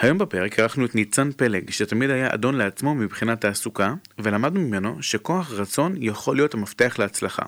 היום 0.00 0.18
בפרק 0.18 0.58
ערכנו 0.58 0.84
את 0.84 0.94
ניצן 0.94 1.30
פלג, 1.32 1.70
שתמיד 1.70 2.10
היה 2.10 2.34
אדון 2.34 2.54
לעצמו 2.54 2.94
מבחינת 2.94 3.40
תעסוקה, 3.40 3.94
ולמדנו 4.18 4.60
ממנו 4.60 5.02
שכוח 5.02 5.50
רצון 5.50 5.94
יכול 5.98 6.36
להיות 6.36 6.54
המפתח 6.54 6.96
להצלחה. 6.98 7.42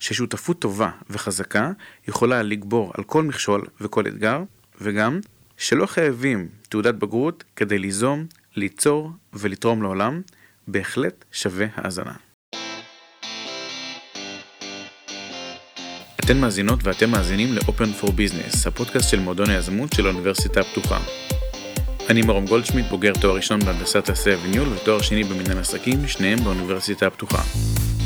ששותפות 0.00 0.58
טובה 0.58 0.90
וחזקה 1.10 1.70
יכולה 2.08 2.42
לגבור 2.42 2.92
על 2.98 3.04
כל 3.04 3.22
מכשול 3.22 3.64
וכל 3.80 4.06
אתגר, 4.06 4.42
וגם 4.80 5.20
שלא 5.56 5.86
חייבים 5.86 6.48
תעודת 6.68 6.94
בגרות 6.94 7.44
כדי 7.56 7.78
ליזום, 7.78 8.26
ליצור 8.56 9.10
ולתרום 9.32 9.82
לעולם, 9.82 10.22
בהחלט 10.68 11.24
שווה 11.32 11.66
האזנה. 11.74 12.14
אתן 16.24 16.40
מאזינות 16.40 16.84
ואתם 16.84 17.10
מאזינים 17.10 17.54
ל-Open 17.54 18.02
for 18.02 18.08
Business, 18.08 18.68
הפודקאסט 18.68 19.10
של 19.10 19.20
מועדון 19.20 19.50
היזמות 19.50 19.92
של 19.92 20.06
האוניברסיטה 20.06 20.60
הפתוחה. 20.60 20.98
אני 22.08 22.22
מרום 22.22 22.46
גולדשמיט, 22.46 22.86
בוגר 22.90 23.12
תואר 23.20 23.36
ראשון 23.36 23.60
בהנדסת 23.60 24.04
תעשייה 24.04 24.36
וניהול 24.44 24.68
ותואר 24.68 25.02
שני 25.02 25.24
במנהל 25.24 25.58
עסקים, 25.58 26.08
שניהם 26.08 26.44
באוניברסיטה 26.44 27.06
הפתוחה. 27.06 27.42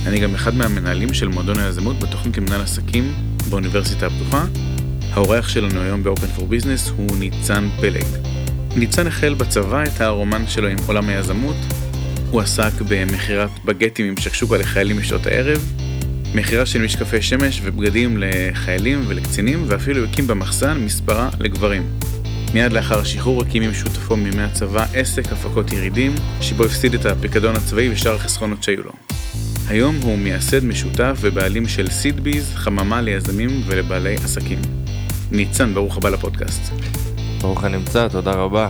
אני 0.07 0.21
גם 0.21 0.35
אחד 0.35 0.55
מהמנהלים 0.55 1.15
של 1.15 1.29
מועדון 1.29 1.59
היזמות 1.59 1.99
בתוכנית 1.99 2.37
למנהל 2.37 2.61
עסקים 2.61 3.15
באוניברסיטה 3.51 4.07
הפתוחה. 4.07 4.45
האורח 5.13 5.49
שלנו 5.49 5.81
היום 5.81 6.03
ב-Open 6.03 6.39
for 6.39 6.43
Business 6.43 6.93
הוא 6.97 7.17
ניצן 7.17 7.69
פלג. 7.81 8.07
ניצן 8.77 9.07
החל 9.07 9.35
בצבא 9.35 9.85
את 9.85 10.01
הרומן 10.01 10.47
שלו 10.47 10.69
עם 10.69 10.79
עולם 10.87 11.09
היזמות. 11.09 11.57
הוא 12.31 12.41
עסק 12.41 12.73
במכירת 12.89 13.51
בגטים 13.65 14.07
עם 14.07 14.17
שקשוקה 14.17 14.57
לחיילים 14.57 14.97
בשעות 14.97 15.27
הערב, 15.27 15.73
מכירה 16.35 16.67
של 16.67 16.83
משקפי 16.83 17.23
שמש 17.23 17.61
ובגדים 17.65 18.19
לחיילים 18.21 19.05
ולקצינים, 19.07 19.65
ואפילו 19.67 20.05
הקים 20.05 20.27
במחסן 20.27 20.79
מספרה 20.79 21.31
לגברים. 21.41 21.99
מיד 22.55 22.73
לאחר 22.73 22.99
השחרור 22.99 23.43
הקים 23.43 23.63
עם 23.63 23.75
שותפו 23.75 24.17
מימי 24.17 24.43
הצבא 24.43 24.87
עסק 24.95 25.33
הפקות 25.33 25.73
ירידים, 25.73 26.15
שבו 26.41 26.65
הפסיד 26.65 26.95
את 26.95 27.07
הפיקדון 27.07 27.57
הצבאי 27.57 27.93
ושאר 27.93 28.15
החסכונות 28.15 28.63
שהיו 28.63 28.83
לו. 28.83 28.93
היום 29.69 29.97
הוא 29.97 30.19
מייסד 30.19 30.65
משותף 30.65 31.19
ובעלים 31.21 31.69
של 31.69 31.91
סידביז, 31.91 32.55
חממה 32.55 33.01
ליזמים 33.01 33.51
ולבעלי 33.67 34.15
עסקים. 34.15 34.59
ניצן, 35.31 35.75
ברוך 35.75 35.97
הבא 35.97 36.09
לפודקאסט. 36.09 36.73
ברוך 37.41 37.65
הנמצא, 37.65 38.09
תודה 38.09 38.33
רבה. 38.33 38.69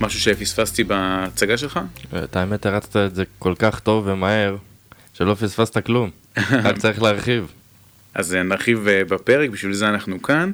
משהו 0.00 0.20
שפספסתי 0.20 0.84
בהצגה 0.84 1.58
שלך? 1.58 1.80
את 2.24 2.36
האמת 2.36 2.66
הרצת 2.66 2.96
את 2.96 3.14
זה 3.14 3.24
כל 3.38 3.54
כך 3.58 3.80
טוב 3.80 4.06
ומהר, 4.06 4.56
שלא 5.14 5.34
פספסת 5.34 5.84
כלום, 5.86 6.10
רק 6.64 6.78
צריך 6.78 7.02
להרחיב. 7.02 7.52
אז 8.14 8.34
נרחיב 8.34 8.88
אה, 8.88 9.04
בפרק, 9.04 9.50
בשביל 9.50 9.72
זה 9.72 9.88
אנחנו 9.88 10.22
כאן. 10.22 10.52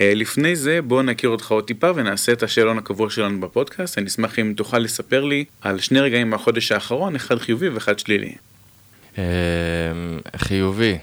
אה, 0.00 0.12
לפני 0.14 0.56
זה 0.56 0.82
בוא 0.82 1.02
נכיר 1.02 1.30
אותך 1.30 1.50
עוד 1.50 1.64
טיפה 1.64 1.90
ונעשה 1.94 2.32
את 2.32 2.42
השאלון 2.42 2.78
הקבוע 2.78 3.10
שלנו 3.10 3.40
בפודקאסט. 3.40 3.98
אני 3.98 4.06
אשמח 4.06 4.38
אם 4.38 4.52
תוכל 4.56 4.78
לספר 4.78 5.24
לי 5.24 5.44
על 5.60 5.80
שני 5.80 6.00
רגעים 6.00 6.30
מהחודש 6.30 6.72
האחרון, 6.72 7.16
אחד 7.16 7.38
חיובי 7.38 7.68
ואחד 7.68 7.98
שלילי. 7.98 8.34
אמ, 9.18 9.22
חיובי. 10.36 10.98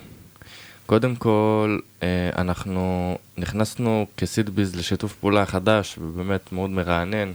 קודם 0.86 1.16
כל, 1.16 1.80
אה, 2.04 2.30
אנחנו 2.38 3.18
נכנסנו 3.38 4.08
כסידביז 4.18 4.76
לשיתוף 4.76 5.16
פעולה 5.16 5.46
חדש 5.46 5.98
ובאמת 5.98 6.52
מאוד 6.52 6.70
מרענן. 6.70 7.32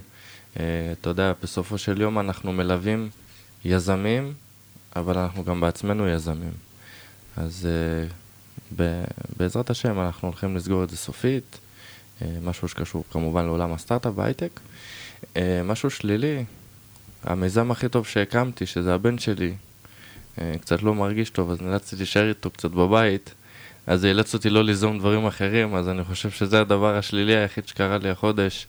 אה, 0.60 0.64
אתה 1.00 1.10
יודע, 1.10 1.32
בסופו 1.42 1.78
של 1.78 2.00
יום 2.00 2.18
אנחנו 2.18 2.52
מלווים 2.52 3.08
יזמים, 3.64 4.32
אבל 4.96 5.18
אנחנו 5.18 5.44
גם 5.44 5.60
בעצמנו 5.60 6.08
יזמים. 6.08 6.52
אז 7.36 7.68
בעזרת 9.36 9.70
השם 9.70 10.00
אנחנו 10.00 10.28
הולכים 10.28 10.56
לסגור 10.56 10.84
את 10.84 10.90
זה 10.90 10.96
סופית, 10.96 11.58
אה, 12.22 12.26
משהו 12.42 12.68
שקשור 12.68 13.04
כמובן 13.10 13.44
לעולם 13.44 13.72
הסטארט-אפ 13.72 14.12
והייטק. 14.16 14.60
אה, 15.36 15.62
משהו 15.64 15.90
שלילי, 15.90 16.44
המיזם 17.24 17.70
הכי 17.70 17.88
טוב 17.88 18.06
שהקמתי, 18.06 18.66
שזה 18.66 18.94
הבן 18.94 19.18
שלי, 19.18 19.54
אה, 20.40 20.54
קצת 20.60 20.82
לא 20.82 20.94
מרגיש 20.94 21.30
טוב, 21.30 21.50
אז 21.50 21.62
נאלצתי 21.62 21.96
להישאר 21.96 22.28
איתו 22.28 22.50
קצת 22.50 22.70
בבית, 22.70 23.34
אז 23.86 24.00
זה 24.00 24.08
אילץ 24.08 24.34
אותי 24.34 24.50
לא 24.50 24.64
ליזום 24.64 24.98
דברים 24.98 25.26
אחרים, 25.26 25.74
אז 25.74 25.88
אני 25.88 26.04
חושב 26.04 26.30
שזה 26.30 26.60
הדבר 26.60 26.96
השלילי 26.96 27.36
היחיד 27.36 27.68
שקרה 27.68 27.98
לי 27.98 28.10
החודש, 28.10 28.66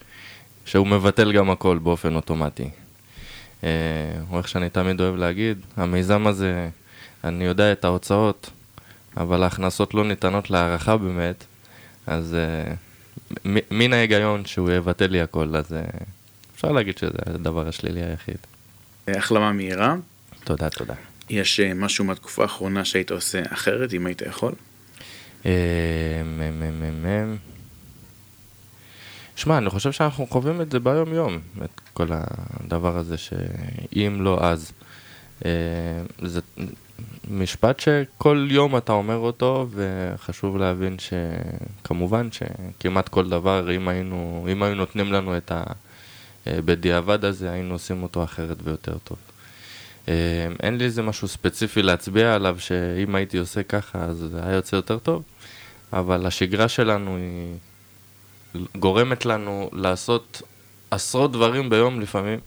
שהוא 0.66 0.88
מבטל 0.88 1.32
גם 1.32 1.50
הכל 1.50 1.78
באופן 1.78 2.16
אוטומטי. 2.16 2.70
או 3.64 4.38
איך 4.38 4.48
שאני 4.48 4.70
תמיד 4.70 5.02
אוהב 5.02 5.16
להגיד, 5.16 5.58
המיזם 5.78 6.28
הזה, 6.28 6.70
אני 7.24 7.44
יודע 7.44 7.72
את 7.72 7.86
ההוצאות, 7.86 8.50
אבל 9.20 9.44
ההכנסות 9.44 9.94
לא 9.94 10.06
ניתנות 10.06 10.50
להערכה 10.50 10.98
באמת, 10.98 11.44
אז 12.08 12.36
uh, 12.36 13.46
מן 13.72 13.94
ההיגיון 13.94 14.46
שהוא 14.46 14.72
יבטל 14.72 15.08
לי 15.08 15.22
הכל, 15.22 15.56
אז 15.56 15.72
uh, 15.72 16.04
אפשר 16.56 16.72
להגיד 16.72 16.98
שזה 16.98 17.18
הדבר 17.26 17.68
השלילי 17.68 18.04
היחיד. 18.04 18.38
החלמה 19.08 19.52
מהירה. 19.54 19.96
תודה, 20.44 20.70
תודה. 20.70 20.94
יש 21.30 21.60
uh, 21.60 21.74
משהו 21.76 22.06
מהתקופה 22.06 22.44
האחרונה 22.44 22.86
שהיית 22.86 23.12
עושה 23.12 23.42
אחרת, 23.50 23.94
אם 23.94 24.06
היית 24.06 24.22
יכול? 24.22 24.54
שמע, 29.36 29.58
אני 29.58 29.70
חושב 29.70 29.92
שאנחנו 29.92 30.28
חווים 30.28 30.62
את 30.62 30.72
זה 30.72 30.80
ביום 30.80 31.14
יום, 31.14 31.40
את 31.64 31.82
כל 31.94 32.08
הדבר 32.10 32.98
הזה 32.98 33.18
שאם 33.18 34.18
לא 34.22 34.40
אז. 34.42 34.72
זה 36.22 36.42
משפט 37.32 37.80
שכל 37.80 38.48
יום 38.50 38.78
אתה 38.78 38.92
אומר 38.92 39.16
אותו, 39.16 39.68
וחשוב 39.72 40.58
להבין 40.58 40.98
שכמובן 41.00 42.28
שכמעט 42.32 43.10
כל 43.10 43.30
דבר, 43.30 43.76
אם 43.76 43.88
היינו, 43.88 44.48
אם 44.52 44.64
היו 44.64 44.76
נותנים 44.76 45.14
לנו 45.14 45.38
את 45.38 45.52
הבדיעבד 46.46 47.26
הזה, 47.26 47.52
היינו 47.52 47.74
עושים 47.74 48.04
אותו 48.04 48.24
אחרת 48.24 48.58
ויותר 48.64 48.98
טוב. 49.04 49.18
אה, 50.08 50.48
אין 50.64 50.78
לי 50.78 50.86
איזה 50.86 51.02
משהו 51.02 51.28
ספציפי 51.28 51.82
להצביע 51.82 52.36
עליו, 52.36 52.56
שאם 52.60 53.16
הייתי 53.16 53.38
עושה 53.38 53.64
ככה 53.64 54.04
אז 54.04 54.18
זה 54.18 54.44
היה 54.44 54.56
יוצא 54.56 54.76
יותר 54.76 55.00
טוב, 55.00 55.24
אבל 55.94 56.26
השגרה 56.26 56.68
שלנו 56.68 57.18
היא 57.18 57.56
גורמת 58.76 59.26
לנו 59.26 59.70
לעשות 59.74 60.42
עשרות 60.92 61.32
דברים 61.32 61.70
ביום 61.70 62.02
לפעמים, 62.02 62.40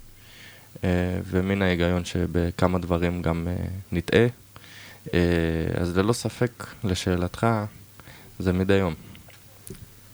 אה, 0.85 0.89
ומן 1.27 1.63
ההיגיון 1.63 2.05
שבכמה 2.05 2.79
דברים 2.79 3.23
גם 3.23 3.49
אה, 3.51 3.65
נטעה. 3.93 4.27
אה, 5.15 5.19
אז 5.75 5.99
ללא 5.99 6.13
ספק, 6.13 6.67
לשאלתך, 6.85 7.47
זה 8.39 8.53
מדי 8.53 8.75
יום. 8.75 8.95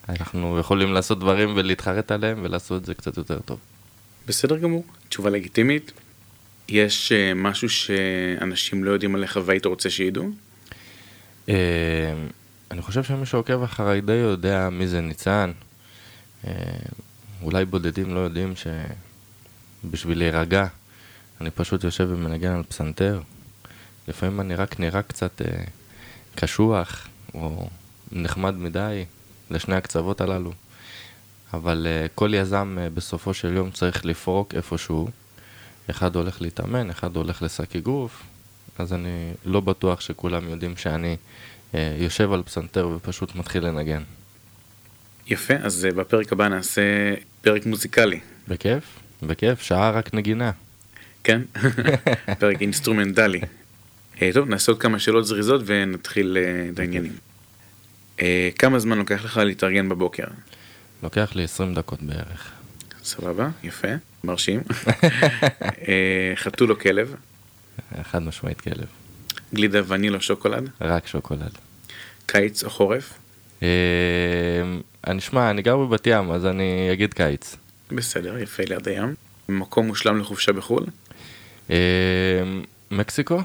אנחנו 0.09 0.59
יכולים 0.59 0.93
לעשות 0.93 1.19
דברים 1.19 1.53
ולהתחרט 1.57 2.13
עליהם 2.13 2.39
ולעשות 2.43 2.81
את 2.81 2.87
זה 2.87 2.95
קצת 2.95 3.17
יותר 3.17 3.39
טוב. 3.39 3.59
בסדר 4.27 4.59
גמור, 4.59 4.85
תשובה 5.09 5.31
לגיטימית. 5.31 5.93
יש 6.69 7.13
uh, 7.13 7.35
משהו 7.35 7.69
שאנשים 7.69 8.85
לא 8.85 8.91
יודעים 8.91 9.15
עליך 9.15 9.39
והיית 9.45 9.67
רוצה 9.67 9.91
שידעו? 9.91 10.31
Uh, 11.47 11.51
אני 12.71 12.83
חושב 12.83 13.03
שמי 13.05 13.27
שעוקב 13.27 13.63
אחריי 13.63 14.01
די 14.01 14.13
יודע 14.13 14.69
מי 14.71 14.87
זה 14.87 15.01
ניצן. 15.01 15.53
Uh, 16.45 16.49
אולי 17.43 17.65
בודדים 17.65 18.15
לא 18.15 18.21
יודעים 18.21 18.53
שבשביל 19.85 20.19
להירגע, 20.19 20.67
אני 21.41 21.51
פשוט 21.51 21.85
יושב 21.85 22.09
ומנגן 22.11 22.53
על 22.53 22.63
פסנתר, 22.63 23.21
לפעמים 24.09 24.41
אני 24.41 24.55
רק 24.55 24.81
נראה 24.81 25.03
קצת 25.03 25.43
אה, 25.43 25.65
קשוח, 26.35 27.09
או 27.35 27.69
נחמד 28.13 28.55
מדי 28.55 29.05
לשני 29.51 29.75
הקצוות 29.75 30.21
הללו. 30.21 30.53
אבל 31.55 31.87
אה, 31.91 32.07
כל 32.15 32.35
יזם 32.35 32.77
אה, 32.81 32.91
בסופו 32.91 33.35
של 33.35 33.53
יום 33.53 33.71
צריך 33.71 34.05
לפרוק 34.05 34.55
איפשהו. 34.55 35.09
אחד 35.91 36.17
הולך 36.17 36.43
להתאמן, 36.43 36.91
אחד 36.91 37.17
הולך 37.17 37.43
לשק 37.43 37.77
אגרוף, 37.77 38.23
אז 38.79 38.93
אני 38.93 39.33
לא 39.45 39.61
בטוח 39.61 40.01
שכולם 40.01 40.49
יודעים 40.49 40.77
שאני 40.77 41.17
אה, 41.75 41.97
יושב 41.99 42.33
על 42.33 42.43
פסנתר 42.43 42.89
ופשוט 42.89 43.35
מתחיל 43.35 43.67
לנגן. 43.67 44.03
יפה, 45.27 45.55
אז 45.55 45.85
אה, 45.85 45.93
בפרק 45.93 46.33
הבא 46.33 46.49
נעשה 46.49 46.83
פרק 47.43 47.67
מוזיקלי. 47.67 48.21
בכיף, 48.49 48.85
בכיף, 49.23 49.63
שעה 49.63 49.91
רק 49.91 50.15
נגינה. 50.15 50.51
כן, 51.25 51.43
פרק 52.41 52.63
אינסטרומנטלי. 52.63 53.41
אה, 54.23 54.31
טוב, 54.35 54.49
נעשה 54.49 54.73
עוד 54.73 54.81
כמה 54.81 54.99
שאלות 54.99 55.27
זריזות 55.27 55.61
ונתחיל 55.67 56.37
אה, 56.41 56.69
את 56.73 56.79
העניינים. 56.79 57.13
אה, 58.23 58.49
כמה 58.59 58.79
זמן 58.79 58.99
לוקח 58.99 59.25
לך 59.25 59.37
להתארגן 59.37 59.89
בבוקר? 59.89 60.25
לוקח 61.03 61.33
לי 61.35 61.45
20 61.45 61.75
דקות 61.75 62.03
בערך. 62.03 62.51
סבבה, 63.05 63.49
יפה, 63.65 63.89
מרשים. 64.25 64.61
חתול 66.43 66.71
או 66.71 66.79
כלב? 66.79 67.15
חד 68.03 68.23
משמעית 68.23 68.61
כלב. 68.61 68.87
גלידה 69.55 69.81
וניל 69.87 70.15
או 70.15 70.21
שוקולד? 70.21 70.71
רק 70.81 71.07
שוקולד. 71.07 71.59
קיץ 72.27 72.65
או 72.65 72.71
חורף? 72.71 73.19
אני 75.07 75.21
שמע, 75.21 75.51
אני 75.51 75.63
גר 75.63 75.77
בבת 75.77 76.07
ים, 76.07 76.31
אז 76.31 76.47
אני 76.47 76.89
אגיד 76.93 77.15
קיץ. 77.15 77.57
בסדר, 77.91 78.39
יפה 78.39 78.63
ליד 78.69 78.89
הים. 78.89 79.15
מקום 79.49 79.87
מושלם 79.87 80.21
לחופשה 80.21 80.53
בחו"ל? 80.53 80.87
מקסיקו? 82.91 83.43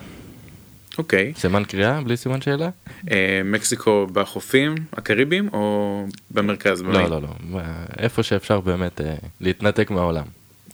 אוקיי. 0.98 1.34
סימן 1.38 1.64
קריאה 1.64 2.02
בלי 2.02 2.18
סימן 2.18 2.42
שאלה? 2.42 2.70
אה, 3.12 3.42
מקסיקו 3.46 4.08
בחופים 4.14 4.76
הקריביים 4.94 5.50
או 5.54 6.06
במרכז? 6.32 6.82
לא, 6.82 7.10
לא, 7.10 7.22
לא. 7.22 7.60
איפה 7.98 8.24
שאפשר 8.24 8.60
באמת 8.60 9.02
אה, 9.02 9.16
להתנתק 9.42 9.92
מהעולם. 9.92 10.26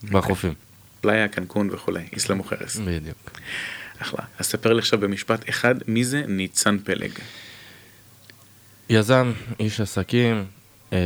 בחופים. 0.03 0.53
פלאיה, 1.01 1.27
קנקון 1.27 1.69
וכולי, 1.71 2.03
איסלאם 2.13 2.39
וחרס. 2.39 2.77
בדיוק. 2.77 3.31
אחלה. 3.99 4.19
אז 4.39 4.45
ספר 4.45 4.73
לי 4.73 4.79
עכשיו 4.79 4.99
במשפט 4.99 5.49
אחד, 5.49 5.75
מי 5.87 6.03
זה 6.03 6.23
ניצן 6.27 6.77
פלג? 6.77 7.11
יזם, 8.89 9.31
איש 9.59 9.81
עסקים, 9.81 10.45
אה, 10.93 10.97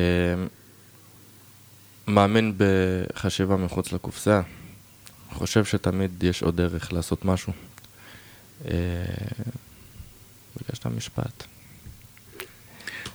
מאמין 2.07 2.53
בחשיבה 2.57 3.57
מחוץ 3.57 3.93
לקופסה, 3.93 4.41
חושב 5.31 5.65
שתמיד 5.65 6.23
יש 6.23 6.43
עוד 6.43 6.57
דרך 6.57 6.93
לעשות 6.93 7.25
משהו. 7.25 7.53
אה, 8.67 8.73
ביקשת 10.57 10.85
משפט. 10.85 11.43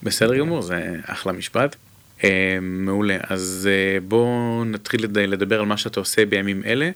בסדר 0.03 0.39
גמור, 0.39 0.63
זה 0.63 0.93
אחלה 1.07 1.33
משפט. 1.33 1.77
אה, 2.25 2.59
מעולה, 2.63 3.17
אז 3.23 3.69
אה, 3.71 4.01
בואו 4.01 4.65
נתחיל 4.65 5.07
לדבר 5.17 5.61
על 5.61 5.67
מה 5.67 5.77
שאתה 5.77 6.01
עושה 6.01 6.27
בימים 6.27 6.63
אלה. 6.65 6.91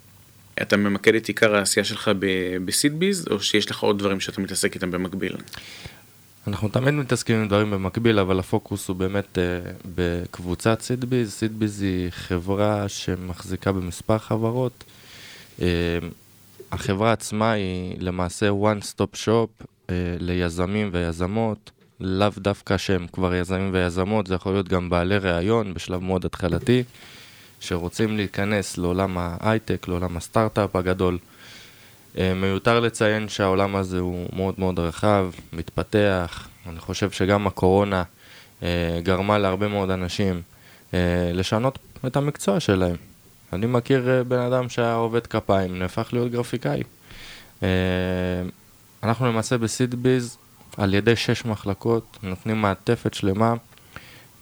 אתה 0.63 0.77
ממקד 0.77 1.15
את 1.15 1.27
עיקר 1.27 1.55
העשייה 1.55 1.85
שלך 1.85 2.11
בסידביז, 2.65 3.29
או 3.31 3.41
שיש 3.41 3.71
לך 3.71 3.81
עוד 3.81 3.99
דברים 3.99 4.21
שאתה 4.21 4.41
מתעסק 4.41 4.75
איתם 4.75 4.91
במקביל? 4.91 5.37
אנחנו 6.47 6.69
תמיד 6.69 6.95
מתעסקים 6.95 7.37
עם 7.37 7.49
דברים 7.49 7.71
במקביל, 7.71 8.19
אבל 8.19 8.39
הפוקוס 8.39 8.89
הוא 8.89 8.97
באמת 8.97 9.39
uh, 9.39 9.87
בקבוצת 9.95 10.81
סידביז. 10.81 11.33
סידביז 11.33 11.83
היא 11.83 12.11
חברה 12.11 12.89
שמחזיקה 12.89 13.73
במספר 13.73 14.19
חברות. 14.19 14.85
Uh, 15.59 15.63
החברה 16.73 17.13
עצמה 17.13 17.53
היא 17.53 17.97
למעשה 17.99 18.49
one 18.51 18.85
stop 18.85 19.17
shop 19.25 19.65
uh, 19.65 19.91
ליזמים 20.19 20.91
ויזמות, 20.93 21.71
לאו 22.01 22.29
דווקא 22.39 22.77
שהם 22.77 23.07
כבר 23.13 23.35
יזמים 23.35 23.71
ויזמות, 23.73 24.27
זה 24.27 24.35
יכול 24.35 24.53
להיות 24.53 24.69
גם 24.69 24.91
בעלי 24.91 25.19
ראיון 25.19 25.75
בשלב 25.75 26.03
מאוד 26.03 26.25
התחלתי, 26.25 26.83
שרוצים 27.61 28.17
להיכנס 28.17 28.79
לעולם 28.79 29.19
ההייטק, 29.19 29.89
לעולם 29.89 30.17
הסטארט-אפ 30.17 30.77
הגדול. 30.77 31.19
אה, 32.19 32.35
מיותר 32.35 32.81
לציין 32.81 33.29
שהעולם 33.29 33.77
הזה 33.77 33.99
הוא 33.99 34.29
מאוד 34.33 34.55
מאוד 34.59 34.79
רחב, 34.79 35.31
מתפתח. 35.53 36.49
אני 36.67 36.79
חושב 36.79 37.11
שגם 37.11 37.47
הקורונה 37.47 38.03
אה, 38.63 39.01
גרמה 39.03 39.39
להרבה 39.39 39.69
מאוד 39.69 39.91
אנשים 39.91 40.43
אה, 40.95 41.31
לשנות 41.35 41.79
את 42.07 42.17
המקצוע 42.17 42.61
שלהם. 42.61 43.12
אני 43.53 43.67
מכיר 43.67 44.25
בן 44.29 44.39
אדם 44.39 44.69
שהיה 44.69 44.95
עובד 44.95 45.27
כפיים, 45.27 45.79
נהפך 45.79 46.09
להיות 46.13 46.33
גרפיקאי. 46.33 46.83
אנחנו 49.03 49.27
למעשה 49.27 49.59
בסידביז, 49.59 50.37
על 50.77 50.95
ידי 50.95 51.17
שש 51.17 51.45
מחלקות, 51.45 52.19
נותנים 52.23 52.63
מעטפת 52.63 53.15
שלמה. 53.15 53.55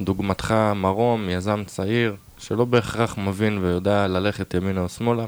דוגמתך 0.01 0.55
מרום, 0.77 1.29
יזם 1.29 1.65
צעיר, 1.67 2.17
שלא 2.39 2.65
בהכרח 2.65 3.19
מבין 3.19 3.59
ויודע 3.59 4.07
ללכת 4.09 4.55
ימינה 4.55 4.81
או 4.81 4.89
שמאלה. 4.89 5.25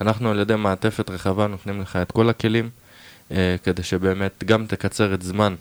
אנחנו 0.00 0.30
על 0.30 0.40
ידי 0.40 0.56
מעטפת 0.56 1.10
רחבה 1.10 1.46
נותנים 1.46 1.80
לך 1.80 1.96
את 1.96 2.12
כל 2.12 2.28
הכלים, 2.28 2.70
אה, 3.30 3.56
כדי 3.62 3.82
שבאמת 3.82 4.44
גם 4.44 4.66
תקצר 4.66 5.14
את 5.14 5.22
זמן 5.22 5.54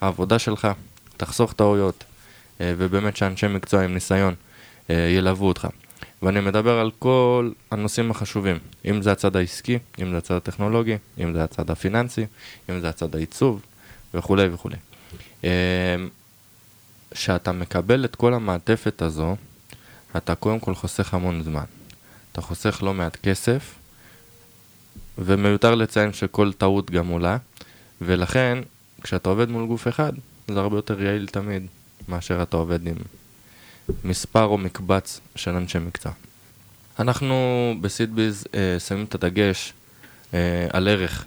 העבודה 0.00 0.38
שלך, 0.38 0.68
תחסוך 1.16 1.52
טעויות, 1.52 2.04
אה, 2.60 2.74
ובאמת 2.78 3.16
שאנשי 3.16 3.46
מקצוע 3.48 3.84
עם 3.84 3.94
ניסיון 3.94 4.34
אה, 4.90 4.94
ילוו 4.94 5.46
אותך. 5.46 5.68
ואני 6.22 6.40
מדבר 6.40 6.78
על 6.78 6.90
כל 6.98 7.50
הנושאים 7.70 8.10
החשובים, 8.10 8.58
אם 8.84 9.02
זה 9.02 9.12
הצד 9.12 9.36
העסקי, 9.36 9.78
אם 10.02 10.10
זה 10.10 10.18
הצד 10.18 10.34
הטכנולוגי, 10.34 10.96
אם 11.18 11.32
זה 11.32 11.44
הצד 11.44 11.70
הפיננסי, 11.70 12.26
אם 12.70 12.80
זה 12.80 12.88
הצד 12.88 13.14
העיצוב, 13.14 13.62
וכולי 14.14 14.48
וכולי. 14.48 14.76
כשאתה 17.10 17.52
מקבל 17.52 18.04
את 18.04 18.16
כל 18.16 18.34
המעטפת 18.34 19.02
הזו, 19.02 19.36
אתה 20.16 20.34
קודם 20.34 20.60
כל 20.60 20.74
חוסך 20.74 21.14
המון 21.14 21.42
זמן. 21.42 21.64
אתה 22.32 22.40
חוסך 22.40 22.82
לא 22.82 22.94
מעט 22.94 23.16
כסף, 23.16 23.74
ומיותר 25.18 25.74
לציין 25.74 26.12
שכל 26.12 26.52
טעות 26.52 26.90
גם 26.90 27.08
עולה, 27.08 27.36
ולכן 28.00 28.58
כשאתה 29.02 29.28
עובד 29.28 29.48
מול 29.48 29.66
גוף 29.66 29.88
אחד, 29.88 30.12
זה 30.48 30.60
הרבה 30.60 30.78
יותר 30.78 31.02
יעיל 31.02 31.26
תמיד 31.26 31.66
מאשר 32.08 32.42
אתה 32.42 32.56
עובד 32.56 32.86
עם 32.86 32.96
מספר 34.04 34.44
או 34.44 34.58
מקבץ 34.58 35.20
של 35.36 35.50
אנשי 35.50 35.78
מקצוע. 35.78 36.12
אנחנו 36.98 37.74
בסידביז 37.80 38.46
אה, 38.54 38.78
שמים 38.78 39.04
את 39.04 39.14
הדגש 39.14 39.72
אה, 40.34 40.66
על 40.72 40.88
ערך. 40.88 41.24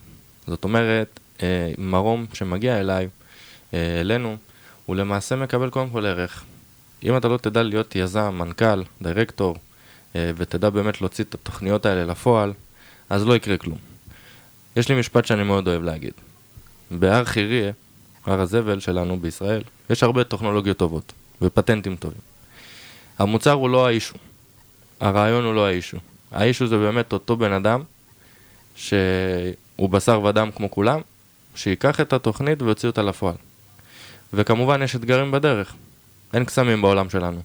זאת 0.48 0.64
אומרת, 0.64 1.20
אה, 1.44 1.72
מרום 1.78 2.26
שמגיע 2.34 2.80
אליי, 2.80 3.08
אה, 3.74 4.02
אלינו, 4.02 4.38
הוא 4.86 4.96
למעשה 4.96 5.36
מקבל 5.36 5.70
קודם 5.70 5.90
כל 5.90 6.06
ערך. 6.06 6.44
אם 7.04 7.18
אתה 7.18 7.28
לא 7.28 7.38
תדע 7.38 7.64
להיות 7.64 7.96
יזם, 7.96 8.36
מנכ"ל, 8.38 8.84
דירקטור, 9.02 9.56
אה, 10.16 10.32
ותדע 10.38 10.70
באמת 10.70 11.02
להוציא 11.02 11.24
את 11.24 11.34
התוכניות 11.34 11.86
האלה 11.86 12.06
לפועל, 12.06 12.54
אז 13.10 13.26
לא 13.26 13.36
יקרה 13.36 13.58
כלום. 13.58 13.78
יש 14.76 14.90
לי 14.90 15.00
משפט 15.00 15.26
שאני 15.26 15.44
מאוד 15.44 15.68
אוהב 15.68 15.84
להגיד. 15.84 16.14
בהר 16.92 17.26
חיריה, 17.26 17.72
הר 18.26 18.42
הזבל 18.42 18.80
שלנו 18.80 19.20
בישראל, 19.20 19.64
יש 19.90 20.04
הרבה 20.04 20.24
טכנולוגיות 20.24 20.78
טובות 20.78 21.14
ופטנטים 21.42 21.96
טובים. 21.96 22.31
המוצר 23.20 23.52
הוא 23.52 23.70
לא 23.70 23.88
האישו, 23.88 24.16
הרעיון 25.00 25.46
הוא 25.46 25.54
לא 25.54 25.66
האישו. 25.66 25.98
האישו 26.32 26.68
זה 26.68 26.78
באמת 26.78 27.14
אותו 27.14 27.38
בן 27.38 27.52
אדם 27.52 27.84
שהוא 28.76 29.90
בשר 29.90 30.22
ודם 30.24 30.50
כמו 30.56 30.72
כולם, 30.72 31.02
שייקח 31.56 32.02
את 32.02 32.14
התוכנית 32.14 32.62
ויוציא 32.62 32.90
אותה 32.90 33.02
לפועל. 33.02 33.36
וכמובן 34.34 34.82
יש 34.82 34.96
אתגרים 34.96 35.32
בדרך, 35.32 35.74
אין 36.34 36.46
קסמים 36.46 36.82
בעולם 36.82 37.10
שלנו. 37.10 37.42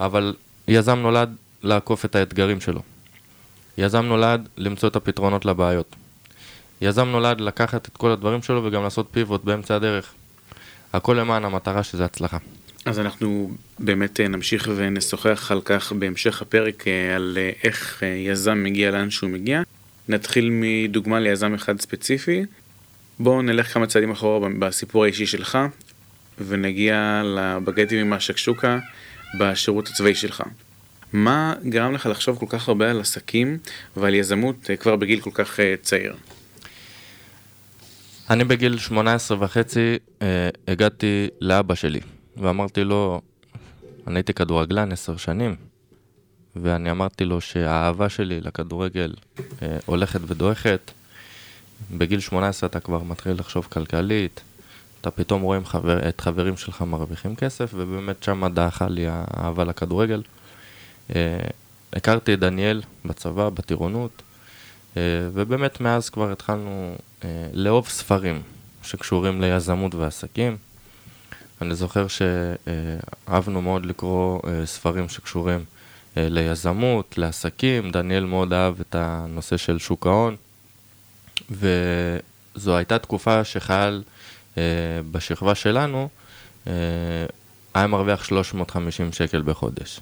אבל 0.00 0.34
יזם 0.68 0.98
נולד 0.98 1.36
לעקוף 1.62 2.04
את 2.04 2.16
האתגרים 2.16 2.60
שלו. 2.60 2.80
יזם 3.78 4.04
נולד 4.06 4.48
למצוא 4.56 4.88
את 4.88 4.96
הפתרונות 4.96 5.44
לבעיות. 5.44 5.96
יזם 6.80 7.08
נולד 7.08 7.40
לקחת 7.40 7.88
את 7.88 7.96
כל 7.96 8.10
הדברים 8.10 8.42
שלו 8.42 8.64
וגם 8.64 8.82
לעשות 8.82 9.08
פיבוט 9.10 9.44
באמצע 9.44 9.76
הדרך. 9.76 10.12
הכל 10.92 11.16
למען 11.20 11.44
המטרה 11.44 11.82
שזה 11.82 12.04
הצלחה. 12.04 12.38
אז 12.84 12.98
אנחנו 12.98 13.50
באמת 13.78 14.20
אה, 14.20 14.28
נמשיך 14.28 14.68
ונשוחח 14.76 15.50
על 15.52 15.60
כך 15.64 15.92
בהמשך 15.92 16.42
הפרק, 16.42 16.88
אה, 16.88 17.16
על 17.16 17.38
אה, 17.40 17.50
איך 17.64 18.02
יזם 18.26 18.62
מגיע 18.64 18.90
לאן 18.90 19.10
שהוא 19.10 19.30
מגיע. 19.30 19.62
נתחיל 20.08 20.48
מדוגמה 20.52 21.20
ליזם 21.20 21.54
אחד 21.54 21.80
ספציפי. 21.80 22.44
בואו 23.18 23.42
נלך 23.42 23.74
כמה 23.74 23.86
צעדים 23.86 24.10
אחורה 24.10 24.48
בסיפור 24.58 25.04
האישי 25.04 25.26
שלך, 25.26 25.58
ונגיע 26.46 27.22
לבגטים 27.24 27.98
עם 27.98 28.12
השקשוקה 28.12 28.78
בשירות 29.40 29.88
הצבאי 29.88 30.14
שלך. 30.14 30.42
מה 31.12 31.54
גרם 31.68 31.94
לך 31.94 32.06
לחשוב 32.06 32.38
כל 32.38 32.46
כך 32.48 32.68
הרבה 32.68 32.90
על 32.90 33.00
עסקים 33.00 33.58
ועל 33.96 34.14
יזמות 34.14 34.70
כבר 34.80 34.96
בגיל 34.96 35.20
כל 35.20 35.30
כך 35.34 35.60
צעיר? 35.82 36.14
אני 38.30 38.44
בגיל 38.44 38.78
18 38.78 39.44
וחצי 39.44 39.96
הגעתי 40.68 41.28
לאבא 41.40 41.74
שלי 41.74 42.00
ואמרתי 42.40 42.84
לו, 42.84 43.20
אני 44.06 44.18
הייתי 44.18 44.34
כדורגלן 44.34 44.92
עשר 44.92 45.16
שנים 45.16 45.56
ואני 46.56 46.90
אמרתי 46.90 47.24
לו 47.24 47.40
שהאהבה 47.40 48.08
שלי 48.08 48.40
לכדורגל 48.40 49.14
אה, 49.62 49.76
הולכת 49.86 50.20
ודועכת. 50.26 50.90
בגיל 51.90 52.20
18 52.20 52.68
אתה 52.68 52.80
כבר 52.80 53.02
מתחיל 53.02 53.32
לחשוב 53.32 53.68
כלכלית, 53.72 54.40
אתה 55.00 55.10
פתאום 55.10 55.42
רואה 55.42 55.64
חבר, 55.64 56.08
את 56.08 56.20
חברים 56.20 56.56
שלך 56.56 56.82
מרוויחים 56.82 57.36
כסף 57.36 57.70
ובאמת 57.74 58.22
שם 58.22 58.46
דעכה 58.54 58.88
לי 58.88 59.06
האהבה 59.08 59.64
לכדורגל. 59.64 60.22
אה, 61.14 61.38
הכרתי 61.92 62.34
את 62.34 62.40
דניאל 62.40 62.82
בצבא, 63.04 63.48
בטירונות, 63.48 64.22
אה, 64.96 65.02
ובאמת 65.32 65.80
מאז 65.80 66.10
כבר 66.10 66.32
התחלנו 66.32 66.94
אה, 67.24 67.46
לאהוב 67.52 67.88
ספרים 67.88 68.42
שקשורים 68.82 69.40
ליזמות 69.40 69.94
ועסקים. 69.94 70.56
אני 71.62 71.74
זוכר 71.74 72.06
שאהבנו 72.08 73.62
מאוד 73.62 73.86
לקרוא 73.86 74.40
אה, 74.46 74.66
ספרים 74.66 75.08
שקשורים 75.08 75.64
ליזמות, 76.16 77.18
לעסקים, 77.18 77.90
דניאל 77.90 78.24
מאוד 78.24 78.52
אהב 78.52 78.80
את 78.80 78.94
הנושא 78.94 79.56
של 79.56 79.78
שוק 79.78 80.06
ההון, 80.06 80.36
וזו 81.50 82.76
הייתה 82.76 82.98
תקופה 82.98 83.44
שחייל 83.44 84.02
בשכבה 85.10 85.54
שלנו 85.54 86.08
היה 87.74 87.86
מרוויח 87.86 88.24
350 88.24 89.12
שקל 89.12 89.42
בחודש. 89.42 90.00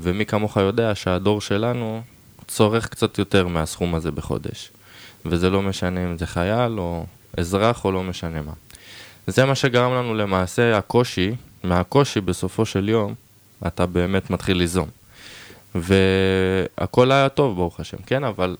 ומי 0.00 0.26
כמוך 0.26 0.56
יודע 0.56 0.94
שהדור 0.94 1.40
שלנו 1.40 2.02
צורך 2.48 2.88
קצת 2.88 3.18
יותר 3.18 3.46
מהסכום 3.46 3.94
הזה 3.94 4.10
בחודש. 4.10 4.70
וזה 5.26 5.50
לא 5.50 5.62
משנה 5.62 6.04
אם 6.04 6.18
זה 6.18 6.26
חייל 6.26 6.78
או 6.78 7.06
אזרח 7.36 7.84
או 7.84 7.92
לא 7.92 8.02
משנה 8.02 8.42
מה. 8.42 8.52
זה 9.30 9.44
מה 9.44 9.54
שגרם 9.54 9.92
לנו 9.92 10.14
למעשה 10.14 10.78
הקושי, 10.78 11.34
מהקושי 11.64 12.20
בסופו 12.20 12.66
של 12.66 12.88
יום, 12.88 13.14
אתה 13.66 13.86
באמת 13.86 14.30
מתחיל 14.30 14.56
ליזום. 14.56 14.88
והכל 15.74 17.12
היה 17.12 17.28
טוב, 17.28 17.56
ברוך 17.56 17.80
השם, 17.80 17.96
כן, 18.06 18.24
אבל 18.24 18.56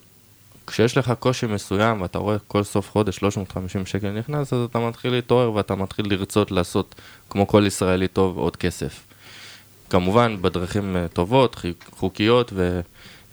כשיש 0.66 0.96
לך 0.98 1.12
קושי 1.18 1.46
מסוים 1.46 2.00
ואתה 2.00 2.18
רואה 2.18 2.36
כל 2.38 2.62
סוף 2.62 2.90
חודש 2.90 3.16
350 3.16 3.86
שקל 3.86 4.10
נכנס, 4.10 4.52
אז 4.52 4.66
אתה 4.70 4.78
מתחיל 4.78 5.12
להתעורר 5.12 5.52
ואתה 5.52 5.74
מתחיל 5.74 6.06
לרצות 6.10 6.50
לעשות, 6.50 6.94
כמו 7.30 7.46
כל 7.46 7.64
ישראלי 7.66 8.08
טוב, 8.08 8.38
עוד 8.38 8.56
כסף. 8.56 9.00
כמובן, 9.90 10.36
בדרכים 10.40 10.96
אה, 10.96 11.08
טובות, 11.08 11.62
חוקיות, 11.90 12.52
ו... 12.54 12.80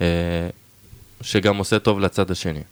אה, 0.02 0.50
שגם 1.22 1.58
עושה 1.58 1.80
טוב 1.80 2.00
לצד 2.00 2.32
השני. 2.32 2.64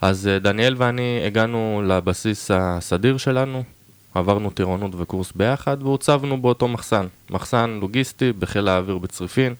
אז 0.00 0.26
אה, 0.28 0.38
דניאל 0.38 0.74
ואני 0.78 1.22
הגענו 1.26 1.82
לבסיס 1.86 2.50
הסדיר 2.54 3.16
שלנו, 3.16 3.62
עברנו 4.14 4.50
טירונות 4.50 4.92
וקורס 4.96 5.32
ביחד 5.32 5.82
והוצבנו 5.82 6.42
באותו 6.42 6.68
מחסן, 6.68 7.06
מחסן 7.30 7.78
לוגיסטי 7.80 8.32
בחיל 8.32 8.68
האוויר 8.68 8.98
בצריפין, 8.98 9.54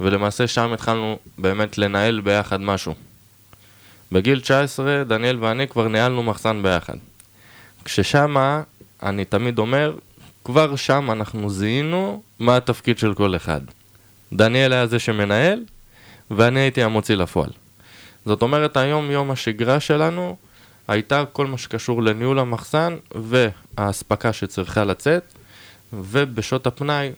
ולמעשה 0.00 0.46
שם 0.46 0.72
התחלנו 0.72 1.18
באמת 1.38 1.78
לנהל 1.78 2.20
ביחד 2.20 2.60
משהו. 2.60 2.94
בגיל 4.12 4.40
19 4.40 5.04
דניאל 5.04 5.44
ואני 5.44 5.68
כבר 5.68 5.88
ניהלנו 5.88 6.22
מחסן 6.22 6.62
ביחד. 6.62 6.96
כששמה, 7.84 8.62
אני 9.02 9.24
תמיד 9.24 9.58
אומר, 9.58 9.96
כבר 10.44 10.76
שם 10.76 11.10
אנחנו 11.10 11.50
זיהינו 11.50 12.22
מה 12.38 12.56
התפקיד 12.56 12.98
של 12.98 13.14
כל 13.14 13.36
אחד. 13.36 13.60
דניאל 14.32 14.72
היה 14.72 14.86
זה 14.86 14.98
שמנהל, 14.98 15.60
ואני 16.30 16.60
הייתי 16.60 16.82
המוציא 16.82 17.14
לפועל. 17.14 17.50
זאת 18.26 18.42
אומרת, 18.42 18.76
היום 18.76 19.10
יום 19.10 19.30
השגרה 19.30 19.80
שלנו 19.80 20.36
הייתה 20.88 21.24
כל 21.32 21.46
מה 21.46 21.58
שקשור 21.58 22.02
לניהול 22.02 22.38
המחסן 22.38 22.96
והאספקה 23.14 24.32
שצריכה 24.32 24.84
לצאת, 24.84 25.22
ובשעות 25.92 26.66
הפנאי 26.66 27.12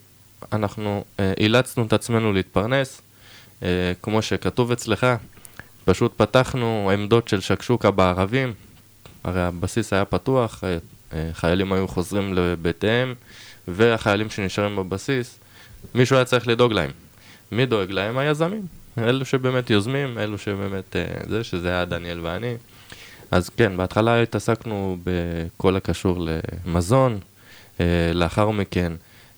אנחנו 0.52 1.04
אה, 1.20 1.32
אילצנו 1.40 1.86
את 1.86 1.92
עצמנו 1.92 2.32
להתפרנס, 2.32 3.02
אה, 3.62 3.92
כמו 4.02 4.22
שכתוב 4.22 4.72
אצלך, 4.72 5.06
פשוט 5.84 6.12
פתחנו 6.16 6.90
עמדות 6.94 7.28
של 7.28 7.40
שקשוקה 7.40 7.90
בערבים, 7.90 8.52
הרי 9.24 9.42
הבסיס 9.42 9.92
היה 9.92 10.04
פתוח, 10.04 10.64
אה, 10.64 11.30
חיילים 11.32 11.72
היו 11.72 11.88
חוזרים 11.88 12.34
לבתיהם, 12.34 13.14
והחיילים 13.68 14.30
שנשארים 14.30 14.76
בבסיס, 14.76 15.38
מישהו 15.94 16.16
היה 16.16 16.24
צריך 16.24 16.48
לדאוג 16.48 16.72
להם. 16.72 16.90
מי 17.52 17.66
דואג 17.66 17.90
להם? 17.90 18.18
היזמים. 18.18 18.66
אלו 18.98 19.24
שבאמת 19.24 19.70
יוזמים, 19.70 20.18
אלו 20.18 20.38
שבאמת 20.38 20.96
זה, 21.28 21.44
שזה 21.44 21.68
היה 21.68 21.84
דניאל 21.84 22.20
ואני. 22.22 22.54
אז 23.30 23.49
כן, 23.49 23.76
בהתחלה 23.76 24.22
התעסקנו 24.22 24.99
בכל 25.04 25.76
הקשור 25.76 26.26
למזון, 26.66 27.18
אה, 27.80 28.12
לאחר 28.14 28.50
מכן 28.50 28.92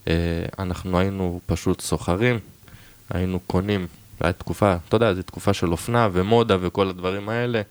אה, 0.08 0.12
אנחנו 0.58 0.98
היינו 0.98 1.40
פשוט 1.46 1.80
סוחרים, 1.80 2.38
היינו 3.10 3.40
קונים, 3.40 3.86
הייתה 4.20 4.38
תקופה, 4.38 4.76
אתה 4.88 4.96
יודע, 4.96 5.14
זו 5.14 5.22
תקופה 5.22 5.54
של 5.54 5.72
אופנה 5.72 6.08
ומודה 6.12 6.56
וכל 6.60 6.88
הדברים 6.88 7.28
האלה, 7.28 7.62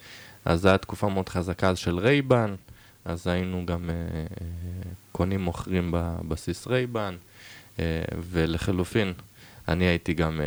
אז 0.45 0.61
זו 0.61 0.67
הייתה 0.67 0.83
תקופה 0.83 1.09
מאוד 1.09 1.29
חזקה 1.29 1.75
של 1.75 1.99
Ray-Ban, 1.99 2.55
אז 3.05 3.27
היינו 3.27 3.65
גם 3.65 3.89
קונים 5.11 5.41
מוכרים 5.41 5.93
בבסיס 5.93 6.67
Ray-Ban, 6.67 7.15
ולחלופין, 8.31 9.13
אני 9.67 9.85
הייתי 9.85 10.13
גם 10.13 10.41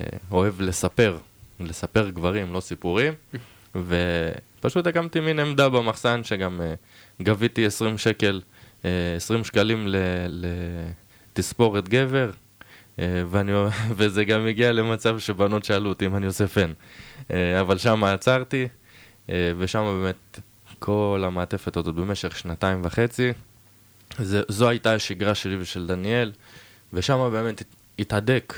אה, 0.00 0.06
אוהב 0.30 0.60
לספר, 0.60 1.18
לספר 1.60 2.10
גברים, 2.10 2.52
לא 2.52 2.60
סיפורים, 2.60 3.12
ופשוט 4.58 4.86
הקמתי 4.86 5.20
מין 5.20 5.38
עמדה 5.38 5.68
במחסן 5.68 6.24
שגם 6.24 6.60
אה, 6.60 6.74
גביתי 7.22 7.66
20 7.66 7.98
שקל, 7.98 8.40
20 9.16 9.40
אה, 9.40 9.44
שקלים 9.44 9.88
לתספורת 11.32 11.88
גבר, 11.88 12.30
ואני, 12.98 13.52
וזה 13.96 14.24
גם 14.24 14.46
הגיע 14.46 14.72
למצב 14.72 15.18
שבנות 15.18 15.64
שאלו 15.64 15.88
אותי 15.88 16.06
אם 16.06 16.16
אני 16.16 16.26
עושה 16.26 16.46
פן. 16.46 16.72
אבל 17.60 17.78
שם 17.78 18.04
עצרתי, 18.04 18.68
ושם 19.28 19.84
באמת 19.84 20.40
כל 20.78 21.22
המעטפת 21.26 21.76
הזאת 21.76 21.94
במשך 21.94 22.38
שנתיים 22.38 22.80
וחצי. 22.84 23.32
זה, 24.18 24.42
זו 24.48 24.68
הייתה 24.68 24.94
השגרה 24.94 25.34
שלי 25.34 25.56
ושל 25.56 25.86
דניאל, 25.86 26.32
ושם 26.92 27.28
באמת 27.32 27.62
התהדק 27.98 28.54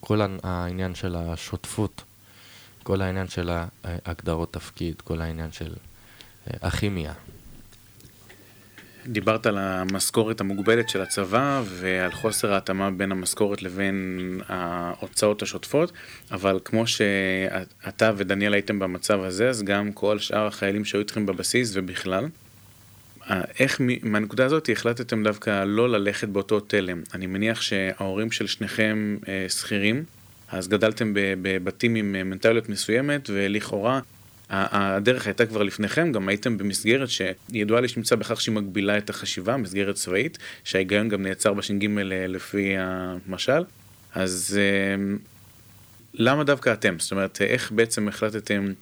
כל 0.00 0.20
העניין 0.42 0.94
של 0.94 1.16
השותפות, 1.16 2.02
כל 2.82 3.02
העניין 3.02 3.28
של 3.28 3.50
הגדרות 3.84 4.52
תפקיד, 4.52 5.00
כל 5.00 5.20
העניין 5.20 5.52
של 5.52 5.72
אה, 6.46 6.56
הכימיה. 6.62 7.12
דיברת 9.06 9.46
על 9.46 9.58
המשכורת 9.58 10.40
המוגבלת 10.40 10.88
של 10.88 11.00
הצבא 11.00 11.62
ועל 11.66 12.12
חוסר 12.12 12.52
ההתאמה 12.52 12.90
בין 12.90 13.12
המשכורת 13.12 13.62
לבין 13.62 14.40
ההוצאות 14.48 15.42
השוטפות, 15.42 15.92
אבל 16.30 16.60
כמו 16.64 16.86
שאתה 16.86 18.12
ודניאל 18.16 18.54
הייתם 18.54 18.78
במצב 18.78 19.20
הזה, 19.20 19.48
אז 19.48 19.62
גם 19.62 19.92
כל 19.92 20.18
שאר 20.18 20.46
החיילים 20.46 20.84
שהיו 20.84 21.00
איתכם 21.00 21.26
בבסיס 21.26 21.70
ובכלל. 21.74 22.28
איך 23.58 23.80
מהנקודה 24.02 24.44
הזאת 24.44 24.68
החלטתם 24.72 25.22
דווקא 25.22 25.64
לא 25.64 25.88
ללכת 25.88 26.28
באותו 26.28 26.60
תלם? 26.60 27.02
אני 27.14 27.26
מניח 27.26 27.60
שההורים 27.60 28.30
של 28.30 28.46
שניכם 28.46 29.16
אה, 29.28 29.46
שכירים, 29.48 30.04
אז 30.50 30.68
גדלתם 30.68 31.12
בבתים 31.14 31.94
עם 31.94 32.14
אה, 32.14 32.24
מנטליות 32.24 32.68
מסוימת, 32.68 33.30
ולכאורה 33.32 34.00
הדרך 34.50 35.26
הייתה 35.26 35.46
כבר 35.46 35.62
לפניכם, 35.62 36.12
גם 36.12 36.28
הייתם 36.28 36.58
במסגרת 36.58 37.08
שידועה 37.08 37.80
לי 37.80 37.88
שנמצא 37.88 38.16
בכך 38.16 38.40
שהיא 38.40 38.54
מגבילה 38.54 38.98
את 38.98 39.10
החשיבה, 39.10 39.56
מסגרת 39.56 39.94
צבאית, 39.94 40.38
שההיגיון 40.64 41.08
גם 41.08 41.22
נעצר 41.22 41.52
בש"ג 41.52 41.84
אה, 41.84 42.26
לפי 42.26 42.74
המשל. 42.78 43.64
אז 44.14 44.58
למה 46.14 46.44
דווקא 46.44 46.72
אתם? 46.72 46.98
זאת 46.98 47.10
אומרת, 47.12 47.42
איך 47.42 47.72
בעצם 47.72 48.08
החלטתם 48.08 48.72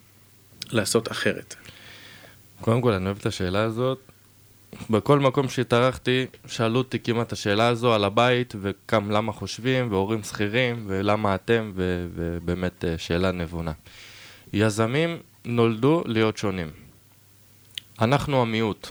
לעשות 0.71 1.11
אחרת? 1.11 1.55
קודם 2.61 2.81
כל, 2.81 2.91
אני 2.91 3.05
אוהב 3.05 3.17
את 3.19 3.25
השאלה 3.25 3.63
הזאת, 3.63 4.08
בכל 4.89 5.19
מקום 5.19 5.49
שהתארחתי, 5.49 6.25
שאלו 6.47 6.77
אותי 6.77 6.99
כמעט 6.99 7.27
את 7.27 7.31
השאלה 7.33 7.67
הזו 7.67 7.93
על 7.93 8.03
הבית, 8.03 8.53
וכם 8.61 9.11
למה 9.11 9.31
חושבים, 9.31 9.91
והורים 9.91 10.23
שכירים, 10.23 10.83
ולמה 10.87 11.35
אתם, 11.35 11.71
ו- 11.75 12.07
ובאמת 12.15 12.85
אה, 12.85 12.97
שאלה 12.97 13.31
נבונה. 13.31 13.71
יזמים 14.53 15.17
נולדו 15.45 16.03
להיות 16.05 16.37
שונים. 16.37 16.69
אנחנו 18.01 18.41
המיעוט. 18.41 18.87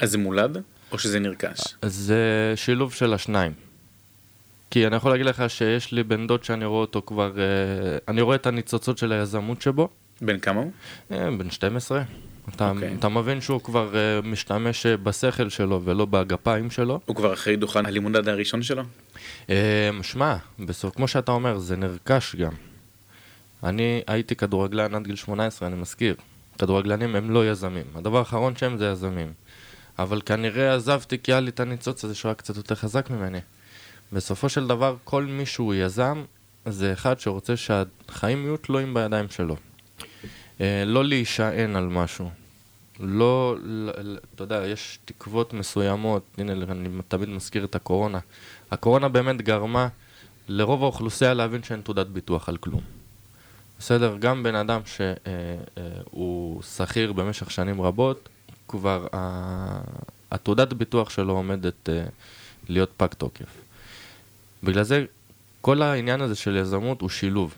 אז 0.00 0.10
זה 0.10 0.18
מולד, 0.18 0.62
או 0.92 0.98
שזה 0.98 1.18
נרכש? 1.18 1.60
זה 1.82 2.52
שילוב 2.56 2.92
של 2.92 3.14
השניים. 3.14 3.52
כי 4.70 4.86
אני 4.86 4.96
יכול 4.96 5.10
להגיד 5.10 5.26
לך 5.26 5.50
שיש 5.50 5.92
לי 5.92 6.02
בן 6.02 6.26
דוד 6.26 6.44
שאני 6.44 6.64
רואה 6.64 6.80
אותו 6.80 7.02
כבר, 7.06 7.32
אה, 7.38 7.98
אני 8.08 8.20
רואה 8.20 8.36
את 8.36 8.46
הניצוצות 8.46 8.98
של 8.98 9.12
היזמות 9.12 9.62
שבו. 9.62 9.88
בן 10.20 10.38
כמה 10.38 10.60
הוא? 10.60 10.70
אה, 11.12 11.30
בן 11.38 11.50
12. 11.50 12.02
אתה, 12.54 12.70
okay. 12.70 12.74
אוקיי. 12.74 12.94
אתה 12.98 13.08
מבין 13.08 13.40
שהוא 13.40 13.60
כבר 13.60 13.92
uh, 13.92 14.26
משתמש 14.26 14.86
uh, 14.86 14.88
בשכל 15.02 15.48
שלו 15.48 15.80
ולא 15.84 16.04
בגפיים 16.04 16.70
שלו. 16.70 17.00
הוא 17.06 17.16
כבר 17.16 17.32
אחרי 17.34 17.56
דוכן 17.56 17.86
הלימוד 17.86 18.28
הראשון 18.28 18.62
שלו? 18.62 18.82
Uh, 19.46 19.50
שמע, 20.02 20.36
בסוף, 20.58 20.94
כמו 20.94 21.08
שאתה 21.08 21.32
אומר, 21.32 21.58
זה 21.58 21.76
נרכש 21.76 22.36
גם. 22.36 22.52
אני 23.64 24.02
הייתי 24.06 24.36
כדורגלן 24.36 24.94
עד 24.94 25.06
גיל 25.06 25.16
18, 25.16 25.68
אני 25.68 25.76
מזכיר. 25.76 26.14
כדורגלנים 26.58 27.16
הם 27.16 27.30
לא 27.30 27.50
יזמים. 27.50 27.84
הדבר 27.94 28.18
האחרון 28.18 28.56
שהם 28.56 28.78
זה 28.78 28.86
יזמים. 28.86 29.32
אבל 29.98 30.20
כנראה 30.26 30.74
עזבתי 30.74 31.18
כי 31.22 31.32
היה 31.32 31.40
לי 31.40 31.50
את 31.50 31.60
הניצוץ 31.60 32.04
הזה 32.04 32.14
שהוא 32.14 32.28
היה 32.28 32.34
קצת 32.34 32.56
יותר 32.56 32.74
חזק 32.74 33.10
ממני. 33.10 33.38
בסופו 34.12 34.48
של 34.48 34.66
דבר, 34.66 34.96
כל 35.04 35.24
מי 35.24 35.46
שהוא 35.46 35.74
יזם, 35.74 36.24
זה 36.66 36.92
אחד 36.92 37.20
שרוצה 37.20 37.56
שהחיים 37.56 38.44
יהיו 38.44 38.56
תלויים 38.56 38.94
בידיים 38.94 39.28
שלו. 39.28 39.56
אה, 40.60 40.84
לא 40.86 41.04
להישען 41.04 41.76
על 41.76 41.86
משהו. 41.86 42.30
לא, 43.00 43.56
אתה 44.34 44.42
יודע, 44.42 44.66
יש 44.66 44.98
תקוות 45.04 45.52
מסוימות, 45.52 46.22
הנה, 46.38 46.52
אני 46.52 46.88
תמיד 47.08 47.28
מזכיר 47.28 47.64
את 47.64 47.74
הקורונה. 47.74 48.18
הקורונה 48.70 49.08
באמת 49.08 49.42
גרמה 49.42 49.88
לרוב 50.48 50.82
האוכלוסייה 50.82 51.34
להבין 51.34 51.62
שאין 51.62 51.80
תעודת 51.80 52.06
ביטוח 52.06 52.48
על 52.48 52.56
כלום. 52.56 52.80
בסדר? 53.78 54.16
גם 54.18 54.42
בן 54.42 54.54
אדם 54.54 54.80
שהוא 54.84 55.16
אה, 55.26 56.82
אה, 56.82 56.86
שכיר 56.86 57.12
במשך 57.12 57.50
שנים 57.50 57.80
רבות, 57.80 58.28
כבר 58.68 59.06
התעודת 60.30 60.72
ביטוח 60.72 61.10
שלו 61.10 61.32
עומדת 61.32 61.88
להיות 62.68 62.90
פג 62.96 63.06
תוקף. 63.06 63.60
בגלל 64.62 64.82
זה 64.82 65.04
כל 65.60 65.82
העניין 65.82 66.20
הזה 66.20 66.34
של 66.34 66.56
יזמות 66.56 67.00
הוא 67.00 67.08
שילוב. 67.08 67.54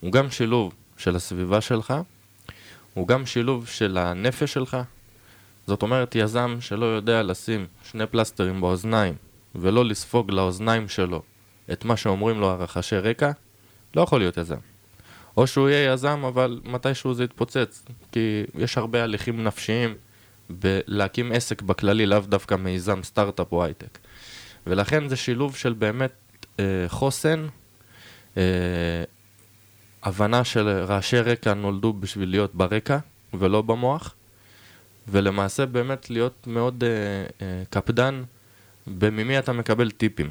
הוא 0.00 0.12
גם 0.12 0.30
שילוב 0.30 0.74
של 0.96 1.16
הסביבה 1.16 1.60
שלך, 1.60 1.94
הוא 2.94 3.08
גם 3.08 3.26
שילוב 3.26 3.66
של 3.66 3.98
הנפש 3.98 4.52
שלך. 4.52 4.76
זאת 5.66 5.82
אומרת, 5.82 6.14
יזם 6.14 6.56
שלא 6.60 6.86
יודע 6.86 7.22
לשים 7.22 7.66
שני 7.90 8.06
פלסטרים 8.06 8.60
באוזניים 8.60 9.14
ולא 9.54 9.84
לספוג 9.84 10.30
לאוזניים 10.30 10.88
שלו 10.88 11.22
את 11.72 11.84
מה 11.84 11.96
שאומרים 11.96 12.40
לו 12.40 12.50
הרחשי 12.50 12.96
רקע, 12.96 13.30
לא 13.96 14.02
יכול 14.02 14.20
להיות 14.20 14.36
יזם. 14.36 14.58
או 15.36 15.46
שהוא 15.46 15.68
יהיה 15.68 15.92
יזם, 15.92 16.24
אבל 16.24 16.60
מתישהו 16.64 17.14
זה 17.14 17.24
יתפוצץ, 17.24 17.84
כי 18.12 18.42
יש 18.54 18.78
הרבה 18.78 19.02
הליכים 19.02 19.44
נפשיים 19.44 19.94
בלהקים 20.50 21.32
עסק 21.32 21.62
בכללי, 21.62 22.06
לאו 22.06 22.20
דווקא 22.20 22.54
מיזם 22.54 23.02
סטארט-אפ 23.02 23.52
או 23.52 23.64
הייטק. 23.64 23.98
ולכן 24.66 25.08
זה 25.08 25.16
שילוב 25.16 25.56
של 25.56 25.72
באמת 25.72 26.12
אה, 26.60 26.64
חוסן, 26.88 27.46
אה, 28.36 28.42
הבנה 30.02 30.44
של 30.44 30.68
רעשי 30.68 31.20
רקע 31.20 31.54
נולדו 31.54 31.92
בשביל 31.92 32.30
להיות 32.30 32.54
ברקע 32.54 32.98
ולא 33.34 33.62
במוח, 33.62 34.14
ולמעשה 35.08 35.66
באמת 35.66 36.10
להיות 36.10 36.46
מאוד 36.46 36.84
uh, 36.84 37.30
uh, 37.30 37.42
קפדן 37.70 38.22
בממי 38.86 39.38
אתה 39.38 39.52
מקבל 39.52 39.90
טיפים. 39.90 40.30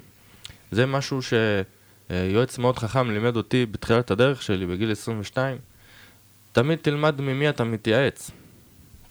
זה 0.71 0.85
משהו 0.85 1.19
שיועץ 1.21 2.57
מאוד 2.57 2.77
חכם 2.77 3.11
לימד 3.11 3.35
אותי 3.35 3.65
בתחילת 3.65 4.11
הדרך 4.11 4.41
שלי 4.41 4.65
בגיל 4.65 4.91
22, 4.91 5.57
תמיד 6.51 6.79
תלמד 6.81 7.21
ממי 7.21 7.49
אתה 7.49 7.63
מתייעץ. 7.63 8.31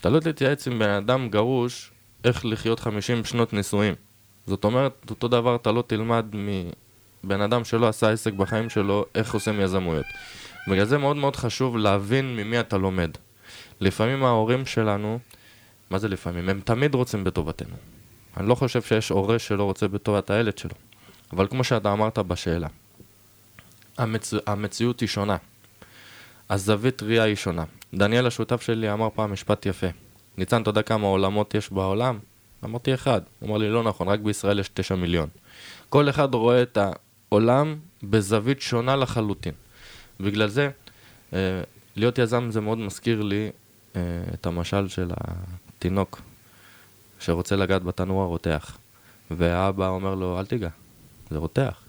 אתה 0.01 0.11
לא 0.11 0.21
תתייעץ 0.21 0.69
עם 0.69 0.79
בן 0.79 0.91
אדם 0.91 1.29
גרוש 1.29 1.91
איך 2.25 2.45
לחיות 2.45 2.81
50 2.81 3.25
שנות 3.25 3.53
נישואים. 3.53 3.95
זאת 4.47 4.65
אומרת, 4.65 4.93
אותו 5.11 5.29
דבר 5.29 5.57
אתה 5.57 5.73
לא 5.73 5.85
תלמד 5.87 6.27
מבן 6.33 7.41
אדם 7.41 7.65
שלא 7.65 7.89
עשה 7.89 8.11
עסק 8.11 8.33
בחיים 8.33 8.71
שלו, 8.71 9.05
איך 9.15 9.35
עושים 9.35 9.61
יזמויות. 9.61 10.07
בגלל 10.69 10.85
זה 10.85 10.99
מאוד 10.99 11.17
מאוד 11.17 11.37
חשוב 11.37 11.77
להבין 11.77 12.37
ממי 12.37 12.61
אתה 12.61 12.79
לומד. 12.79 13.11
לפעמים 13.81 14.25
ההורים 14.25 14.67
שלנו, 14.67 15.19
מה 15.91 15.99
זה 15.99 16.09
לפעמים? 16.09 16.49
הם 16.49 16.61
תמיד 16.65 16.95
רוצים 16.95 17.25
בטובתנו. 17.25 17.75
אני 18.37 18.49
לא 18.49 18.55
חושב 18.55 18.83
שיש 18.83 19.09
הורה 19.09 19.39
שלא 19.39 19.65
רוצה 19.65 19.89
בטובת 19.89 20.31
הילד 20.31 20.59
שלו. 20.59 20.75
אבל 21.33 21.47
כמו 21.49 21.65
שאתה 21.65 21.93
אמרת 21.93 22.19
בשאלה, 22.19 22.69
המצ... 23.99 24.35
המציאות 24.47 25.01
היא 25.01 25.09
שונה. 25.09 25.37
הזווית 26.51 27.03
ראייה 27.03 27.23
היא 27.23 27.35
שונה. 27.35 27.65
דניאל 27.95 28.27
השותף 28.27 28.63
שלי 28.63 28.93
אמר 28.93 29.09
פעם 29.15 29.33
משפט 29.33 29.67
יפה. 29.67 29.87
ניצן, 30.39 30.63
אתה 30.63 30.71
יודע 30.71 30.83
כמה 30.83 31.07
עולמות 31.07 31.55
יש 31.55 31.73
בעולם? 31.73 32.19
אמרתי 32.65 32.95
אחד. 32.95 33.21
הוא 33.41 33.49
אמר 33.49 33.59
לי, 33.59 33.71
לא 33.71 33.83
נכון, 33.83 34.09
רק 34.09 34.21
בישראל 34.21 34.59
יש 34.59 34.71
תשע 34.75 34.95
מיליון. 34.95 35.29
כל 35.89 36.09
אחד 36.09 36.35
רואה 36.35 36.63
את 36.63 36.79
העולם 36.81 37.77
בזווית 38.03 38.61
שונה 38.61 38.97
לחלוטין. 38.97 39.55
בגלל 40.21 40.49
זה, 40.49 40.71
אה, 41.33 41.63
להיות 41.97 42.19
יזם 42.19 42.51
זה 42.51 42.61
מאוד 42.61 42.79
מזכיר 42.79 43.23
לי 43.23 43.51
אה, 43.97 44.01
את 44.35 44.47
המשל 44.47 44.89
של 44.89 45.11
התינוק 45.17 46.21
שרוצה 47.21 47.57
לגעת 47.57 47.83
בתנור 47.83 48.23
הרותח. 48.23 48.79
והאבא 49.31 49.89
אומר 49.89 50.15
לו, 50.15 50.39
אל 50.39 50.47
תיגע, 50.47 50.69
זה 51.31 51.39
רותח. 51.39 51.83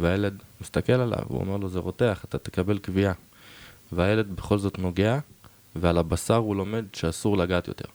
והילד 0.00 0.42
מסתכל 0.60 0.92
עליו, 0.92 1.22
הוא 1.28 1.40
אומר 1.40 1.56
לו, 1.56 1.68
זה 1.68 1.78
רותח, 1.78 2.24
אתה 2.28 2.38
תקבל 2.38 2.78
קביעה. 2.78 3.12
והילד 3.92 4.36
בכל 4.36 4.58
זאת 4.58 4.78
נוגע, 4.78 5.18
ועל 5.76 5.98
הבשר 5.98 6.36
הוא 6.36 6.56
לומד 6.56 6.84
שאסור 6.92 7.36
לגעת 7.36 7.68
יותר. 7.68 7.88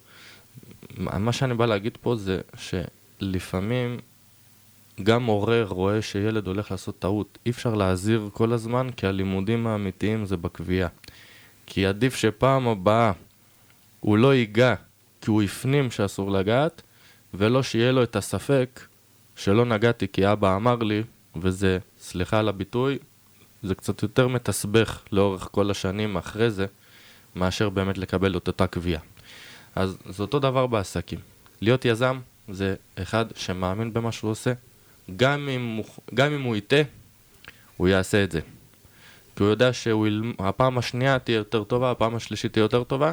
מה 0.97 1.33
שאני 1.33 1.53
בא 1.53 1.65
להגיד 1.65 1.97
פה 2.01 2.15
זה 2.15 2.41
שלפעמים 2.57 3.99
גם 5.03 5.25
הורה 5.25 5.63
רואה 5.63 6.01
שילד 6.01 6.47
הולך 6.47 6.71
לעשות 6.71 6.99
טעות. 6.99 7.37
אי 7.45 7.51
אפשר 7.51 7.73
להזהיר 7.73 8.29
כל 8.33 8.53
הזמן, 8.53 8.89
כי 8.97 9.07
הלימודים 9.07 9.67
האמיתיים 9.67 10.25
זה 10.25 10.37
בקביעה. 10.37 10.89
כי 11.65 11.85
עדיף 11.85 12.15
שפעם 12.15 12.67
הבאה 12.67 13.11
הוא 13.99 14.17
לא 14.17 14.35
ייגע 14.35 14.75
כי 15.21 15.29
הוא 15.29 15.41
הפנים 15.41 15.91
שאסור 15.91 16.31
לגעת, 16.31 16.81
ולא 17.33 17.63
שיהיה 17.63 17.91
לו 17.91 18.03
את 18.03 18.15
הספק 18.15 18.79
שלא 19.35 19.65
נגעתי 19.65 20.07
כי 20.13 20.31
אבא 20.31 20.55
אמר 20.55 20.75
לי, 20.75 21.03
וזה, 21.35 21.77
סליחה 21.99 22.39
על 22.39 22.49
הביטוי, 22.49 22.97
זה 23.63 23.75
קצת 23.75 24.03
יותר 24.03 24.27
מתסבך 24.27 25.01
לאורך 25.11 25.47
כל 25.51 25.71
השנים 25.71 26.17
אחרי 26.17 26.51
זה, 26.51 26.65
מאשר 27.35 27.69
באמת 27.69 27.97
לקבל 27.97 28.37
את 28.37 28.47
אותה 28.47 28.67
קביעה. 28.67 29.01
אז 29.75 29.97
זה 30.09 30.23
אותו 30.23 30.39
דבר 30.39 30.67
בעסקים. 30.67 31.19
להיות 31.61 31.85
יזם 31.85 32.19
זה 32.49 32.75
אחד 32.95 33.25
שמאמין 33.35 33.93
במה 33.93 34.11
שהוא 34.11 34.31
עושה, 34.31 34.53
גם 35.15 35.49
אם, 35.49 35.81
גם 36.13 36.33
אם 36.33 36.41
הוא 36.41 36.55
יטעה, 36.55 36.81
הוא 37.77 37.87
יעשה 37.87 38.23
את 38.23 38.31
זה. 38.31 38.39
כי 39.35 39.43
הוא 39.43 39.49
יודע 39.49 39.73
שהפעם 39.73 40.77
השנייה 40.77 41.19
תהיה 41.19 41.35
יותר 41.35 41.63
טובה, 41.63 41.91
הפעם 41.91 42.15
השלישית 42.15 42.53
תהיה 42.53 42.63
יותר 42.63 42.83
טובה, 42.83 43.11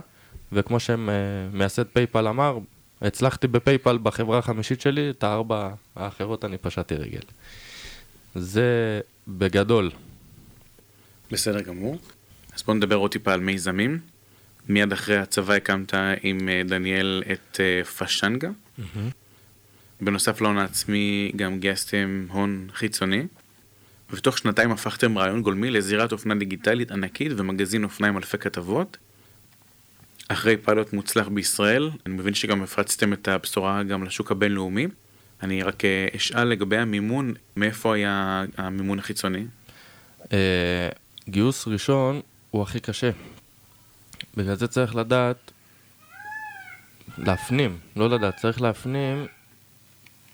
וכמו 0.53 0.81
שמייסד 0.81 1.87
PayPal 1.93 2.29
אמר, 2.29 2.59
הצלחתי 3.03 3.47
ב 3.47 3.54
PayPal 3.54 3.99
בחברה 4.03 4.39
החמישית 4.39 4.81
שלי, 4.81 5.11
את 5.11 5.25
הארבע 5.25 5.71
האחרות 5.97 6.45
אני 6.45 6.59
פשטתי 6.59 6.95
רגל. 6.95 7.21
זה 8.35 9.01
בגדול. 9.29 9.91
בסדר 11.31 11.61
גמור. 11.61 11.99
אז 12.55 12.63
בוא 12.63 12.75
נדבר 12.75 12.97
עוד 12.97 13.13
טיפה 13.13 13.33
על 13.33 13.41
מיזמים. 13.41 13.99
מיד 14.69 14.93
אחרי 14.93 15.17
הצבא 15.19 15.55
הקמת 15.55 15.95
עם 16.23 16.49
אה, 16.49 16.63
דניאל 16.67 17.23
את 17.33 17.61
אה, 17.61 17.85
פשנגה. 17.85 18.49
Mm-hmm. 18.49 18.83
בנוסף 20.01 20.41
להון 20.41 20.59
העצמי 20.59 21.33
גם 21.37 21.59
גייסתם 21.59 22.27
הון 22.31 22.69
חיצוני. 22.75 23.27
ותוך 24.11 24.39
שנתיים 24.39 24.71
הפכתם 24.71 25.19
רעיון 25.19 25.43
גולמי 25.43 25.71
לזירת 25.71 26.13
אופנה 26.13 26.35
דיגיטלית 26.35 26.91
ענקית 26.91 27.33
ומגזין 27.37 27.85
אופנה 27.85 28.09
עם 28.09 28.17
אלפי 28.17 28.39
כתבות. 28.39 28.97
אחרי 30.29 30.57
פיילוט 30.57 30.93
מוצלח 30.93 31.29
בישראל, 31.29 31.91
אני 32.07 32.15
מבין 32.15 32.35
שגם 32.35 32.63
הפצתם 32.63 33.13
את 33.13 33.29
הבשורה 33.29 33.83
גם 33.83 34.05
לשוק 34.05 34.31
הבינלאומי. 34.31 34.87
אני 35.43 35.63
רק 35.63 35.85
אה, 35.85 36.09
אשאל 36.17 36.45
לגבי 36.45 36.77
המימון, 36.77 37.35
מאיפה 37.57 37.95
היה 37.95 38.45
המימון 38.57 38.99
החיצוני? 38.99 39.45
גיוס 41.29 41.69
ראשון 41.69 42.21
הוא 42.51 42.63
הכי 42.63 42.81
קשה. 42.81 43.11
בגלל 44.37 44.55
זה 44.55 44.69
צריך 44.69 44.97
לדעת, 44.97 45.53
להפנים, 47.19 47.79
לא 47.97 48.11
לדעת, 48.11 48.37
צריך 48.37 48.61
להפנים 48.63 49.27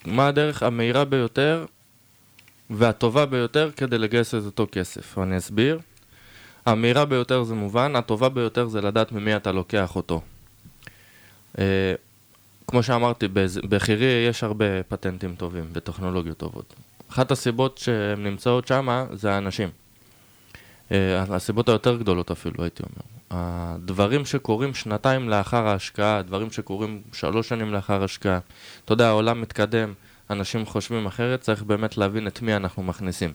מה 0.07 0.29
הדרך 0.29 0.63
המהירה 0.63 1.05
ביותר 1.05 1.65
והטובה 2.71 3.27
ביותר 3.27 3.71
כדי 3.77 3.99
לגייס 3.99 4.35
את 4.35 4.45
אותו 4.45 4.67
כסף. 4.73 5.19
אני 5.19 5.37
אסביר. 5.37 5.79
המהירה 6.67 7.05
ביותר 7.05 7.43
זה 7.43 7.55
מובן, 7.55 7.97
הטובה 7.97 8.29
ביותר 8.29 8.67
זה 8.67 8.81
לדעת 8.81 9.13
ממי 9.13 9.37
אתה 9.37 9.53
לוקח 9.53 9.97
אותו. 9.97 10.21
אה, 11.59 11.95
כמו 12.67 12.83
שאמרתי, 12.83 13.29
בחירי 13.69 14.27
יש 14.29 14.45
הרבה 14.45 14.83
פטנטים 14.83 15.35
טובים 15.35 15.65
וטכנולוגיות 15.73 16.37
טובות. 16.37 16.75
אחת 17.11 17.31
הסיבות 17.31 17.79
שהן 17.79 18.25
נמצאות 18.25 18.67
שם 18.67 19.07
זה 19.13 19.33
האנשים. 19.33 19.69
אה, 20.93 21.23
הסיבות 21.23 21.69
היותר 21.69 21.97
גדולות 21.97 22.31
אפילו, 22.31 22.63
הייתי 22.63 22.83
אומר. 22.83 23.14
הדברים 23.35 24.25
שקורים 24.25 24.75
שנתיים 24.75 25.29
לאחר 25.29 25.67
ההשקעה, 25.67 26.23
דברים 26.23 26.51
שקורים 26.51 27.03
שלוש 27.13 27.49
שנים 27.49 27.73
לאחר 27.73 28.03
ההשקעה. 28.03 28.39
אתה 28.85 28.93
יודע, 28.93 29.09
העולם 29.09 29.41
מתקדם, 29.41 29.93
אנשים 30.31 30.67
חושבים 30.67 31.07
אחרת, 31.07 31.41
צריך 31.41 31.63
באמת 31.63 31.97
להבין 31.97 32.27
את 32.27 32.43
מי 32.43 32.57
אנחנו 32.57 32.83
מכניסים. 32.83 33.33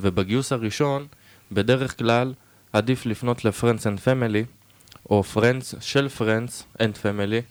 ובגיוס 0.00 0.52
הראשון, 0.52 1.06
בדרך 1.52 1.98
כלל, 1.98 2.34
עדיף 2.72 3.06
לפנות 3.06 3.44
ל-Friends 3.44 3.82
and 3.82 3.98
Family, 4.04 4.66
או 5.10 5.22
Friends 5.34 5.80
של 5.80 6.08
Friends 6.18 6.78
and 6.78 7.02
Family, 7.02 7.42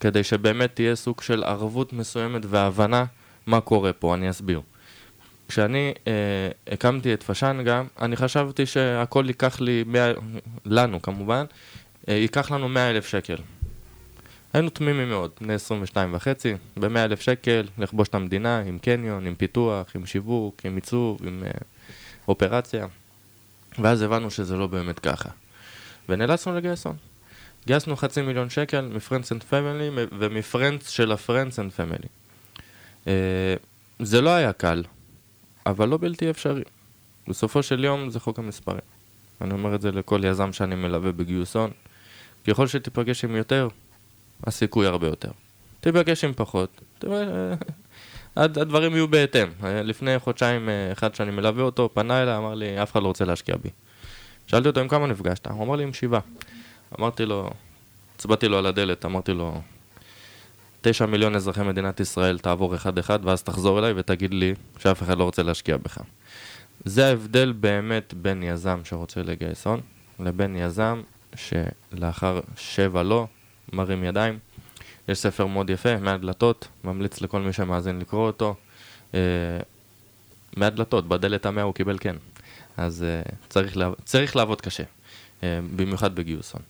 כדי 0.00 0.24
שבאמת 0.24 0.74
תהיה 0.74 0.96
סוג 0.96 1.20
של 1.20 1.44
ערבות 1.44 1.92
מסוימת 1.92 2.42
והבנה 2.48 3.04
מה 3.46 3.60
קורה 3.60 3.92
פה, 3.92 4.14
אני 4.14 4.30
אסביר. 4.30 4.60
כשאני 5.52 5.92
אה, 6.06 6.12
הקמתי 6.72 7.14
את 7.14 7.22
פשנגה, 7.22 7.82
אני 8.02 8.16
חשבתי 8.16 8.66
שהכל 8.66 9.24
ייקח 9.28 9.60
לי, 9.60 9.84
100, 9.86 10.12
לנו 10.64 11.02
כמובן, 11.02 11.44
אה, 12.08 12.14
ייקח 12.14 12.50
לנו 12.50 12.68
100 12.68 12.90
אלף 12.90 13.06
שקל. 13.06 13.36
היינו 14.52 14.70
תמימים 14.70 15.08
מאוד, 15.08 15.30
בני 15.40 15.54
22 15.54 16.14
וחצי, 16.14 16.54
ב-100 16.76 16.98
אלף 16.98 17.20
שקל, 17.20 17.66
לכבוש 17.78 18.08
את 18.08 18.14
המדינה 18.14 18.60
עם 18.60 18.78
קניון, 18.78 19.26
עם 19.26 19.34
פיתוח, 19.34 19.96
עם 19.96 20.06
שיווק, 20.06 20.60
עם 20.64 20.74
עיצוב, 20.74 21.18
עם 21.26 21.42
אה, 21.46 21.50
אופרציה. 22.28 22.86
ואז 23.78 24.02
הבנו 24.02 24.30
שזה 24.30 24.56
לא 24.56 24.66
באמת 24.66 24.98
ככה. 24.98 25.28
ונאלצנו 26.08 26.56
לגייס 26.56 26.86
הון. 26.86 26.96
גייסנו 27.66 27.96
חצי 27.96 28.22
מיליון 28.22 28.50
שקל 28.50 28.80
מ 28.80 28.86
friends 28.86 29.32
and 29.32 29.42
family 29.42 29.90
ומ 30.18 30.34
friends 30.34 30.88
של 30.88 31.12
ה 31.12 31.18
friends 31.18 31.58
and 31.58 31.72
family. 31.72 32.08
זה 33.98 34.20
לא 34.20 34.30
היה 34.30 34.52
קל, 34.52 34.82
אבל 35.66 35.88
לא 35.88 35.98
בלתי 36.00 36.30
אפשרי. 36.30 36.62
בסופו 37.28 37.62
של 37.62 37.84
יום 37.84 38.10
זה 38.10 38.20
חוק 38.20 38.38
המספרים. 38.38 38.80
אני 39.40 39.52
אומר 39.52 39.74
את 39.74 39.80
זה 39.80 39.92
לכל 39.92 40.20
יזם 40.24 40.52
שאני 40.52 40.74
מלווה 40.74 41.12
בגיוס 41.12 41.56
הון. 41.56 41.70
ככל 42.46 42.66
שתיפגש 42.66 43.24
עם 43.24 43.36
יותר, 43.36 43.68
הסיכוי 44.44 44.86
הרבה 44.86 45.06
יותר. 45.06 45.30
תיפגש 45.80 46.24
עם 46.24 46.32
פחות, 46.36 46.80
הדברים 48.36 48.92
יהיו 48.92 49.08
בהתאם. 49.08 49.48
לפני 49.62 50.18
חודשיים, 50.18 50.68
אה, 50.68 50.92
אחד 50.92 51.14
שאני 51.14 51.30
מלווה 51.30 51.64
אותו, 51.64 51.90
פנה 51.94 52.22
אליי, 52.22 52.36
אמר 52.36 52.54
לי, 52.54 52.82
אף 52.82 52.92
אחד 52.92 53.02
לא 53.02 53.08
רוצה 53.08 53.24
להשקיע 53.24 53.56
בי. 53.56 53.68
שאלתי 54.46 54.68
אותו, 54.68 54.80
עם 54.80 54.88
כמה 54.88 55.06
נפגשת? 55.06 55.46
הוא 55.46 55.64
אמר 55.64 55.76
לי, 55.76 55.82
עם 55.82 55.92
שבעה. 55.92 56.20
אמרתי 56.98 57.26
לו, 57.26 57.50
הצבעתי 58.16 58.48
לו 58.48 58.58
על 58.58 58.66
הדלת, 58.66 59.04
אמרתי 59.04 59.32
לו, 59.32 59.60
תשע 60.82 61.06
מיליון 61.06 61.36
אזרחי 61.36 61.62
מדינת 61.62 62.00
ישראל 62.00 62.38
תעבור 62.38 62.74
אחד-אחד, 62.74 63.18
ואז 63.26 63.42
תחזור 63.42 63.78
אליי 63.78 63.92
ותגיד 63.96 64.34
לי 64.34 64.54
שאף 64.78 65.02
אחד 65.02 65.18
לא 65.18 65.24
רוצה 65.24 65.42
להשקיע 65.42 65.76
בך. 65.76 65.98
זה 66.84 67.06
ההבדל 67.06 67.52
באמת 67.52 68.14
בין 68.14 68.42
יזם 68.42 68.80
שרוצה 68.84 69.22
לגייס 69.22 69.66
הון, 69.66 69.80
לבין 70.20 70.56
יזם 70.56 71.02
שלאחר 71.34 72.40
שבע 72.56 73.02
לא, 73.02 73.26
מרים 73.72 74.04
ידיים. 74.04 74.38
יש 75.08 75.18
ספר 75.18 75.46
מאוד 75.46 75.70
יפה, 75.70 75.96
מהדלתות, 75.96 76.68
ממליץ 76.84 77.20
לכל 77.20 77.40
מי 77.40 77.52
שמאזין 77.52 77.98
לקרוא 77.98 78.26
אותו. 78.26 78.54
אה, 79.14 79.20
מהדלתות, 80.56 81.08
בדלת 81.08 81.46
המאה 81.46 81.62
הוא 81.62 81.74
קיבל 81.74 81.98
כן. 82.00 82.16
אז 82.76 83.04
uh, 83.24 83.34
צריך, 83.48 83.76
לעב... 83.76 83.94
צריך 84.04 84.36
לעבוד 84.36 84.60
קשה, 84.60 84.82
uh, 84.82 85.44
במיוחד 85.76 86.14
בגיוס 86.14 86.52
הון. 86.52 86.62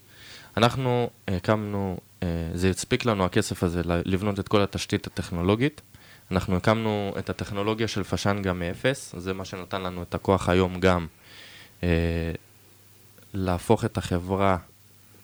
אנחנו 0.56 1.10
הקמנו, 1.28 1.96
uh, 1.98 2.11
זה 2.54 2.70
הספיק 2.70 3.04
לנו 3.04 3.24
הכסף 3.24 3.62
הזה 3.62 3.82
לבנות 3.84 4.40
את 4.40 4.48
כל 4.48 4.62
התשתית 4.62 5.06
הטכנולוגית. 5.06 5.80
אנחנו 6.30 6.56
הקמנו 6.56 7.14
את 7.18 7.30
הטכנולוגיה 7.30 7.88
של 7.88 8.02
פשנגה 8.02 8.52
מאפס, 8.52 9.14
זה 9.18 9.32
מה 9.32 9.44
שנתן 9.44 9.82
לנו 9.82 10.02
את 10.02 10.14
הכוח 10.14 10.48
היום 10.48 10.80
גם 10.80 11.06
uh, 11.80 11.84
להפוך 13.34 13.84
את 13.84 13.98
החברה 13.98 14.56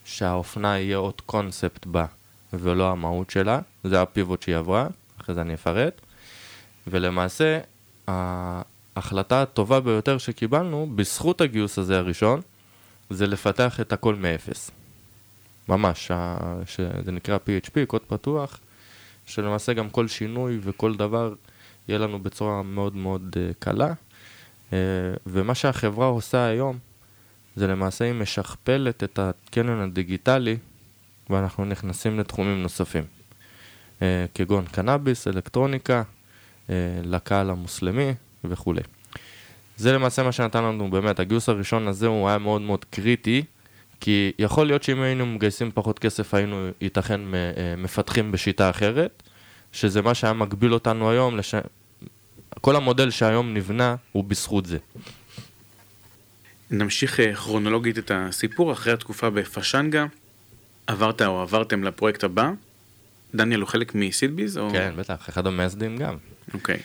שהאופנה 0.05 0.79
יהיה 0.79 0.97
עוד 0.97 1.21
קונספט 1.21 1.87
בה 1.87 2.07
ולא 2.53 2.91
המהות 2.91 3.31
שלה, 3.31 3.61
זה 3.85 4.03
הפיבוט 4.03 4.43
שהיא 4.43 4.57
עברה, 4.57 4.87
אחרי 5.21 5.35
זה 5.35 5.41
אני 5.41 5.55
אפרט. 5.55 6.01
ולמעשה, 6.87 7.59
ההחלטה 8.09 9.43
הטובה 9.43 9.81
ביותר 9.81 10.19
שקיבלנו, 10.19 10.89
בזכות 10.95 11.41
הגיוס 11.41 11.79
הזה 11.79 11.99
הראשון, 11.99 12.41
זה 13.11 13.27
לפתח 13.27 13.81
את 13.81 13.93
הכל 13.93 14.15
מאפס. 14.15 14.71
ממש, 15.69 16.11
שזה 16.67 17.13
נקרא 17.13 17.37
PHP, 17.37 17.87
קוד 17.87 18.03
פתוח, 18.07 18.61
שלמעשה 19.27 19.73
גם 19.73 19.91
כל 19.91 20.09
שינוי 20.09 20.59
וכל 20.63 20.95
דבר 20.95 21.35
יהיה 21.89 21.99
לנו 21.99 22.19
בצורה 22.23 22.63
מאוד 22.63 22.97
מאוד 22.97 23.37
uh, 23.37 23.55
קלה. 23.59 23.93
Uh, 24.71 24.75
ומה 25.27 25.55
שהחברה 25.55 26.07
עושה 26.07 26.45
היום, 26.45 26.79
זה 27.57 27.67
למעשה 27.67 28.05
היא 28.05 28.13
משכפלת 28.13 29.05
את 29.05 29.19
הקניון 29.19 29.81
הדיגיטלי, 29.81 30.57
ואנחנו 31.31 31.65
נכנסים 31.65 32.21
לתחומים 32.21 32.63
נוספים, 32.63 33.05
uh, 33.99 34.03
כגון 34.35 34.65
קנאביס, 34.67 35.29
אלקטרוניקה, 35.29 36.03
לקהל 37.05 37.51
המוסלמי 37.51 38.15
וכולי. 38.45 38.81
זה 39.77 39.93
למעשה 39.93 40.23
מה 40.23 40.33
שנתן 40.33 40.65
לנו 40.65 40.91
באמת, 40.91 41.21
הגיוס 41.21 41.49
הראשון 41.49 41.89
הזה 41.89 42.07
הוא 42.07 42.29
היה 42.29 42.39
מאוד 42.39 42.63
מאוד 42.63 42.85
קריטי, 42.85 43.43
כי 44.01 44.33
יכול 44.39 44.67
להיות 44.67 44.83
שאם 44.83 45.01
היינו 45.01 45.27
מגייסים 45.27 45.71
פחות 45.75 45.99
כסף 45.99 46.35
היינו 46.35 46.69
ייתכן 46.81 47.21
מפתחים 47.79 48.33
בשיטה 48.33 48.71
אחרת, 48.71 49.23
שזה 49.73 50.03
מה 50.03 50.15
שהיה 50.15 50.33
מגביל 50.33 50.75
אותנו 50.75 51.11
היום, 51.11 51.37
לש... 51.37 51.55
כל 52.61 52.77
המודל 52.77 53.11
שהיום 53.11 53.55
נבנה 53.55 53.97
הוא 54.13 54.25
בזכות 54.25 54.67
זה. 54.67 54.79
נמשיך 56.71 57.21
אה, 57.21 57.35
כרונולוגית 57.35 57.99
את 57.99 58.11
הסיפור, 58.15 58.73
אחרי 58.73 58.93
התקופה 58.93 59.31
בפשנגה, 59.31 60.07
עברת 60.87 61.23
או 61.23 61.41
עברתם 61.41 61.85
לפרויקט 61.85 62.25
הבא. 62.25 62.51
דניאל 63.35 63.61
הוא 63.61 63.69
חלק 63.69 63.95
מסידביז? 63.95 64.59
או... 64.59 64.71
כן, 64.71 64.95
בטח, 64.97 65.29
אחד 65.29 65.47
המייסדים 65.47 65.97
גם. 65.97 66.17
אוקיי, 66.55 66.77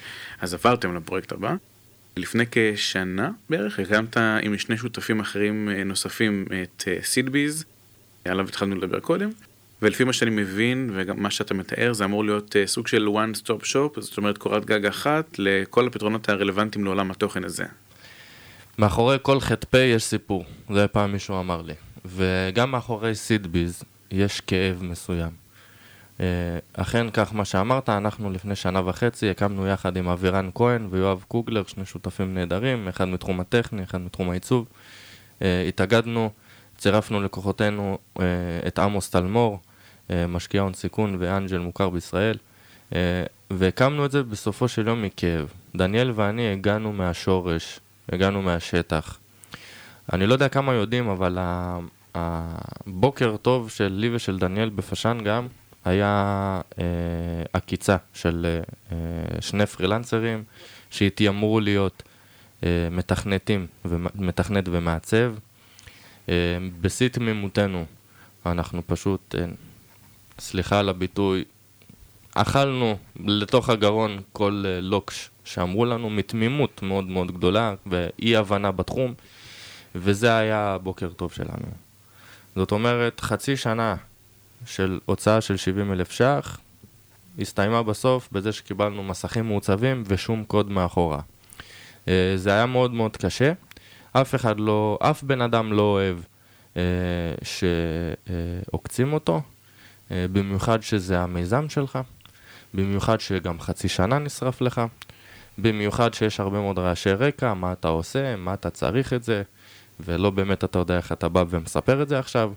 אז 0.41 0.53
עברתם 0.53 0.95
לפרויקט 0.95 1.31
הבא. 1.31 1.55
לפני 2.17 2.43
כשנה 2.51 3.31
בערך 3.49 3.79
הקמת 3.79 4.17
עם 4.41 4.57
שני 4.57 4.77
שותפים 4.77 5.19
אחרים 5.19 5.69
אה, 5.69 5.83
נוספים 5.83 6.45
את 6.63 6.87
סידביז, 7.03 7.65
אה, 8.27 8.31
עליו 8.31 8.47
התחלנו 8.47 8.75
לדבר 8.75 8.99
קודם, 8.99 9.29
ולפי 9.81 10.03
מה 10.03 10.13
שאני 10.13 10.31
מבין 10.31 10.89
וגם 10.93 11.23
מה 11.23 11.31
שאתה 11.31 11.53
מתאר 11.53 11.93
זה 11.93 12.05
אמור 12.05 12.25
להיות 12.25 12.55
סוג 12.65 12.87
של 12.87 13.07
one 13.07 13.37
stop 13.37 13.63
shop, 13.63 14.01
זאת 14.01 14.17
אומרת 14.17 14.37
קורת 14.37 14.65
גג 14.65 14.85
אחת 14.85 15.35
לכל 15.37 15.87
הפתרונות 15.87 16.29
הרלוונטיים 16.29 16.85
לעולם 16.85 17.11
התוכן 17.11 17.43
הזה. 17.43 17.65
מאחורי 18.77 19.17
כל 19.21 19.39
חטא 19.39 19.77
יש 19.77 20.03
סיפור, 20.03 20.45
זה 20.73 20.87
פעם 20.87 21.11
מישהו 21.11 21.39
אמר 21.39 21.61
לי. 21.61 21.73
וגם 22.05 22.71
מאחורי 22.71 23.15
סידביז 23.15 23.83
יש 24.11 24.41
כאב 24.41 24.83
מסוים. 24.83 25.42
אה, 26.19 26.25
אכן 26.73 27.07
כך 27.13 27.33
מה 27.33 27.45
שאמרת, 27.45 27.89
אנחנו 27.89 28.31
לפני 28.31 28.55
שנה 28.55 28.81
וחצי 28.89 29.29
הקמנו 29.29 29.67
יחד 29.67 29.97
עם 29.97 30.07
אבירן 30.07 30.49
כהן 30.55 30.87
ויואב 30.89 31.25
קוגלר, 31.27 31.63
שני 31.67 31.85
שותפים 31.85 32.33
נהדרים, 32.33 32.87
אחד 32.87 33.07
מתחום 33.07 33.39
הטכני, 33.39 33.83
אחד 33.83 34.01
מתחום 34.01 34.29
העיצוב. 34.29 34.65
אה, 35.41 35.65
התאגדנו, 35.67 36.29
צירפנו 36.77 37.21
לכוחותינו 37.21 37.97
אה, 38.19 38.25
את 38.67 38.79
עמוס 38.79 39.09
טלמור, 39.09 39.59
משקיע 40.27 40.61
הון 40.61 40.73
סיכון 40.73 41.15
ואנג'ל 41.19 41.57
מוכר 41.57 41.89
בישראל, 41.89 42.37
והקמנו 43.51 44.05
את 44.05 44.11
זה 44.11 44.23
בסופו 44.23 44.67
של 44.67 44.87
יום 44.87 45.01
מכאב. 45.01 45.47
דניאל 45.75 46.11
ואני 46.15 46.51
הגענו 46.51 46.93
מהשורש 46.93 47.79
הגענו 48.11 48.41
מהשטח. 48.41 49.19
אני 50.13 50.25
לא 50.25 50.33
יודע 50.33 50.49
כמה 50.49 50.73
יודעים, 50.73 51.09
אבל 51.09 51.37
הבוקר 52.15 53.37
טוב 53.37 53.69
של 53.69 53.87
לי 53.87 54.15
ושל 54.15 54.39
דניאל 54.39 54.69
בפשן 54.69 55.17
גם 55.23 55.47
היה 55.85 56.61
אה, 56.79 56.83
עקיצה 57.53 57.97
של 58.13 58.59
אה, 58.91 58.97
שני 59.41 59.65
פרילנסרים 59.65 60.43
שהתיימרו 60.89 61.59
להיות 61.59 62.03
אה, 62.63 62.87
מתכנתים, 62.91 63.67
מתכנת 64.15 64.63
ומעצב. 64.67 65.33
אה, 66.29 66.33
בשיא 66.81 67.07
תמימותנו 67.07 67.85
אנחנו 68.45 68.81
פשוט, 68.87 69.35
אה, 69.37 69.45
סליחה 70.39 70.79
על 70.79 70.89
הביטוי, 70.89 71.43
אכלנו 72.35 72.97
לתוך 73.25 73.69
הגרון 73.69 74.19
כל 74.33 74.63
אה, 74.65 74.81
לוקש 74.81 75.29
שאמרו 75.45 75.85
לנו 75.85 76.09
מתמימות 76.09 76.81
מאוד 76.81 77.05
מאוד 77.05 77.31
גדולה 77.31 77.75
ואי 77.85 78.35
הבנה 78.35 78.71
בתחום, 78.71 79.13
וזה 79.95 80.37
היה 80.37 80.73
הבוקר 80.73 81.09
טוב 81.09 81.31
שלנו. 81.31 81.67
זאת 82.55 82.71
אומרת, 82.71 83.19
חצי 83.19 83.57
שנה 83.57 83.95
של 84.65 84.99
הוצאה 85.05 85.41
של 85.41 85.57
70 85.57 85.91
אלף 85.91 86.11
ש"ח, 86.11 86.57
הסתיימה 87.39 87.83
בסוף 87.83 88.29
בזה 88.31 88.51
שקיבלנו 88.51 89.03
מסכים 89.03 89.47
מעוצבים 89.47 90.03
ושום 90.07 90.43
קוד 90.43 90.71
מאחורה. 90.71 91.19
אה, 92.07 92.33
זה 92.35 92.49
היה 92.49 92.65
מאוד 92.65 92.93
מאוד 92.93 93.17
קשה, 93.17 93.53
אף 94.11 94.35
אחד 94.35 94.59
לא, 94.59 94.99
אף 95.01 95.23
בן 95.23 95.41
אדם 95.41 95.73
לא 95.73 95.81
אוהב 95.81 96.17
אה, 96.77 96.81
שעוקצים 97.43 99.13
אותו, 99.13 99.41
אה, 100.11 100.25
במיוחד 100.31 100.83
שזה 100.83 101.19
המיזם 101.19 101.69
שלך, 101.69 101.99
במיוחד 102.73 103.19
שגם 103.19 103.59
חצי 103.59 103.89
שנה 103.89 104.19
נשרף 104.19 104.61
לך. 104.61 104.81
במיוחד 105.57 106.13
שיש 106.13 106.39
הרבה 106.39 106.59
מאוד 106.59 106.79
רעשי 106.79 107.11
רקע, 107.11 107.53
מה 107.53 107.73
אתה 107.73 107.87
עושה, 107.87 108.35
מה 108.35 108.53
אתה 108.53 108.69
צריך 108.69 109.13
את 109.13 109.23
זה, 109.23 109.43
ולא 109.99 110.29
באמת 110.29 110.63
אתה 110.63 110.79
יודע 110.79 110.97
איך 110.97 111.11
אתה 111.11 111.29
בא 111.29 111.43
ומספר 111.49 112.01
את 112.01 112.09
זה 112.09 112.19
עכשיו. 112.19 112.51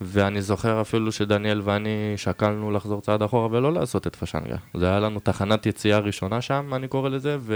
ואני 0.00 0.42
זוכר 0.42 0.80
אפילו 0.80 1.12
שדניאל 1.12 1.60
ואני 1.64 2.12
שקלנו 2.16 2.70
לחזור 2.70 3.00
צעד 3.00 3.22
אחורה 3.22 3.48
ולא 3.50 3.72
לעשות 3.72 4.06
את 4.06 4.16
פשנגה. 4.16 4.56
זה 4.74 4.88
היה 4.88 5.00
לנו 5.00 5.20
תחנת 5.20 5.66
יציאה 5.66 5.98
ראשונה 5.98 6.40
שם, 6.40 6.74
אני 6.74 6.88
קורא 6.88 7.08
לזה, 7.08 7.36
ו... 7.40 7.54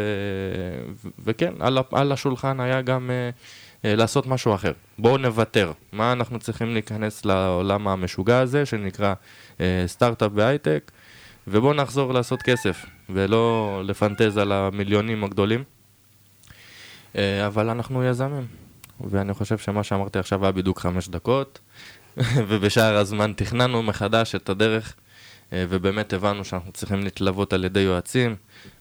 ו... 1.04 1.09
וכן, 1.24 1.54
על, 1.61 1.78
על 1.92 2.12
השולחן 2.12 2.61
היה 2.61 2.83
גם 2.83 3.11
uh, 3.11 3.83
uh, 3.83 3.87
לעשות 3.96 4.26
משהו 4.26 4.54
אחר. 4.54 4.72
בואו 4.98 5.18
נוותר. 5.18 5.72
מה 5.92 6.12
אנחנו 6.12 6.38
צריכים 6.38 6.72
להיכנס 6.72 7.24
לעולם 7.24 7.88
המשוגע 7.88 8.38
הזה, 8.38 8.66
שנקרא 8.66 9.14
uh, 9.57 9.61
סטארט-אפ 9.87 10.33
בהייטק, 10.33 10.90
ובואו 11.46 11.74
נחזור 11.74 12.14
לעשות 12.14 12.42
כסף, 12.42 12.87
ולא 13.11 13.80
לפנטז 13.85 14.37
על 14.37 14.52
המיליונים 14.52 15.24
הגדולים. 15.24 15.64
אה, 17.16 17.46
אבל 17.46 17.70
אנחנו 17.70 18.04
יזמים, 18.04 18.46
ואני 19.00 19.35
חושב 19.35 19.59
שמה 19.59 19.83
שאמרתי 19.83 20.18
עכשיו 20.18 20.44
היה 20.44 20.52
בדיוק 20.52 20.78
חמש 20.80 21.09
דקות, 21.09 21.61
ובשאר 22.48 22.96
הזמן 22.96 23.33
תכננו 23.37 23.83
מחדש 23.83 24.35
את 24.35 24.48
הדרך, 24.48 24.94
אה, 25.53 25.64
ובאמת 25.68 26.12
הבנו 26.12 26.44
שאנחנו 26.44 26.72
צריכים 26.72 27.05
להתלוות 27.05 27.53
על 27.53 27.64
ידי 27.64 27.81
יועצים, 27.81 28.37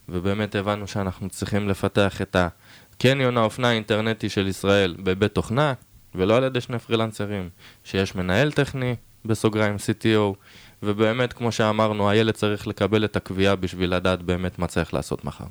ובאמת 0.10 0.56
הבנו 0.56 0.88
שאנחנו 0.88 1.30
צריכים 1.30 1.70
לפתח 1.70 2.22
את 2.22 2.36
הקניון 2.36 3.38
האופנה 3.38 3.70
האינטרנטי 3.70 4.30
של 4.30 4.48
ישראל 4.48 4.96
בבית 5.00 5.32
תוכנה, 5.32 5.74
ולא 6.16 6.38
על 6.38 6.44
ידי 6.44 6.62
שני 6.62 6.80
פרילנסרים, 6.80 7.50
שיש 7.84 8.16
מנהל 8.16 8.52
טכני, 8.52 8.96
בסוגריים 9.26 9.76
CTO, 9.76 10.36
ובאמת, 10.84 11.34
כמו 11.34 11.52
שאמרנו, 11.52 12.10
הילד 12.10 12.34
צריך 12.34 12.68
לקבל 12.68 13.06
את 13.06 13.16
הקביעה 13.16 13.56
בשביל 13.56 13.96
לדעת 13.96 14.22
באמת 14.22 14.60
מה 14.60 14.68
צריך 14.68 14.94
לעשות 14.94 15.26
מחר. 15.26 15.46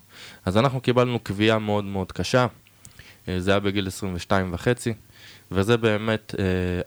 אז 0.44 0.56
אנחנו 0.56 0.80
קיבלנו 0.80 1.18
קביעה 1.18 1.58
מאוד 1.58 1.84
מאוד 1.84 2.12
קשה, 2.12 2.46
אה, 3.28 3.40
זה 3.40 3.50
היה 3.50 3.60
בגיל 3.60 3.86
22 3.86 4.52
וחצי, 4.52 4.94
וזה 5.50 5.76
באמת 5.76 6.34
אה, 6.38 6.44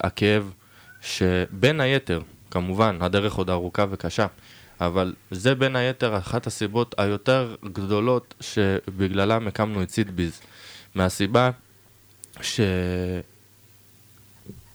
הכאב 0.07 0.51
שבין 1.05 1.79
היתר, 1.81 2.21
כמובן, 2.51 2.97
הדרך 3.01 3.33
עוד 3.33 3.49
ארוכה 3.49 3.85
וקשה, 3.89 4.27
אבל 4.81 5.13
זה 5.31 5.55
בין 5.55 5.75
היתר 5.75 6.17
אחת 6.17 6.47
הסיבות 6.47 6.95
היותר 6.97 7.55
גדולות 7.63 8.33
שבגללם 8.41 9.47
הקמנו 9.47 9.83
את 9.83 9.89
סידביז. 9.89 10.41
מהסיבה 10.95 11.51
ש... 12.41 12.59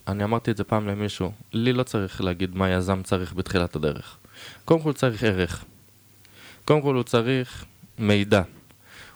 אני 0.08 0.24
אמרתי 0.24 0.50
את 0.50 0.56
זה 0.56 0.64
פעם 0.64 0.88
למישהו, 0.88 1.32
לי 1.52 1.72
לא 1.72 1.82
צריך 1.82 2.20
להגיד 2.20 2.56
מה 2.56 2.70
יזם 2.70 3.02
צריך 3.02 3.34
בתחילת 3.34 3.76
הדרך. 3.76 4.16
קודם 4.64 4.80
כל 4.80 4.92
צריך 4.92 5.24
ערך. 5.24 5.64
קודם 6.64 6.82
כל 6.82 6.94
הוא 6.94 7.02
צריך 7.02 7.64
מידע. 7.98 8.42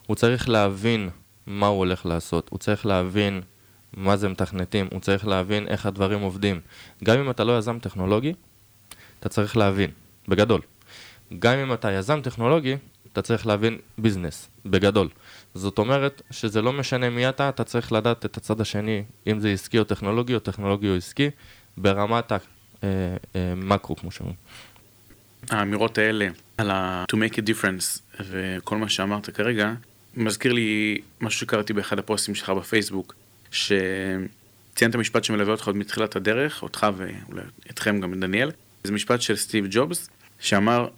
הוא 0.06 0.16
צריך 0.16 0.48
להבין 0.48 1.10
מה 1.46 1.66
הוא 1.66 1.78
הולך 1.78 2.06
לעשות. 2.06 2.48
הוא 2.50 2.58
צריך 2.58 2.86
להבין 2.86 3.40
מה 3.96 4.16
זה 4.16 4.28
מתכנתים. 4.28 4.88
הוא 4.92 5.00
צריך 5.00 5.26
להבין 5.26 5.68
איך 5.68 5.86
הדברים 5.86 6.20
עובדים. 6.20 6.60
גם 7.04 7.18
אם 7.18 7.30
אתה 7.30 7.44
לא 7.44 7.58
יזם 7.58 7.78
טכנולוגי, 7.78 8.32
אתה 9.20 9.28
צריך 9.28 9.56
להבין, 9.56 9.90
בגדול. 10.28 10.60
גם 11.38 11.58
אם 11.58 11.72
אתה 11.72 11.92
יזם 11.92 12.20
טכנולוגי, 12.20 12.76
אתה 13.12 13.22
צריך 13.22 13.46
להבין 13.46 13.78
ביזנס, 13.98 14.48
בגדול. 14.66 15.08
זאת 15.54 15.78
אומרת 15.78 16.22
שזה 16.30 16.62
לא 16.62 16.72
משנה 16.72 17.10
מי 17.10 17.28
אתה, 17.28 17.48
אתה 17.48 17.64
צריך 17.64 17.92
לדעת 17.92 18.24
את 18.26 18.36
הצד 18.36 18.60
השני, 18.60 19.02
אם 19.26 19.40
זה 19.40 19.50
עסקי 19.50 19.78
או 19.78 19.84
טכנולוגי 19.84 20.34
או 20.34 20.38
טכנולוגי 20.38 20.88
או 20.88 20.94
עסקי, 20.94 21.30
ברמת 21.76 22.32
המקרו, 23.34 23.96
כמו 23.96 24.10
שאומרים. 24.10 24.36
האמירות 25.50 25.98
האלה 25.98 26.28
על 26.58 26.70
ה- 26.70 27.04
to 27.12 27.16
make 27.16 27.34
a 27.34 27.40
difference 27.40 28.00
וכל 28.20 28.76
מה 28.76 28.88
שאמרת 28.88 29.30
כרגע, 29.30 29.72
מזכיר 30.16 30.52
לי 30.52 30.98
משהו 31.20 31.40
שקראתי 31.40 31.72
באחד 31.72 31.98
הפוסטים 31.98 32.34
שלך 32.34 32.50
בפייסבוק, 32.50 33.14
שציינת 33.54 34.96
משפט 34.96 35.24
שמלווה 35.24 35.52
אותך 35.52 35.66
עוד 35.66 35.76
מתחילת 35.76 36.16
הדרך, 36.16 36.62
אותך 36.62 36.86
ואולי 36.96 37.42
אתכם 37.70 38.00
גם 38.00 38.20
דניאל, 38.20 38.50
זה 38.84 38.92
משפט 38.92 39.20
של 39.20 39.36
סטיב 39.36 39.66
ג'ובס, 39.70 40.08
שאמר, 40.40 40.88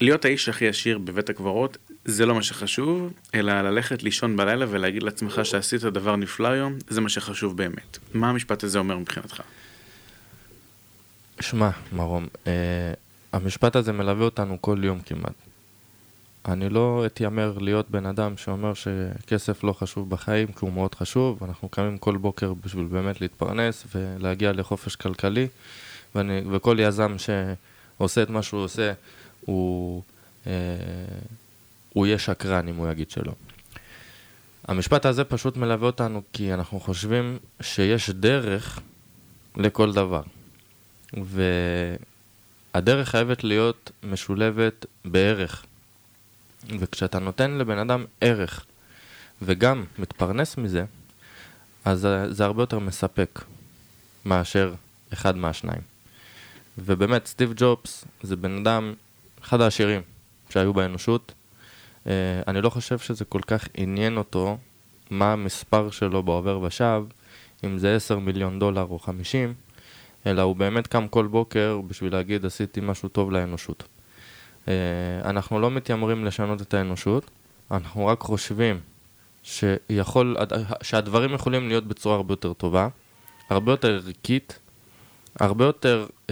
להיות 0.00 0.24
האיש 0.24 0.48
הכי 0.48 0.68
עשיר 0.68 0.98
בבית 0.98 1.30
הקברות 1.30 1.76
זה 2.04 2.26
לא 2.26 2.34
מה 2.34 2.42
שחשוב, 2.42 3.12
אלא 3.34 3.62
ללכת 3.62 4.02
לישון 4.02 4.36
בלילה 4.36 4.66
ולהגיד 4.68 5.02
לעצמך 5.02 5.40
שעשית 5.44 5.80
דבר 5.80 6.16
נפלא 6.16 6.48
היום, 6.48 6.74
זה 6.88 7.00
מה 7.00 7.08
שחשוב 7.08 7.56
באמת. 7.56 7.98
מה 8.14 8.30
המשפט 8.30 8.64
הזה 8.64 8.78
אומר 8.78 8.98
מבחינתך? 8.98 9.42
שמע, 11.40 11.70
מרום, 11.92 12.26
אה, 12.46 12.52
המשפט 13.32 13.76
הזה 13.76 13.92
מלווה 13.92 14.24
אותנו 14.24 14.58
כל 14.60 14.78
יום 14.82 15.00
כמעט. 15.00 15.43
אני 16.48 16.68
לא 16.68 17.02
אתיימר 17.06 17.58
להיות 17.58 17.90
בן 17.90 18.06
אדם 18.06 18.36
שאומר 18.36 18.74
שכסף 18.74 19.64
לא 19.64 19.72
חשוב 19.72 20.10
בחיים, 20.10 20.46
כי 20.46 20.58
הוא 20.60 20.72
מאוד 20.72 20.94
חשוב. 20.94 21.44
אנחנו 21.44 21.68
קמים 21.68 21.98
כל 21.98 22.16
בוקר 22.16 22.54
בשביל 22.54 22.84
באמת 22.84 23.20
להתפרנס 23.20 23.86
ולהגיע 23.94 24.52
לחופש 24.52 24.96
כלכלי, 24.96 25.48
ואני, 26.14 26.40
וכל 26.52 26.76
יזם 26.80 27.16
שעושה 27.18 28.22
את 28.22 28.30
מה 28.30 28.42
שהוא 28.42 28.60
עושה, 28.60 28.92
הוא, 29.40 30.02
אה, 30.46 30.52
הוא 31.92 32.06
יהיה 32.06 32.18
שקרן 32.18 32.68
אם 32.68 32.76
הוא 32.76 32.90
יגיד 32.90 33.10
שלא. 33.10 33.32
המשפט 34.68 35.06
הזה 35.06 35.24
פשוט 35.24 35.56
מלווה 35.56 35.86
אותנו 35.86 36.22
כי 36.32 36.54
אנחנו 36.54 36.80
חושבים 36.80 37.38
שיש 37.60 38.10
דרך 38.10 38.80
לכל 39.56 39.92
דבר. 39.92 40.22
והדרך 42.74 43.08
חייבת 43.08 43.44
להיות 43.44 43.90
משולבת 44.02 44.86
בערך. 45.04 45.64
וכשאתה 46.68 47.18
נותן 47.18 47.50
לבן 47.50 47.78
אדם 47.78 48.04
ערך 48.20 48.64
וגם 49.42 49.84
מתפרנס 49.98 50.56
מזה, 50.56 50.84
אז 51.84 52.08
זה 52.28 52.44
הרבה 52.44 52.62
יותר 52.62 52.78
מספק 52.78 53.40
מאשר 54.24 54.74
אחד 55.12 55.36
מהשניים. 55.36 55.80
ובאמת, 56.78 57.26
סטיב 57.26 57.52
ג'ובס 57.56 58.04
זה 58.22 58.36
בן 58.36 58.58
אדם, 58.58 58.94
אחד 59.42 59.60
העשירים 59.60 60.02
שהיו 60.50 60.72
באנושות. 60.74 61.32
Uh, 62.04 62.06
אני 62.48 62.60
לא 62.60 62.70
חושב 62.70 62.98
שזה 62.98 63.24
כל 63.24 63.40
כך 63.46 63.68
עניין 63.74 64.16
אותו 64.16 64.58
מה 65.10 65.32
המספר 65.32 65.90
שלו 65.90 66.22
בעובר 66.22 66.60
ושב, 66.60 67.02
אם 67.64 67.78
זה 67.78 67.96
10 67.96 68.18
מיליון 68.18 68.58
דולר 68.58 68.86
או 68.90 68.98
50, 68.98 69.54
אלא 70.26 70.42
הוא 70.42 70.56
באמת 70.56 70.86
קם 70.86 71.08
כל 71.08 71.26
בוקר 71.26 71.80
בשביל 71.86 72.12
להגיד 72.12 72.46
עשיתי 72.46 72.80
משהו 72.82 73.08
טוב 73.08 73.30
לאנושות. 73.30 73.84
Uh, 74.64 74.68
אנחנו 75.24 75.60
לא 75.60 75.70
מתיימרים 75.70 76.24
לשנות 76.24 76.62
את 76.62 76.74
האנושות, 76.74 77.30
אנחנו 77.70 78.06
רק 78.06 78.20
חושבים 78.20 78.80
שיכול, 79.42 80.36
שהדברים 80.82 81.34
יכולים 81.34 81.68
להיות 81.68 81.86
בצורה 81.86 82.16
הרבה 82.16 82.32
יותר 82.32 82.52
טובה, 82.52 82.88
הרבה 83.50 83.72
יותר 83.72 84.00
ערכית, 84.06 84.58
הרבה 85.40 85.64
יותר 85.64 86.06
uh, 86.06 86.30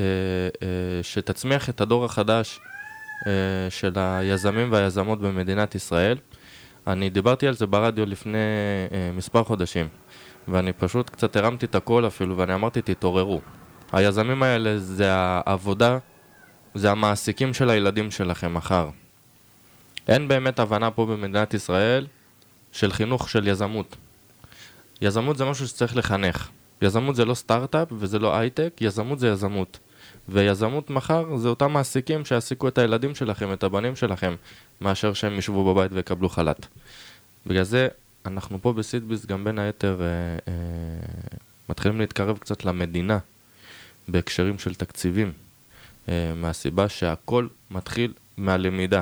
uh, 0.54 0.62
שתצמיח 1.02 1.68
את 1.68 1.80
הדור 1.80 2.04
החדש 2.04 2.60
uh, 2.60 3.26
של 3.70 3.92
היזמים 3.96 4.72
והיזמות 4.72 5.20
במדינת 5.20 5.74
ישראל. 5.74 6.18
אני 6.86 7.10
דיברתי 7.10 7.46
על 7.46 7.54
זה 7.54 7.66
ברדיו 7.66 8.06
לפני 8.06 8.38
uh, 8.88 8.92
מספר 9.16 9.44
חודשים, 9.44 9.88
ואני 10.48 10.72
פשוט 10.72 11.10
קצת 11.10 11.36
הרמתי 11.36 11.66
את 11.66 11.74
הקול 11.74 12.06
אפילו, 12.06 12.36
ואני 12.36 12.54
אמרתי, 12.54 12.82
תתעוררו. 12.82 13.40
היזמים 13.92 14.42
האלה 14.42 14.78
זה 14.78 15.06
העבודה, 15.12 15.98
זה 16.74 16.90
המעסיקים 16.90 17.54
של 17.54 17.70
הילדים 17.70 18.10
שלכם 18.10 18.54
מחר. 18.54 18.88
אין 20.08 20.28
באמת 20.28 20.58
הבנה 20.58 20.90
פה 20.90 21.06
במדינת 21.06 21.54
ישראל 21.54 22.06
של 22.72 22.92
חינוך 22.92 23.30
של 23.30 23.48
יזמות. 23.48 23.96
יזמות 25.00 25.36
זה 25.36 25.44
משהו 25.44 25.68
שצריך 25.68 25.96
לחנך. 25.96 26.48
יזמות 26.82 27.16
זה 27.16 27.24
לא 27.24 27.34
סטארט-אפ 27.34 27.88
וזה 27.92 28.18
לא 28.18 28.36
הייטק, 28.36 28.72
יזמות 28.80 29.18
זה 29.18 29.28
יזמות. 29.28 29.78
ויזמות 30.28 30.90
מחר 30.90 31.36
זה 31.36 31.48
אותם 31.48 31.72
מעסיקים 31.72 32.24
שיעסיקו 32.24 32.68
את 32.68 32.78
הילדים 32.78 33.14
שלכם, 33.14 33.52
את 33.52 33.64
הבנים 33.64 33.96
שלכם, 33.96 34.34
מאשר 34.80 35.12
שהם 35.12 35.38
ישבו 35.38 35.74
בבית 35.74 35.92
ויקבלו 35.92 36.28
חל"ת. 36.28 36.66
בגלל 37.46 37.64
זה 37.64 37.88
אנחנו 38.26 38.62
פה 38.62 38.72
בסידביס 38.72 39.26
גם 39.26 39.44
בין 39.44 39.58
היתר 39.58 40.00
אה, 40.00 40.06
אה, 40.48 40.52
מתחילים 41.68 42.00
להתקרב 42.00 42.38
קצת 42.38 42.64
למדינה 42.64 43.18
בהקשרים 44.08 44.58
של 44.58 44.74
תקציבים, 44.74 45.32
מהסיבה 46.36 46.88
שהכל 46.88 47.46
מתחיל 47.70 48.12
מהלמידה, 48.36 49.00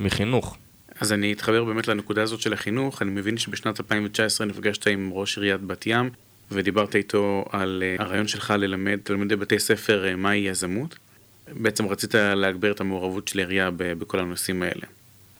מחינוך. 0.00 0.56
אז 1.00 1.12
אני 1.12 1.32
אתחבר 1.32 1.64
באמת 1.64 1.88
לנקודה 1.88 2.22
הזאת 2.22 2.40
של 2.40 2.52
החינוך, 2.52 3.02
אני 3.02 3.10
מבין 3.10 3.38
שבשנת 3.38 3.80
2019 3.80 4.46
נפגשת 4.46 4.86
עם 4.86 5.10
ראש 5.12 5.38
עיריית 5.38 5.60
בת 5.60 5.86
ים 5.86 6.10
ודיברת 6.50 6.96
איתו 6.96 7.44
על 7.50 7.82
uh, 7.98 8.02
הרעיון 8.02 8.28
שלך 8.28 8.50
ללמד 8.50 8.98
תלמידי 9.02 9.36
בתי 9.36 9.58
ספר 9.58 10.04
uh, 10.12 10.16
מהי 10.16 10.38
יזמות. 10.38 10.96
בעצם 11.52 11.86
רצית 11.86 12.14
להגביר 12.14 12.72
את 12.72 12.80
המעורבות 12.80 13.28
של 13.28 13.38
העירייה 13.38 13.70
בכל 13.76 14.18
הנושאים 14.18 14.62
האלה. 14.62 14.86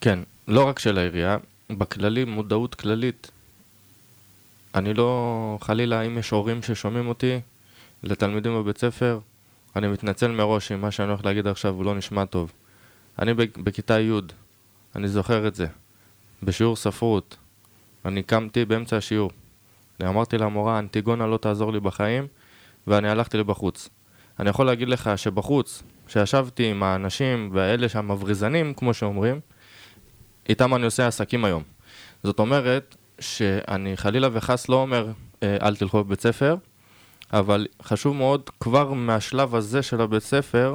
כן, 0.00 0.18
לא 0.48 0.64
רק 0.64 0.78
של 0.78 0.98
העירייה, 0.98 1.36
בכללי, 1.70 2.24
מודעות 2.24 2.74
כללית. 2.74 3.30
אני 4.74 4.94
לא, 4.94 5.58
חלילה, 5.60 6.02
אם 6.02 6.18
יש 6.18 6.30
הורים 6.30 6.62
ששומעים 6.62 7.08
אותי 7.08 7.40
לתלמידים 8.02 8.54
בבית 8.54 8.78
ספר, 8.78 9.18
אני 9.76 9.88
מתנצל 9.88 10.30
מראש 10.30 10.72
אם 10.72 10.80
מה 10.80 10.90
שאני 10.90 11.08
הולך 11.08 11.24
להגיד 11.24 11.46
עכשיו 11.46 11.74
הוא 11.74 11.84
לא 11.84 11.94
נשמע 11.94 12.24
טוב. 12.24 12.52
אני 13.18 13.34
בכיתה 13.34 14.00
י', 14.00 14.12
אני 14.96 15.08
זוכר 15.08 15.48
את 15.48 15.54
זה, 15.54 15.66
בשיעור 16.42 16.76
ספרות. 16.76 17.36
אני 18.04 18.22
קמתי 18.22 18.64
באמצע 18.64 18.96
השיעור. 18.96 19.30
אני 20.00 20.08
אמרתי 20.08 20.38
למורה, 20.38 20.78
אנטיגונה 20.78 21.26
לא 21.26 21.36
תעזור 21.36 21.72
לי 21.72 21.80
בחיים, 21.80 22.26
ואני 22.86 23.08
הלכתי 23.08 23.38
לבחוץ. 23.38 23.88
אני 24.40 24.50
יכול 24.50 24.66
להגיד 24.66 24.88
לך 24.88 25.10
שבחוץ, 25.16 25.82
שישבתי 26.08 26.70
עם 26.70 26.82
האנשים 26.82 27.50
והאלה 27.52 27.88
שהמבריזנים, 27.88 28.74
כמו 28.74 28.94
שאומרים, 28.94 29.40
איתם 30.48 30.74
אני 30.74 30.84
עושה 30.84 31.06
עסקים 31.06 31.44
היום. 31.44 31.62
זאת 32.22 32.38
אומרת, 32.38 32.96
שאני 33.20 33.96
חלילה 33.96 34.28
וחס 34.32 34.68
לא 34.68 34.76
אומר, 34.76 35.08
אה, 35.42 35.56
אל 35.62 35.76
תלכו 35.76 36.04
בבית 36.04 36.20
ספר, 36.20 36.56
אבל 37.32 37.66
חשוב 37.82 38.16
מאוד 38.16 38.50
כבר 38.60 38.92
מהשלב 38.92 39.54
הזה 39.54 39.82
של 39.82 40.00
הבית 40.00 40.22
ספר, 40.22 40.74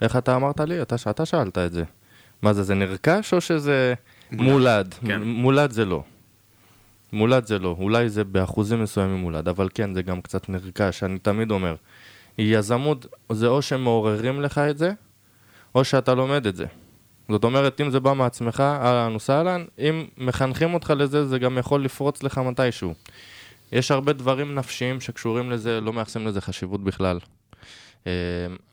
איך 0.00 0.16
אתה 0.16 0.36
אמרת 0.36 0.60
לי? 0.60 0.82
אתה, 0.82 0.96
אתה 1.10 1.26
שאלת 1.26 1.58
את 1.58 1.72
זה. 1.72 1.84
מה 2.42 2.52
זה, 2.52 2.62
זה 2.62 2.74
נרכש 2.74 3.34
או 3.34 3.40
שזה 3.40 3.94
מולד? 4.30 4.44
מולד, 4.44 4.94
כן. 5.06 5.22
מולד 5.22 5.70
זה 5.70 5.84
לא. 5.84 6.02
מולד 7.12 7.46
זה 7.46 7.58
לא, 7.58 7.76
אולי 7.78 8.08
זה 8.08 8.24
באחוזים 8.24 8.82
מסוימים 8.82 9.16
מולד, 9.16 9.48
אבל 9.48 9.68
כן, 9.74 9.94
זה 9.94 10.02
גם 10.02 10.20
קצת 10.20 10.48
נרכש, 10.48 11.02
אני 11.02 11.18
תמיד 11.18 11.50
אומר. 11.50 11.74
יזמות 12.38 13.06
זה 13.32 13.46
או 13.46 13.62
שמעוררים 13.62 14.40
לך 14.40 14.58
את 14.58 14.78
זה, 14.78 14.92
או 15.74 15.84
שאתה 15.84 16.14
לומד 16.14 16.46
את 16.46 16.56
זה. 16.56 16.66
זאת 17.28 17.44
אומרת, 17.44 17.80
אם 17.80 17.90
זה 17.90 18.00
בא 18.00 18.12
מעצמך, 18.12 18.60
אהלן 18.60 19.16
וסהלן, 19.16 19.64
אם 19.78 20.04
מחנכים 20.18 20.74
אותך 20.74 20.92
לזה, 20.96 21.26
זה 21.26 21.38
גם 21.38 21.58
יכול 21.58 21.84
לפרוץ 21.84 22.22
לך 22.22 22.38
מתישהו. 22.38 22.94
יש 23.72 23.90
הרבה 23.90 24.12
דברים 24.12 24.54
נפשיים 24.54 25.00
שקשורים 25.00 25.50
לזה, 25.50 25.80
לא 25.80 25.92
מייחסים 25.92 26.26
לזה 26.26 26.40
חשיבות 26.40 26.84
בכלל. 26.84 27.18
Uh, 28.04 28.06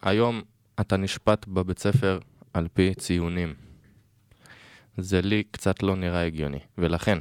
היום 0.01 0.41
אתה 0.79 0.97
נשפט 0.97 1.47
בבית 1.47 1.79
ספר 1.79 2.19
על 2.53 2.67
פי 2.73 2.93
ציונים. 2.95 3.53
זה 4.97 5.21
לי 5.21 5.43
קצת 5.51 5.83
לא 5.83 5.95
נראה 5.95 6.25
הגיוני, 6.25 6.59
ולכן, 6.77 7.19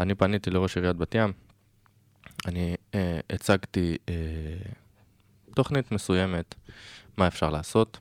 אני 0.00 0.14
פניתי 0.14 0.50
לראש 0.50 0.76
עיריית 0.76 0.96
בת 0.96 1.14
ים, 1.14 1.32
אני 2.46 2.74
uh, 2.74 2.96
הצגתי 3.30 3.96
uh, 4.06 5.52
תוכנית 5.54 5.92
מסוימת, 5.92 6.54
מה 7.16 7.26
אפשר 7.26 7.50
לעשות. 7.50 7.98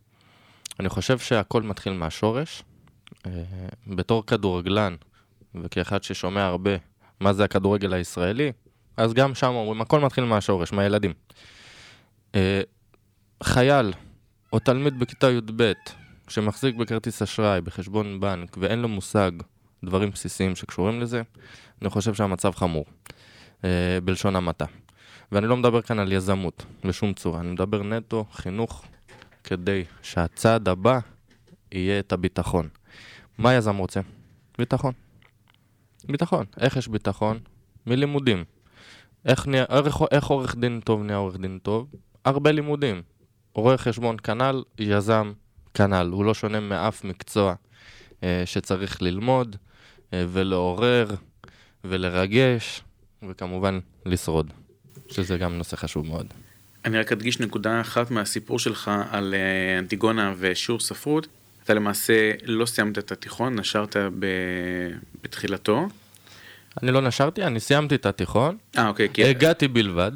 אני 0.80 0.89
חושב 0.89 1.19
שהכל 1.19 1.62
מתחיל 1.62 1.93
מהשורש. 1.93 2.63
Uh, 3.12 3.30
בתור 3.88 4.25
כדורגלן, 4.25 4.95
וכאחד 5.56 6.04
ששומע 6.04 6.45
הרבה 6.45 6.71
מה 7.19 7.34
זה 7.34 7.43
הכדורגל 7.43 7.93
הישראלי, 7.93 8.51
אז 8.97 9.13
גם 9.13 9.36
שם 9.36 9.47
אומרים, 9.47 9.82
הכל 9.82 9.99
מתחיל 9.99 10.23
מהשורש, 10.23 10.73
מהילדים. 10.73 11.13
Uh, 12.32 12.36
חייל 13.43 13.93
או 14.54 14.60
תלמיד 14.60 14.99
בכיתה 14.99 15.32
י"ב 15.32 15.71
שמחזיק 16.27 16.75
בכרטיס 16.75 17.21
אשראי, 17.21 17.62
בחשבון 17.62 18.19
בנק, 18.19 18.58
ואין 18.60 18.80
לו 18.80 18.88
מושג 18.88 19.32
דברים 19.84 20.10
בסיסיים 20.10 20.56
שקשורים 20.56 21.01
לזה, 21.01 21.21
אני 21.82 21.89
חושב 21.89 22.13
שהמצב 22.13 22.51
חמור, 22.51 22.86
uh, 23.62 23.65
בלשון 24.04 24.36
המעטה. 24.36 24.65
ואני 25.32 25.47
לא 25.47 25.58
מדבר 25.58 25.82
כאן 25.82 25.99
על 25.99 26.12
יזמות, 26.12 26.65
בשום 26.86 27.13
צורה, 27.13 27.39
אני 27.39 27.51
מדבר 27.51 27.84
נטו 27.84 28.25
חינוך, 28.32 28.86
כדי 29.43 29.84
שהצעד 30.01 30.69
הבא 30.69 30.99
יהיה 31.71 31.99
את 31.99 32.13
הביטחון. 32.13 32.69
מה 33.38 33.54
יזם 33.54 33.77
רוצה? 33.77 33.99
ביטחון. 34.58 34.93
ביטחון. 36.04 36.45
איך 36.58 36.77
יש 36.77 36.88
ביטחון? 36.88 37.39
מלימודים. 37.88 38.43
איך, 39.25 39.47
נהיה, 39.47 39.65
איך, 39.86 39.97
איך 40.12 40.25
עורך 40.25 40.55
דין 40.55 40.79
טוב 40.84 41.03
נהיה 41.03 41.17
עורך 41.17 41.38
דין 41.38 41.60
טוב? 41.63 41.88
הרבה 42.25 42.51
לימודים. 42.51 43.01
רואה 43.53 43.77
חשבון 43.77 44.17
כנ"ל, 44.23 44.63
יזם 44.79 45.34
כנ"ל. 45.73 46.10
הוא 46.12 46.25
לא 46.25 46.34
שונה 46.34 46.60
מאף 46.60 47.03
מקצוע 47.03 47.53
אה, 48.23 48.43
שצריך 48.45 49.01
ללמוד 49.01 49.55
אה, 50.13 50.25
ולעורר 50.29 51.15
ולרגש, 51.84 52.81
וכמובן 53.29 53.79
לשרוד, 54.05 54.53
שזה 55.07 55.38
גם 55.38 55.57
נושא 55.57 55.75
חשוב 55.75 56.05
מאוד. 56.05 56.27
אני 56.86 56.97
רק 56.97 57.12
אדגיש 57.12 57.39
נקודה 57.39 57.81
אחת 57.81 58.12
מהסיפור 58.12 58.60
שלך 58.60 58.91
על 59.12 59.34
אה, 59.34 59.79
אנטיגונה 59.79 60.34
ושיעור 60.38 60.79
ספרות. 60.79 61.27
אתה 61.63 61.73
למעשה 61.73 62.31
לא 62.45 62.65
סיימת 62.65 62.97
את 62.97 63.12
התיכון, 63.12 63.60
נשרת 63.60 63.95
ב... 64.19 64.25
בתחילתו. 65.23 65.88
אני 66.84 66.91
לא 66.91 67.01
נשרתי, 67.01 67.43
אני 67.43 67.60
סיימתי 67.60 67.95
את 67.95 68.05
התיכון. 68.05 68.57
אה, 68.77 68.88
אוקיי. 68.88 69.10
כי... 69.13 69.23
הגעתי 69.23 69.67
בלבד, 69.67 70.12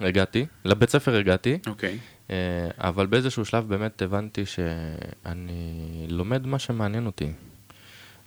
הגעתי, 0.00 0.46
לבית 0.64 0.90
ספר 0.90 1.16
הגעתי, 1.16 1.58
אוקיי. 1.66 1.98
אה, 2.30 2.36
אבל 2.78 3.06
באיזשהו 3.06 3.44
שלב 3.44 3.68
באמת 3.68 4.02
הבנתי 4.02 4.46
שאני 4.46 6.06
לומד 6.08 6.46
מה 6.46 6.58
שמעניין 6.58 7.06
אותי. 7.06 7.32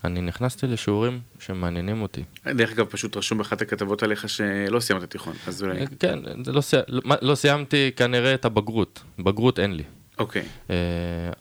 אני 0.03 0.21
נכנסתי 0.21 0.67
לשיעורים 0.67 1.19
שמעניינים 1.39 2.01
אותי. 2.01 2.23
דרך 2.45 2.71
אגב, 2.71 2.85
פשוט 2.85 3.17
רשום 3.17 3.37
באחת 3.37 3.61
הכתבות 3.61 4.03
עליך 4.03 4.29
שלא 4.29 4.79
סיימת 4.79 5.03
תיכון, 5.03 5.33
אז 5.47 5.63
אולי... 5.63 5.87
כן, 5.99 6.19
זה 6.45 6.51
לא, 6.51 6.61
סי... 6.61 6.77
לא, 6.87 7.15
לא 7.21 7.35
סיימתי 7.35 7.91
כנראה 7.95 8.33
את 8.33 8.45
הבגרות, 8.45 9.03
בגרות 9.19 9.59
אין 9.59 9.73
לי. 9.73 9.83
אוקיי. 10.19 10.43
אה, 10.69 10.75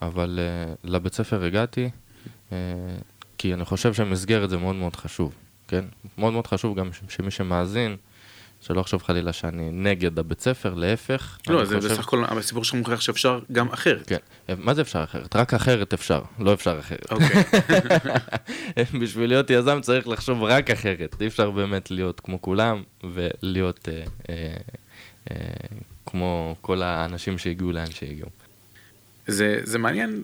אבל 0.02 0.38
אה, 0.42 0.74
לבית 0.84 1.14
ספר 1.14 1.44
הגעתי, 1.44 1.90
אה, 2.52 2.56
כי 3.38 3.54
אני 3.54 3.64
חושב 3.64 3.94
שמסגרת 3.94 4.50
זה 4.50 4.56
מאוד 4.56 4.74
מאוד 4.74 4.96
חשוב, 4.96 5.34
כן? 5.68 5.84
מאוד 6.18 6.32
מאוד 6.32 6.46
חשוב 6.46 6.78
גם 6.78 6.90
שמי 7.08 7.30
שמאזין, 7.30 7.96
שלא 8.60 8.80
יחשוב 8.80 9.02
חלילה 9.02 9.32
שאני 9.32 9.70
נגד 9.72 10.18
הבית 10.18 10.40
ספר, 10.40 10.74
להפך. 10.74 11.38
לא, 11.48 11.64
זה 11.64 11.76
חושב- 11.76 11.88
בסך 11.92 12.00
הכל 12.04 12.24
הסיפור 12.28 12.64
שלך 12.64 12.74
מוכיח 12.74 13.00
שאפשר 13.00 13.40
גם 13.52 13.68
אחרת. 13.68 14.08
כן, 14.08 14.16
מה 14.58 14.74
זה 14.74 14.82
אפשר 14.82 15.04
אחרת? 15.04 15.36
רק 15.36 15.54
אחרת 15.54 15.94
אפשר, 15.94 16.22
לא 16.38 16.52
אפשר 16.54 16.78
אחרת. 16.78 17.12
אוקיי. 17.12 17.42
בשביל 19.00 19.28
להיות 19.28 19.50
יזם 19.50 19.80
צריך 19.80 20.08
לחשוב 20.08 20.42
רק 20.42 20.70
אחרת, 20.70 21.16
אי 21.22 21.26
אפשר 21.26 21.50
באמת 21.50 21.90
להיות 21.90 22.20
כמו 22.20 22.42
כולם 22.42 22.82
ולהיות 23.04 23.88
אה, 23.88 24.04
אה, 24.30 24.54
אה, 25.30 25.36
כמו 26.06 26.56
כל 26.60 26.82
האנשים 26.82 27.38
שהגיעו 27.38 27.72
לאן 27.72 27.90
שהגיעו. 27.90 28.28
זה, 29.26 29.60
זה 29.64 29.78
מעניין 29.78 30.10
אה, 30.10 30.18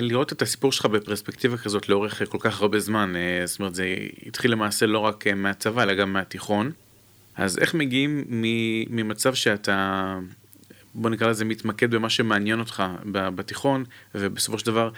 לראות 0.00 0.32
את 0.32 0.42
הסיפור 0.42 0.72
שלך 0.72 0.86
בפרספקטיבה 0.86 1.56
כזאת 1.56 1.88
לאורך 1.88 2.22
אה, 2.22 2.26
כל 2.26 2.38
כך 2.40 2.62
הרבה 2.62 2.78
זמן. 2.80 3.16
אה, 3.16 3.46
זאת 3.46 3.58
אומרת, 3.58 3.74
זה 3.74 3.96
התחיל 4.26 4.52
למעשה 4.52 4.86
לא 4.86 4.98
רק 4.98 5.26
אה, 5.26 5.34
מהצבא, 5.34 5.82
אלא 5.82 5.94
גם 5.94 6.12
מהתיכון. 6.12 6.72
אז 7.36 7.58
איך 7.58 7.74
מגיעים 7.74 8.24
ממצב 8.90 9.34
שאתה, 9.34 10.18
בוא 10.94 11.10
נקרא 11.10 11.28
לזה, 11.28 11.44
מתמקד 11.44 11.90
במה 11.90 12.10
שמעניין 12.10 12.60
אותך 12.60 12.82
בתיכון, 13.12 13.84
ובסופו 14.14 14.58
של 14.58 14.66
דבר 14.66 14.90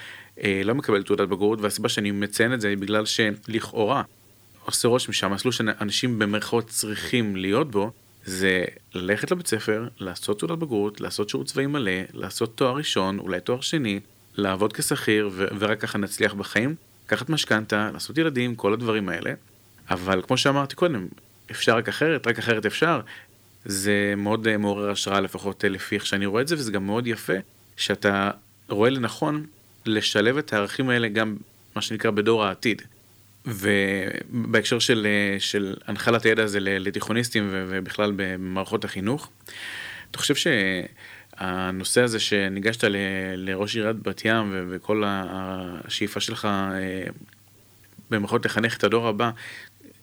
אה, 0.43 0.63
לא 0.65 0.75
מקבל 0.75 1.03
תעודת 1.03 1.29
בגרות, 1.29 1.61
והסיבה 1.61 1.89
שאני 1.89 2.11
מציין 2.11 2.55
את 2.55 2.61
זה 2.61 2.69
היא 2.69 2.79
בגלל 2.79 3.05
שלכאורה 3.07 4.03
עושה 4.65 4.89
רושם 4.89 5.13
שהמסלול 5.13 5.53
שאנשים 5.53 6.19
במרכאות 6.19 6.67
צריכים 6.67 7.37
להיות 7.37 7.71
בו, 7.71 7.93
זה 8.25 8.65
ללכת 8.95 9.31
לבית 9.31 9.47
ספר, 9.47 9.89
לעשות 9.99 10.39
תעודת 10.39 10.59
בגרות, 10.59 11.01
לעשות 11.01 11.29
שירות 11.29 11.47
צבאי 11.47 11.67
מלא, 11.67 11.93
לעשות 12.13 12.57
תואר 12.57 12.77
ראשון, 12.77 13.19
אולי 13.19 13.41
תואר 13.41 13.61
שני, 13.61 14.01
לעבוד 14.39 14.73
כשכיר 14.73 15.31
ו- 15.33 15.47
ורק 15.59 15.81
ככה 15.81 15.99
נצליח 15.99 16.35
בחיים, 16.35 16.75
לקחת 17.07 17.31
משכנתה, 17.31 17.91
לעשות 17.93 18.19
ילדים, 18.19 18.55
כל 18.57 18.73
הדברים 18.73 19.09
האלה. 19.09 19.33
אבל 19.91 20.23
כמו 20.27 20.37
שאמרתי 20.37 20.77
קודם, 20.77 21.09
אפשר 21.51 21.77
רק 21.77 21.89
אחרת, 21.89 22.27
רק 22.27 22.39
אחרת 22.39 22.67
אפשר. 22.67 23.01
זה 23.65 24.15
מאוד 24.17 24.47
אה, 24.47 24.57
מעורר 24.57 24.91
השראה 24.91 25.21
לפחות 25.21 25.65
אה, 25.65 25.71
לפי 25.71 25.95
איך 25.95 26.07
שאני 26.07 26.27
רואה 26.27 26.43
את 26.43 26.49
זה, 26.49 26.55
וזה 26.55 26.73
גם 26.73 26.87
מאוד 26.87 27.07
יפה 27.07 27.33
שאתה 27.77 28.31
רואה 28.69 28.91
לנכון 28.91 29.47
לשלב 29.87 30.39
את 30.39 30.53
הערכים 30.53 30.91
האלה 30.91 31.09
גם 31.09 31.37
מה 31.77 31.83
שנקרא 31.83 32.11
בדור 32.11 32.45
העתיד. 32.45 32.83
ובהקשר 33.47 34.79
של, 34.79 35.07
אה, 35.07 35.41
של 35.41 35.77
הנחלת 35.87 36.25
הידע 36.25 36.45
הזה 36.45 36.59
לתיכוניסטים 36.61 37.49
ובכלל 37.53 38.13
במערכות 38.17 38.85
החינוך, 38.85 39.31
אתה 40.11 40.19
חושב 40.19 40.35
שהנושא 41.39 42.03
הזה 42.03 42.21
שניגשת 42.21 42.85
ל- 42.85 42.97
לראש 43.37 43.77
עיריית 43.77 43.97
בת 43.97 44.23
ים 44.25 44.51
ו- 44.53 44.65
וכל 44.71 45.03
השאיפה 45.07 46.21
שלך 46.21 46.45
אה, 46.45 47.05
במערכות 48.11 48.45
לחנך 48.45 48.77
את 48.77 48.85
הדור 48.85 49.09
הבא, 49.09 49.31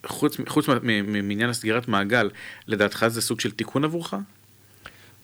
חוץ, 0.06 0.38
חוץ 0.48 0.68
מעניין 1.04 1.50
הסגירת 1.50 1.88
מעגל, 1.88 2.30
לדעתך 2.68 3.06
זה 3.08 3.22
סוג 3.22 3.40
של 3.40 3.52
תיקון 3.52 3.84
עבורך? 3.84 4.14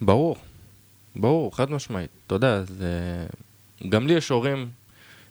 ברור, 0.02 0.36
ברור, 1.16 1.56
חד 1.56 1.72
משמעית. 1.72 2.10
אתה 2.28 2.36
יודע, 2.36 2.64
זה... 2.64 3.26
גם 3.90 4.08
לי 4.08 4.14
יש 4.14 4.30
הורים 4.30 4.70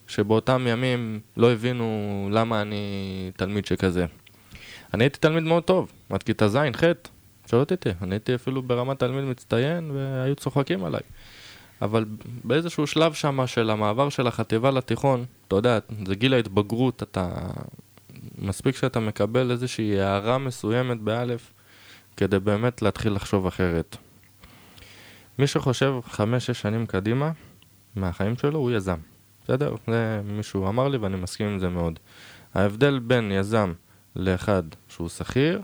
שבאותם 0.08 0.66
ימים 0.68 1.20
לא 1.36 1.52
הבינו 1.52 2.28
למה 2.32 2.62
אני 2.62 3.30
תלמיד 3.36 3.66
שכזה. 3.66 4.06
אני 4.94 5.04
הייתי 5.04 5.18
תלמיד 5.18 5.42
מאוד 5.42 5.62
טוב, 5.62 5.92
עד 6.10 6.22
כיתה 6.22 6.48
ז', 6.48 6.58
ח', 6.76 6.84
שואלת 7.50 7.72
אותי, 7.72 7.90
אני 8.02 8.14
הייתי 8.14 8.34
אפילו 8.34 8.62
ברמת 8.62 8.98
תלמיד 8.98 9.24
מצטיין 9.24 9.90
והיו 9.90 10.36
צוחקים 10.36 10.84
עליי. 10.84 11.00
אבל 11.82 12.04
באיזשהו 12.44 12.86
שלב 12.86 13.12
שם 13.12 13.46
של 13.46 13.70
המעבר 13.70 14.08
של 14.08 14.26
החטיבה 14.26 14.70
לתיכון, 14.70 15.24
אתה 15.48 15.56
יודע, 15.56 15.78
זה 16.06 16.14
גיל 16.14 16.34
ההתבגרות, 16.34 17.02
אתה... 17.02 17.50
מספיק 18.38 18.76
שאתה 18.76 19.00
מקבל 19.00 19.50
איזושהי 19.50 20.00
הערה 20.00 20.38
מסוימת 20.38 21.00
באלף, 21.00 21.52
כדי 22.16 22.38
באמת 22.38 22.82
להתחיל 22.82 23.12
לחשוב 23.12 23.46
אחרת. 23.46 23.96
מי 25.38 25.46
שחושב 25.46 25.94
חמש-שש 26.04 26.60
שנים 26.60 26.86
קדימה 26.86 27.30
מהחיים 27.96 28.36
שלו 28.36 28.58
הוא 28.58 28.70
יזם. 28.70 28.98
בסדר? 29.44 29.74
זה 29.86 30.20
מישהו 30.24 30.68
אמר 30.68 30.88
לי 30.88 30.98
ואני 30.98 31.16
מסכים 31.16 31.46
עם 31.46 31.58
זה 31.58 31.68
מאוד. 31.68 31.98
ההבדל 32.54 32.98
בין 32.98 33.32
יזם 33.32 33.72
לאחד 34.16 34.62
שהוא 34.88 35.08
שכיר, 35.08 35.62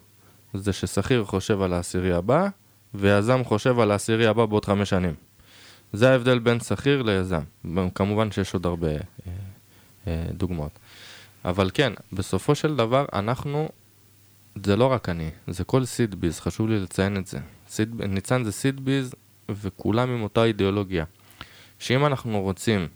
זה 0.58 0.72
ששכיר 0.72 1.24
חושב 1.24 1.62
על 1.62 1.72
העשירי 1.72 2.12
הבא, 2.12 2.48
ויזם 2.94 3.44
חושב 3.44 3.78
על 3.78 3.90
העשירי 3.90 4.26
הבא 4.26 4.46
בעוד 4.46 4.64
חמש 4.64 4.90
שנים. 4.90 5.14
זה 5.92 6.10
ההבדל 6.10 6.38
בין 6.38 6.60
שכיר 6.60 7.02
ליזם. 7.02 7.42
כמובן 7.94 8.30
שיש 8.30 8.54
עוד 8.54 8.66
הרבה 8.66 8.88
אה, 8.88 8.96
אה, 10.06 10.24
דוגמאות. 10.32 10.78
אבל 11.44 11.70
כן, 11.74 11.92
בסופו 12.12 12.54
של 12.54 12.76
דבר 12.76 13.04
אנחנו, 13.12 13.68
זה 14.64 14.76
לא 14.76 14.84
רק 14.84 15.08
אני, 15.08 15.30
זה 15.46 15.64
כל 15.64 15.84
סיד 15.84 16.14
ביז, 16.14 16.40
חשוב 16.40 16.68
לי 16.68 16.80
לציין 16.80 17.16
את 17.16 17.26
זה. 17.26 17.38
סיד, 17.68 18.02
ניצן 18.02 18.44
זה 18.44 18.52
סיד 18.52 18.84
ביז 18.84 19.14
וכולם 19.48 20.10
עם 20.10 20.22
אותה 20.22 20.44
אידיאולוגיה. 20.44 21.04
שאם 21.78 22.06
אנחנו 22.06 22.40
רוצים 22.40 22.88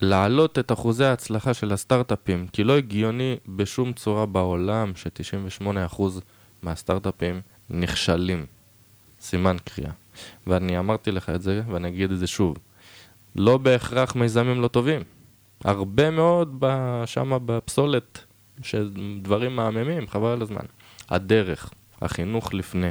להעלות 0.00 0.58
את 0.58 0.72
אחוזי 0.72 1.04
ההצלחה 1.04 1.54
של 1.54 1.72
הסטארט-אפים, 1.72 2.46
כי 2.52 2.64
לא 2.64 2.76
הגיוני 2.76 3.36
בשום 3.48 3.92
צורה 3.92 4.26
בעולם 4.26 4.92
ש-98% 4.96 6.02
מהסטארט-אפים 6.64 7.40
נכשלים. 7.70 8.46
סימן 9.20 9.56
קריאה. 9.64 9.90
ואני 10.46 10.78
אמרתי 10.78 11.12
לך 11.12 11.30
את 11.30 11.42
זה, 11.42 11.62
ואני 11.70 11.88
אגיד 11.88 12.10
את 12.10 12.18
זה 12.18 12.26
שוב. 12.26 12.56
לא 13.36 13.58
בהכרח 13.58 14.16
מיזמים 14.16 14.60
לא 14.60 14.68
טובים. 14.68 15.02
הרבה 15.64 16.10
מאוד 16.10 16.64
שמה 17.06 17.38
בפסולת, 17.38 18.24
שדברים 18.62 19.56
מהממים, 19.56 20.08
חבל 20.08 20.28
על 20.28 20.42
הזמן. 20.42 20.64
הדרך, 21.10 21.70
החינוך 22.02 22.54
לפני, 22.54 22.90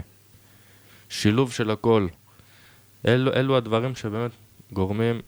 שילוב 1.09 1.51
של 1.51 1.71
הכל. 1.71 2.07
אלו, 3.07 3.33
אלו 3.33 3.57
הדברים 3.57 3.95
שבאמת 3.95 4.31
גורמים 4.73 5.21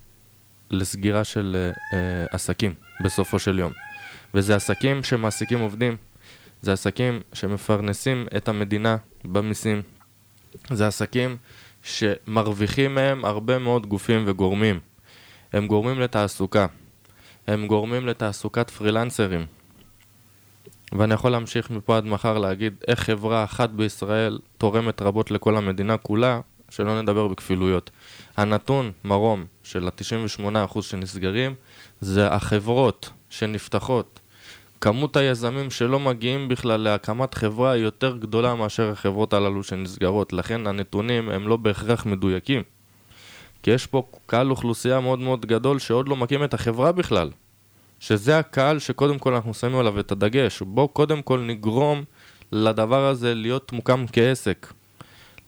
לסגירה 0.71 1.23
של 1.23 1.55
אה, 1.55 1.97
אה, 1.97 2.25
עסקים 2.31 2.73
בסופו 3.03 3.39
של 3.39 3.59
יום. 3.59 3.71
וזה 4.33 4.55
עסקים 4.55 5.03
שמעסיקים 5.03 5.59
עובדים, 5.59 5.97
זה 6.65 6.73
עסקים 6.73 7.21
שמפרנסים 7.33 8.27
את 8.37 8.47
המדינה 8.47 8.97
במיסים, 9.25 9.81
זה 10.69 10.87
עסקים 10.87 11.37
שמרוויחים 11.83 12.95
מהם 12.95 13.25
הרבה 13.25 13.59
מאוד 13.59 13.87
גופים 13.87 14.23
וגורמים. 14.27 14.79
הם 15.53 15.67
גורמים 15.67 15.99
לתעסוקה, 15.99 16.65
הם 17.47 17.67
גורמים 17.67 18.07
לתעסוקת 18.07 18.69
פרילנסרים. 18.69 19.45
ואני 20.91 21.13
יכול 21.13 21.31
להמשיך 21.31 21.69
מפה 21.69 21.97
עד 21.97 22.05
מחר 22.05 22.37
להגיד 22.37 22.73
איך 22.87 22.99
חברה 22.99 23.43
אחת 23.43 23.69
בישראל 23.69 24.39
תורמת 24.57 25.01
רבות 25.01 25.31
לכל 25.31 25.57
המדינה 25.57 25.97
כולה, 25.97 26.39
שלא 26.69 27.01
נדבר 27.01 27.27
בכפילויות. 27.27 27.91
הנתון, 28.37 28.91
מרום, 29.03 29.45
של 29.63 29.87
ה-98% 29.87 30.81
שנסגרים, 30.81 31.55
זה 32.01 32.27
החברות 32.27 33.09
שנפתחות. 33.29 34.19
כמות 34.81 35.17
היזמים 35.17 35.71
שלא 35.71 35.99
מגיעים 35.99 36.47
בכלל 36.47 36.81
להקמת 36.81 37.33
חברה 37.33 37.71
היא 37.71 37.83
יותר 37.83 38.17
גדולה 38.17 38.55
מאשר 38.55 38.89
החברות 38.89 39.33
הללו 39.33 39.63
שנסגרות, 39.63 40.33
לכן 40.33 40.67
הנתונים 40.67 41.29
הם 41.29 41.47
לא 41.47 41.57
בהכרח 41.57 42.05
מדויקים. 42.05 42.61
כי 43.63 43.71
יש 43.71 43.87
פה 43.87 44.03
קהל 44.25 44.51
אוכלוסייה 44.51 44.99
מאוד 44.99 45.19
מאוד 45.19 45.45
גדול 45.45 45.79
שעוד 45.79 46.09
לא 46.09 46.15
מקים 46.15 46.43
את 46.43 46.53
החברה 46.53 46.91
בכלל. 46.91 47.29
שזה 47.99 48.39
הקהל 48.39 48.79
שקודם 48.79 49.19
כל 49.19 49.33
אנחנו 49.33 49.53
שמים 49.53 49.77
עליו 49.77 49.99
את 49.99 50.11
הדגש. 50.11 50.61
בואו 50.61 50.87
קודם 50.87 51.21
כל 51.21 51.39
נגרום 51.39 52.03
לדבר 52.51 53.05
הזה 53.05 53.33
להיות 53.33 53.71
מוקם 53.71 54.05
כעסק. 54.13 54.73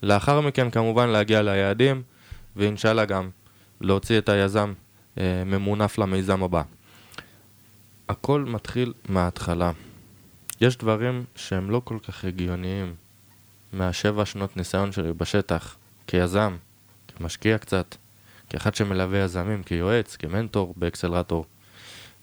לאחר 0.02 0.40
מכן 0.40 0.70
כמובן 0.70 1.08
להגיע 1.08 1.42
ליעדים, 1.42 2.02
ואינשאללה 2.56 3.04
גם 3.04 3.30
להוציא 3.80 4.18
את 4.18 4.28
היזם 4.28 4.72
אה, 5.18 5.42
ממונף 5.46 5.98
למיזם 5.98 6.42
הבא. 6.42 6.62
הכל 8.08 8.44
מתחיל 8.44 8.92
מההתחלה. 9.08 9.70
יש 10.60 10.76
דברים 10.76 11.24
שהם 11.36 11.70
לא 11.70 11.82
כל 11.84 11.98
כך 12.08 12.24
הגיוניים 12.24 12.94
מהשבע 13.72 14.24
שנות 14.24 14.56
ניסיון 14.56 14.92
שלי 14.92 15.12
בשטח, 15.12 15.76
כיזם, 16.06 16.56
כמשקיע 17.16 17.58
קצת, 17.58 17.96
כאחד 18.48 18.74
שמלווה 18.74 19.18
יזמים, 19.18 19.62
כיועץ, 19.62 20.16
כמנטור 20.16 20.74
באקסלרטור. 20.76 21.46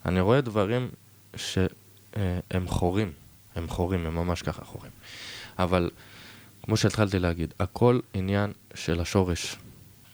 אני 0.05 0.19
רואה 0.19 0.41
דברים 0.41 0.89
שהם 1.35 2.67
חורים, 2.67 3.11
הם 3.55 3.67
חורים, 3.67 4.05
הם 4.05 4.15
ממש 4.15 4.41
ככה 4.41 4.65
חורים. 4.65 4.91
אבל 5.59 5.89
כמו 6.63 6.77
שהתחלתי 6.77 7.19
להגיד, 7.19 7.53
הכל 7.59 7.99
עניין 8.13 8.51
של 8.73 8.99
השורש. 8.99 9.55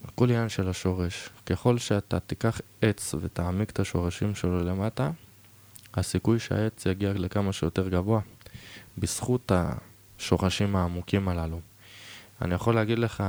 הכל 0.05 0.26
עניין 0.26 0.49
של 0.49 0.69
השורש. 0.69 1.30
ככל 1.45 1.78
שאתה 1.78 2.19
תיקח 2.19 2.61
עץ 2.82 3.15
ותעמיק 3.22 3.69
את 3.69 3.80
השורשים 3.80 4.36
שלו 4.36 4.63
למטה, 4.63 5.11
הסיכוי 5.93 6.39
שהעץ 6.39 6.85
יגיע 6.85 7.13
לכמה 7.13 7.53
שיותר 7.53 7.89
גבוה, 7.89 8.21
בזכות 8.97 9.51
השורשים 9.51 10.75
העמוקים 10.75 11.29
הללו. 11.29 11.59
אני 12.41 12.55
יכול 12.55 12.75
להגיד 12.75 12.99
לך 12.99 13.23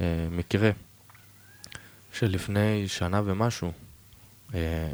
אה, 0.00 0.28
מקרה 0.30 0.70
שלפני 2.12 2.88
שנה 2.88 3.22
ומשהו, 3.24 3.72
אה, 4.54 4.90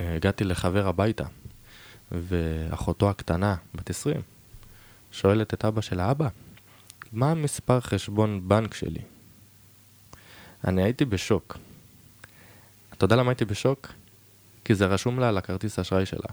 אה, 0.00 0.14
הגעתי 0.16 0.44
לחבר 0.44 0.88
הביתה, 0.88 1.24
ואחותו 2.12 3.10
הקטנה, 3.10 3.56
בת 3.74 3.90
20, 3.90 4.20
שואלת 5.12 5.54
את 5.54 5.64
אבא 5.64 5.80
שלה, 5.80 6.10
אבא, 6.10 6.28
מה 7.12 7.30
המספר 7.30 7.80
חשבון 7.80 8.48
בנק 8.48 8.74
שלי? 8.74 9.00
אני 10.64 10.82
הייתי 10.82 11.04
בשוק. 11.04 11.58
אתה 12.92 13.04
יודע 13.04 13.16
למה 13.16 13.30
הייתי 13.30 13.44
בשוק? 13.44 13.92
כי 14.66 14.74
זה 14.74 14.86
רשום 14.86 15.18
לה 15.18 15.28
על 15.28 15.38
הכרטיס 15.38 15.78
האשראי 15.78 16.06
שלה. 16.06 16.28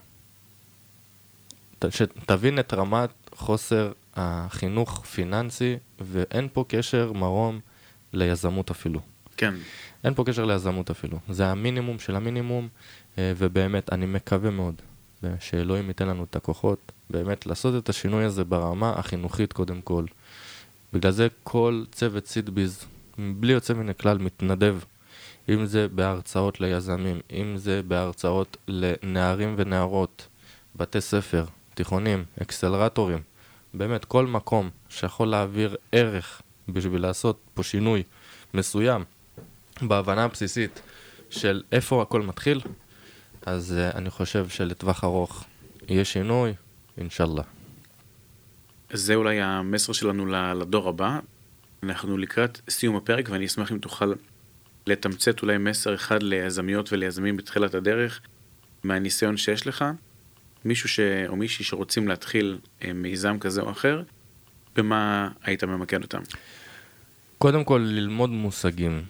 שתבין 1.90 2.60
את 2.60 2.74
רמת 2.74 3.10
חוסר 3.36 3.92
החינוך 4.16 5.06
פיננסי, 5.06 5.78
ואין 6.00 6.48
פה 6.54 6.66
קשר 6.68 7.14
מרום 7.14 7.60
ליזמות 8.14 8.72
אפילו. 8.72 9.00
כן. 9.38 9.54
אין 10.04 10.14
פה 10.14 10.24
קשר 10.24 10.46
ליזמות 10.46 10.90
אפילו. 10.90 11.20
זה 11.30 11.48
המינימום 11.48 12.00
של 12.00 12.16
המינימום, 12.16 12.68
אה, 13.18 13.34
ובאמת, 13.38 13.94
אני 13.94 14.06
מקווה 14.06 14.52
מאוד 14.52 14.76
שאלוהים 15.40 15.88
ייתן 15.88 16.08
לנו 16.08 16.24
את 16.24 16.36
הכוחות, 16.36 16.92
באמת, 17.10 17.46
לעשות 17.46 17.84
את 17.84 17.90
השינוי 17.90 18.24
הזה 18.24 18.44
ברמה 18.44 18.94
החינוכית 18.98 19.54
קודם 19.54 19.82
כל. 19.82 20.06
בגלל 20.94 21.12
זה 21.12 21.28
כל 21.44 21.84
צוות 21.92 22.28
סידביז, 22.28 22.86
בלי 23.18 23.54
יוצא 23.54 23.74
מן 23.74 23.90
הכלל, 23.90 24.18
מתנדב. 24.18 24.78
אם 25.50 25.66
זה 25.66 25.88
בהרצאות 25.88 26.62
ליזמים, 26.62 27.20
אם 27.32 27.58
זה 27.58 27.82
בהרצאות 27.88 28.58
לנערים 28.68 29.56
ונערות, 29.58 30.28
בתי 30.76 31.02
ספר, 31.02 31.46
תיכונים, 31.74 32.24
אקסלרטורים, 32.42 33.20
באמת 33.74 34.06
כל 34.06 34.28
מקום 34.28 34.70
שיכול 34.90 35.28
להעביר 35.28 35.76
ערך 35.92 36.42
בשביל 36.70 37.02
לעשות 37.02 37.40
פה 37.54 37.64
שינוי 37.64 38.04
מסוים 38.54 39.04
בהבנה 39.82 40.24
הבסיסית 40.24 40.82
של 41.30 41.64
איפה 41.72 42.02
הכל 42.02 42.22
מתחיל, 42.22 42.62
אז 43.46 43.76
uh, 43.78 43.98
אני 43.98 44.10
חושב 44.10 44.50
שלטווח 44.50 45.04
ארוך 45.04 45.44
יהיה 45.88 46.06
שינוי, 46.06 46.54
אינשאללה. 46.98 47.44
זה 48.94 49.16
אולי 49.16 49.42
המסר 49.42 49.94
שלנו 49.94 50.26
לדור 50.56 50.90
הבא. 50.90 51.20
אנחנו 51.84 52.18
לקראת 52.18 52.60
סיום 52.70 52.96
הפרק 52.96 53.30
ואני 53.30 53.46
אשמח 53.46 53.72
אם 53.72 53.78
תוכל 53.78 54.14
לתמצת 54.88 55.42
אולי 55.42 55.58
מסר 55.58 55.96
אחד 55.96 56.24
ליזמיות 56.24 56.94
וליזמים 56.94 57.38
בתחילת 57.38 57.74
הדרך 57.74 58.22
מהניסיון 58.84 59.38
שיש 59.38 59.68
לך. 59.68 59.86
מישהו 60.66 60.90
ש... 60.90 61.00
או 61.28 61.36
מישהי 61.36 61.66
שרוצים 61.66 62.08
להתחיל 62.08 62.58
אה, 62.84 62.94
מיזם 62.94 63.40
כזה 63.40 63.62
או 63.62 63.72
אחר, 63.72 64.04
במה 64.76 65.30
היית 65.44 65.64
ממקד 65.64 66.04
אותם? 66.04 66.22
קודם 67.38 67.64
כל 67.64 67.82
ללמוד 67.86 68.30
מושגים, 68.30 69.04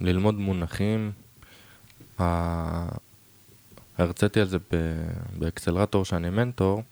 ללמוד 0.00 0.34
מונחים. 0.34 1.12
הרציתי 3.98 4.40
על 4.40 4.46
זה 4.46 4.58
באקסלרטור 5.38 6.04
שאני 6.04 6.30
מנטור. 6.30 6.82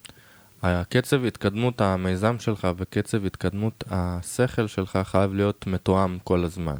הקצב 0.62 1.24
התקדמות 1.24 1.80
המיזם 1.80 2.38
שלך 2.38 2.68
וקצב 2.76 3.26
התקדמות 3.26 3.84
השכל 3.90 4.66
שלך 4.66 4.98
חייב 5.04 5.34
להיות 5.34 5.66
מתואם 5.66 6.18
כל 6.24 6.44
הזמן. 6.44 6.76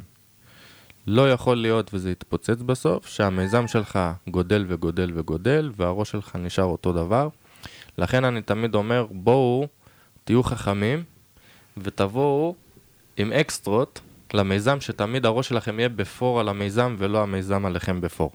לא 1.11 1.31
יכול 1.31 1.57
להיות, 1.57 1.93
וזה 1.93 2.11
יתפוצץ 2.11 2.61
בסוף, 2.65 3.07
שהמיזם 3.07 3.67
שלך 3.67 3.99
גודל 4.27 4.65
וגודל 4.67 5.11
וגודל, 5.15 5.71
והראש 5.75 6.11
שלך 6.11 6.35
נשאר 6.35 6.63
אותו 6.63 6.93
דבר. 6.93 7.29
לכן 7.97 8.25
אני 8.25 8.41
תמיד 8.41 8.75
אומר, 8.75 9.05
בואו, 9.11 9.67
תהיו 10.23 10.43
חכמים, 10.43 11.03
ותבואו 11.77 12.55
עם 13.17 13.31
אקסטרות 13.33 14.01
למיזם, 14.33 14.81
שתמיד 14.81 15.25
הראש 15.25 15.49
שלכם 15.49 15.79
יהיה 15.79 15.89
בפור 15.89 16.39
על 16.39 16.49
המיזם, 16.49 16.95
ולא 16.97 17.23
המיזם 17.23 17.65
עליכם 17.65 18.01
בפור. 18.01 18.31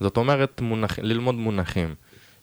זאת 0.00 0.16
אומרת, 0.16 0.60
מונח, 0.60 0.98
ללמוד 0.98 1.34
מונחים, 1.34 1.94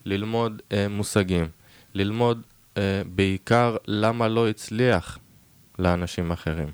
ללמוד 0.06 0.62
אה, 0.72 0.88
מושגים, 0.88 1.48
ללמוד 1.94 2.42
אה, 2.78 3.02
בעיקר 3.16 3.78
למה 3.88 4.28
לא 4.28 4.50
הצליח 4.50 5.20
לאנשים 5.80 6.32
אחרים. 6.32 6.72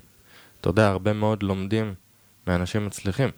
אתה 0.60 0.68
יודע, 0.68 0.88
הרבה 0.88 1.12
מאוד 1.12 1.42
לומדים 1.42 1.94
מאנשים 2.46 2.86
מצליחים, 2.86 3.28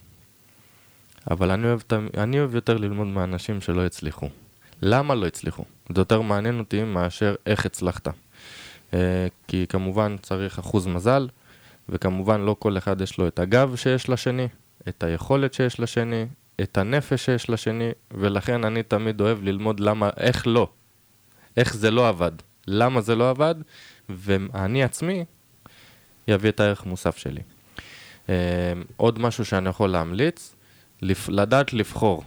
אבל 1.31 1.51
אני 1.51 1.67
אוהב, 1.67 1.81
אני 2.19 2.39
אוהב 2.39 2.55
יותר 2.55 2.77
ללמוד 2.77 3.07
מאנשים 3.07 3.61
שלא 3.61 3.87
הצליחו. 3.87 4.29
למה 4.83 5.15
לא 5.15 5.27
הצליחו? 5.27 5.65
זה 5.95 6.01
יותר 6.01 6.21
מעניין 6.21 6.59
אותי 6.59 6.85
מאשר 6.85 7.35
איך 7.47 7.67
הצלחת. 7.67 8.09
אה, 8.95 9.27
כי 9.49 9.67
כמובן 9.69 10.17
צריך 10.23 10.59
אחוז 10.59 10.87
מזל, 10.87 11.29
וכמובן 11.89 12.41
לא 12.41 12.57
כל 12.59 12.79
אחד 12.79 13.01
יש 13.01 13.19
לו 13.19 13.29
את 13.29 13.39
הגב 13.39 13.77
שיש 13.77 14.09
לשני, 14.09 14.49
את 14.89 15.03
היכולת 15.03 15.55
שיש 15.55 15.81
לשני, 15.81 16.27
את 16.61 16.79
הנפש 16.79 17.25
שיש 17.25 17.51
לשני, 17.51 17.91
ולכן 18.11 18.65
אני 18.65 18.83
תמיד 18.83 19.21
אוהב 19.21 19.43
ללמוד 19.43 19.81
למה, 19.81 20.11
איך 20.17 20.47
לא, 20.47 20.69
איך 21.57 21.77
זה 21.77 21.91
לא 21.91 22.09
עבד, 22.09 22.33
למה 22.67 23.01
זה 23.01 23.15
לא 23.15 23.31
עבד, 23.31 23.55
ואני 24.09 24.85
עצמי 24.85 25.25
יביא 26.29 26.51
את 26.51 26.61
הערך 26.61 26.87
מוסף 26.87 27.17
שלי. 27.17 27.41
Uh, 28.27 28.29
עוד 28.97 29.19
משהו 29.19 29.45
שאני 29.45 29.69
יכול 29.69 29.91
להמליץ. 29.91 30.55
לדעת 31.29 31.73
לבחור 31.73 32.25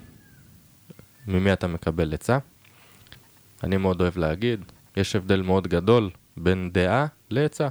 ממי 1.28 1.54
אתה 1.54 1.68
מקבל 1.68 2.14
עצה. 2.14 2.38
אני 3.64 3.78
מאוד 3.78 4.02
אוהב 4.02 4.18
להגיד, 4.18 4.60
יש 4.97 5.16
הבדל 5.16 5.41
מאוד 5.41 5.68
גדול 5.68 6.10
בין 6.38 6.70
דעה 6.74 7.06
לעצה. 7.30 7.68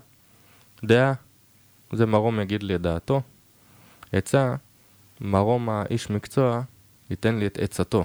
דעה, 0.85 1.13
זה 1.93 2.07
מרום 2.07 2.41
יגיד 2.41 2.63
לי 2.63 2.75
את 2.75 2.81
דעתו. 2.81 3.23
עצה, 4.13 4.55
מרום 5.21 5.69
האיש 5.71 6.11
מקצוע 6.11 6.63
ייתן 7.11 7.39
לי 7.39 7.47
את 7.47 7.59
עצתו. 7.59 8.05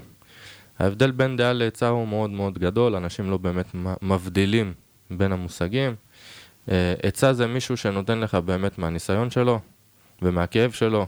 ההבדל 0.80 1.12
בין 1.12 1.38
דעה 1.38 1.54
לעצה 1.54 1.88
הוא 1.88 2.08
מאוד 2.08 2.30
מאוד 2.30 2.58
גדול, 2.58 2.96
אנשים 2.96 3.30
לא 3.32 3.38
באמת 3.38 3.66
מבדילים 4.02 4.74
בין 5.12 5.32
המושגים. 5.32 5.96
אה, 6.72 6.94
עצה 7.04 7.34
זה 7.34 7.48
מישהו 7.48 7.78
שנותן 7.78 8.20
לך 8.20 8.36
באמת 8.36 8.78
מהניסיון 8.78 9.30
שלו 9.30 9.60
ומהכאב 10.24 10.72
שלו, 10.72 11.08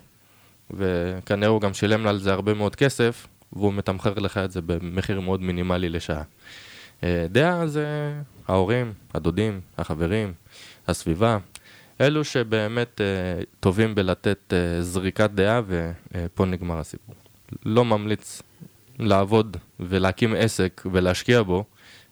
וכנראה 0.71 1.49
הוא 1.49 1.61
גם 1.61 1.73
שילם 1.73 2.07
על 2.07 2.19
זה 2.19 2.33
הרבה 2.33 2.53
מאוד 2.53 2.75
כסף, 2.75 3.27
והוא 3.53 3.73
מתמחר 3.73 4.13
לך 4.13 4.37
את 4.37 4.51
זה 4.51 4.61
במחיר 4.61 5.19
מאוד 5.19 5.41
מינימלי 5.41 5.89
לשעה. 5.89 6.23
אה, 7.03 7.25
דעה 7.29 7.67
זה 7.67 8.13
ההורים, 8.47 8.93
הדודים, 9.13 9.61
החברים, 9.77 10.33
הסביבה, 10.87 11.37
אלו 12.01 12.23
שבאמת 12.23 13.01
אה, 13.01 13.43
טובים 13.59 13.95
בלתת 13.95 14.53
זריקת 14.81 15.29
דעה, 15.31 15.61
ופה 15.67 16.45
נגמר 16.45 16.79
הסיפור. 16.79 17.15
לא 17.65 17.85
ממליץ 17.85 18.41
לעבוד 18.99 19.57
ולהקים 19.79 20.35
עסק 20.37 20.81
ולהשקיע 20.91 21.43
בו 21.43 21.63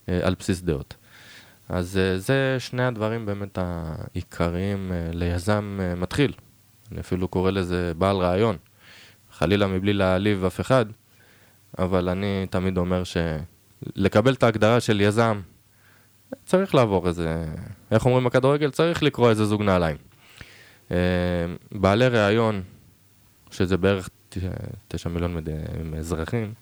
אה, 0.09 0.19
על 0.23 0.35
בסיס 0.39 0.61
דעות. 0.61 0.95
אז 1.69 1.97
אה, 1.97 2.17
זה 2.17 2.55
שני 2.59 2.83
הדברים 2.83 3.25
באמת 3.25 3.57
העיקריים 3.57 4.91
אה, 4.91 5.09
ליזם 5.13 5.79
מתחיל. 5.97 6.33
אני 6.91 6.99
אפילו 6.99 7.27
קורא 7.27 7.51
לזה 7.51 7.91
בעל 7.97 8.17
רעיון. 8.17 8.57
חלילה 9.31 9.67
מבלי 9.67 9.93
להעליב 9.93 10.45
אף 10.45 10.59
אחד, 10.61 10.85
אבל 11.79 12.09
אני 12.09 12.45
תמיד 12.49 12.77
אומר 12.77 13.03
שלקבל 13.03 14.33
את 14.33 14.43
ההגדרה 14.43 14.79
של 14.79 15.01
יזם, 15.01 15.41
צריך 16.45 16.75
לעבור 16.75 17.07
איזה, 17.07 17.45
איך 17.91 18.05
אומרים 18.05 18.23
בכדורגל? 18.23 18.71
צריך 18.71 19.03
לקרוא 19.03 19.29
איזה 19.29 19.45
זוג 19.45 19.61
נעליים. 19.61 19.97
בעלי 21.71 22.07
ראיון, 22.07 22.63
שזה 23.51 23.77
בערך 23.77 24.09
תשע 24.87 25.09
מיליון 25.09 25.37
אזרחים, 25.97 26.53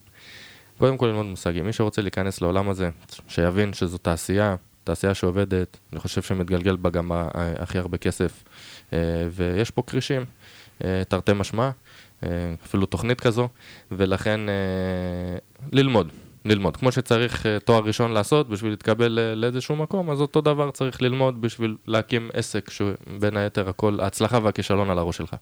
קודם 0.78 0.98
כל 0.98 1.06
ללמוד 1.06 1.26
מושגים. 1.26 1.66
מי 1.66 1.74
שרוצה 1.74 2.02
להיכנס 2.02 2.42
לעולם 2.42 2.70
הזה, 2.70 2.90
שיבין 3.28 3.74
שזו 3.74 3.98
תעשייה, 3.98 4.56
תעשייה 4.92 5.14
שעובדת, 5.14 5.78
אני 5.94 6.00
חושב 6.00 6.22
שמתגלגל 6.22 6.76
בה 6.76 6.90
גם 6.90 7.12
הכי 7.34 7.78
הרבה 7.78 7.98
כסף, 7.98 8.44
אה, 8.94 9.00
ויש 9.32 9.72
פה 9.72 9.82
כרישים, 9.88 10.26
אה, 10.84 11.02
תרתי 11.08 11.32
משמע, 11.36 11.70
אה, 12.24 12.30
אפילו 12.66 12.86
תוכנית 12.86 13.22
כזו, 13.22 13.50
ולכן 13.92 14.40
ללמוד, 15.72 16.10
ללמוד. 16.46 16.78
כמו 16.78 16.92
שצריך 16.92 17.46
תואר 17.66 17.84
ראשון 17.84 18.12
לעשות 18.12 18.50
בשביל 18.50 18.72
להתקבל 18.72 19.20
לאיזשהו 19.36 19.76
מקום, 19.76 20.10
אז 20.10 20.22
אותו 20.22 20.42
דבר 20.42 20.72
צריך 20.72 21.02
ללמוד 21.02 21.42
בשביל 21.42 21.76
להקים 21.88 22.30
עסק, 22.34 22.70
שבין 22.70 23.38
היתר 23.38 23.70
הכל, 23.70 23.98
ההצלחה 24.00 24.40
והכישלון 24.44 24.90
על 24.90 24.98
הראש 24.98 25.18
שלך. 25.18 25.36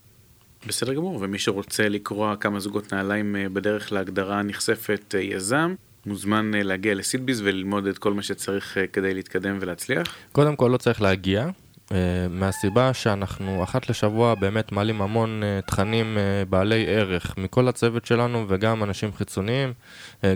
בסדר 0.68 0.94
גמור, 0.94 1.18
ומי 1.22 1.40
שרוצה 1.40 1.90
לקרוא 1.90 2.36
כמה 2.36 2.60
זוגות 2.60 2.94
נעליים 2.94 3.36
בדרך 3.54 3.92
להגדרה 3.92 4.42
נכספת 4.44 5.16
יזם, 5.20 5.76
מוזמן 6.06 6.56
אה, 6.56 6.64
להגיע 6.64 6.96
לסידביז 6.96 7.42
וללמוד 7.42 7.86
את 7.86 7.98
כל 7.98 8.14
מה 8.14 8.22
שצריך 8.22 8.78
אה, 8.78 8.88
כדי 8.88 9.14
להתקדם 9.14 9.58
ולהצליח? 9.62 10.16
קודם 10.32 10.56
כל 10.56 10.70
לא 10.74 10.78
צריך 10.78 11.02
להגיע, 11.02 11.48
uh, 11.90 11.92
מהסיבה 12.30 12.94
שאנחנו 12.94 13.64
אחת 13.64 13.90
לשבוע 13.90 14.36
באמת 14.36 14.72
מעלים 14.72 15.02
המון 15.02 15.42
תכנים 15.66 16.18
בעלי 16.50 16.86
ערך 16.88 17.38
מכל 17.38 17.68
הצוות 17.68 18.06
שלנו 18.06 18.46
וגם 18.48 18.84
אנשים 18.84 19.14
חיצוניים, 19.14 19.74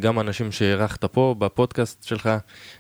גם 0.02 0.20
אנשים 0.20 0.52
שאירחת 0.52 1.06
פה 1.06 1.36
בפודקאסט 1.40 2.04
שלך. 2.04 2.30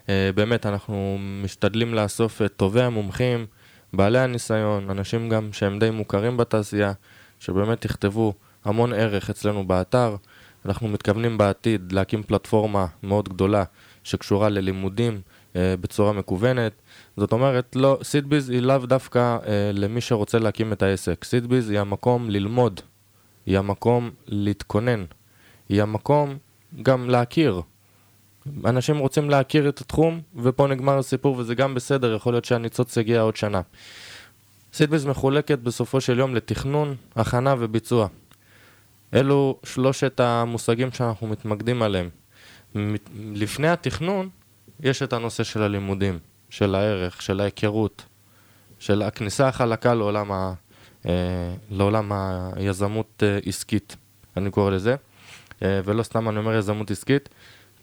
באמת 0.07 0.65
אנחנו 0.65 1.17
משתדלים 1.43 1.93
לאסוף 1.93 2.41
את 2.41 2.53
טובי 2.57 2.81
המומחים, 2.81 3.45
בעלי 3.93 4.19
הניסיון, 4.19 4.89
אנשים 4.89 5.29
גם 5.29 5.49
שהם 5.53 5.79
די 5.79 5.89
מוכרים 5.89 6.37
בתעשייה, 6.37 6.91
שבאמת 7.39 7.85
יכתבו 7.85 8.33
המון 8.65 8.93
ערך 8.93 9.29
אצלנו 9.29 9.67
באתר. 9.67 10.15
אנחנו 10.65 10.87
מתכוונים 10.87 11.37
בעתיד 11.37 11.91
להקים 11.91 12.23
פלטפורמה 12.23 12.85
מאוד 13.03 13.29
גדולה 13.29 13.63
שקשורה 14.03 14.49
ללימודים 14.49 15.21
אה, 15.55 15.75
בצורה 15.81 16.13
מקוונת. 16.13 16.71
זאת 17.17 17.31
אומרת, 17.31 17.75
לא, 17.75 17.97
סידביז 18.03 18.49
היא 18.49 18.59
לאו 18.59 18.77
דווקא 18.77 19.19
אה, 19.19 19.71
למי 19.73 20.01
שרוצה 20.01 20.39
להקים 20.39 20.73
את 20.73 20.83
העסק. 20.83 21.23
סידביז 21.23 21.69
היא 21.69 21.79
המקום 21.79 22.29
ללמוד, 22.29 22.81
היא 23.45 23.57
המקום 23.57 24.11
להתכונן, 24.27 25.05
היא 25.69 25.81
המקום 25.81 26.37
גם 26.81 27.09
להכיר. 27.09 27.61
אנשים 28.65 28.97
רוצים 28.97 29.29
להכיר 29.29 29.69
את 29.69 29.81
התחום, 29.81 30.21
ופה 30.35 30.67
נגמר 30.67 30.97
הסיפור, 30.97 31.37
וזה 31.37 31.55
גם 31.55 31.75
בסדר, 31.75 32.13
יכול 32.13 32.33
להיות 32.33 32.45
שהניצוץ 32.45 32.97
יגיע 32.97 33.21
עוד 33.21 33.35
שנה. 33.35 33.61
סידביז 34.73 35.05
מחולקת 35.05 35.59
בסופו 35.59 36.01
של 36.01 36.19
יום 36.19 36.35
לתכנון, 36.35 36.95
הכנה 37.15 37.55
וביצוע. 37.59 38.07
אלו 39.13 39.59
שלושת 39.63 40.19
המושגים 40.19 40.91
שאנחנו 40.91 41.27
מתמקדים 41.27 41.81
עליהם. 41.81 42.09
לפני 43.33 43.67
התכנון, 43.67 44.29
יש 44.79 45.03
את 45.03 45.13
הנושא 45.13 45.43
של 45.43 45.61
הלימודים, 45.61 46.19
של 46.49 46.75
הערך, 46.75 47.21
של 47.21 47.39
ההיכרות, 47.39 48.05
של 48.79 49.01
הכניסה 49.01 49.47
החלקה 49.47 49.93
לעולם, 49.93 50.31
ה, 50.31 50.53
אה, 51.05 51.11
לעולם 51.71 52.11
היזמות 52.55 53.23
אה, 53.23 53.39
עסקית, 53.45 53.95
אני 54.37 54.51
קורא 54.51 54.71
לזה. 54.71 54.95
אה, 55.63 55.81
ולא 55.85 56.03
סתם 56.03 56.29
אני 56.29 56.37
אומר 56.37 56.55
יזמות 56.55 56.91
עסקית, 56.91 57.29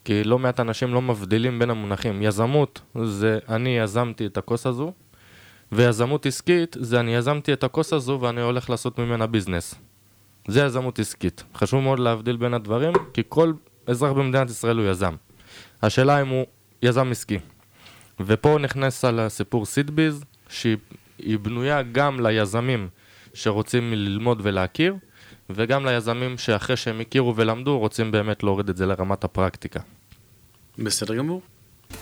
כי 0.05 0.25
לא 0.25 0.39
מעט 0.39 0.61
אנשים 0.61 0.95
לא 0.95 1.03
מבדילים 1.03 1.59
בין 1.59 1.71
המונחים. 1.71 2.23
יזמות 2.23 2.81
זה 3.05 3.39
אני 3.49 3.79
יזמתי 3.79 4.27
את 4.27 4.37
הכוס 4.37 4.67
הזו, 4.67 4.93
ויזמות 5.73 6.27
עסקית 6.27 6.77
זה 6.81 7.01
אני 7.01 7.15
יזמתי 7.15 7.53
את 7.53 7.65
הכוס 7.65 7.93
הזו 7.93 8.19
ואני 8.21 8.41
הולך 8.41 8.71
לעשות 8.71 8.99
ממנה 8.99 9.27
ביזנס. 9.27 9.75
זה 10.51 10.61
יזמות 10.61 10.99
עסקית. 10.99 11.43
חשוב 11.55 11.81
מאוד 11.81 11.99
להבדיל 11.99 12.37
בין 12.37 12.55
הדברים, 12.55 12.93
כי 13.13 13.23
כל 13.29 13.53
אזרח 13.87 14.13
במדינת 14.13 14.51
ישראל 14.51 14.77
הוא 14.77 14.87
יזם. 14.87 15.15
השאלה 15.83 16.23
אם 16.23 16.29
הוא 16.29 16.47
יזם 16.83 17.11
עסקי. 17.11 17.39
ופה 18.21 18.59
נכנס 18.61 19.05
על 19.05 19.21
הסיפור 19.21 19.67
סידביז, 19.67 20.25
שהיא 20.49 21.39
בנויה 21.43 21.83
גם 21.83 22.27
ליזמים 22.27 22.89
שרוצים 23.35 23.93
ללמוד 23.93 24.41
ולהכיר, 24.43 24.95
וגם 25.51 25.87
ליזמים 25.87 26.39
שאחרי 26.39 26.77
שהם 26.77 27.01
הכירו 27.01 27.37
ולמדו, 27.37 27.79
רוצים 27.79 28.13
באמת 28.13 28.43
להוריד 28.43 28.69
את 28.69 28.77
זה 28.77 28.87
לרמת 28.87 29.25
הפרקטיקה. 29.25 29.81
בסדר 30.79 31.15
גמור. 31.15 31.43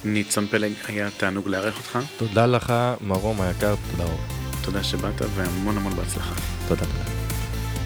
ניצן 0.04 0.46
פלג, 0.46 0.72
היה 0.88 1.10
תענוג 1.10 1.48
לארח 1.48 1.76
אותך. 1.78 1.98
תודה 2.18 2.46
לך, 2.46 2.72
מרום 3.00 3.40
היקר, 3.40 3.74
תודה 3.90 4.04
רבה. 4.04 4.22
תודה 4.64 4.84
שבאת 4.84 5.22
והמון 5.34 5.76
המון 5.76 5.92
בהצלחה. 5.92 6.34
תודה, 6.68 6.80
תודה. 6.80 7.17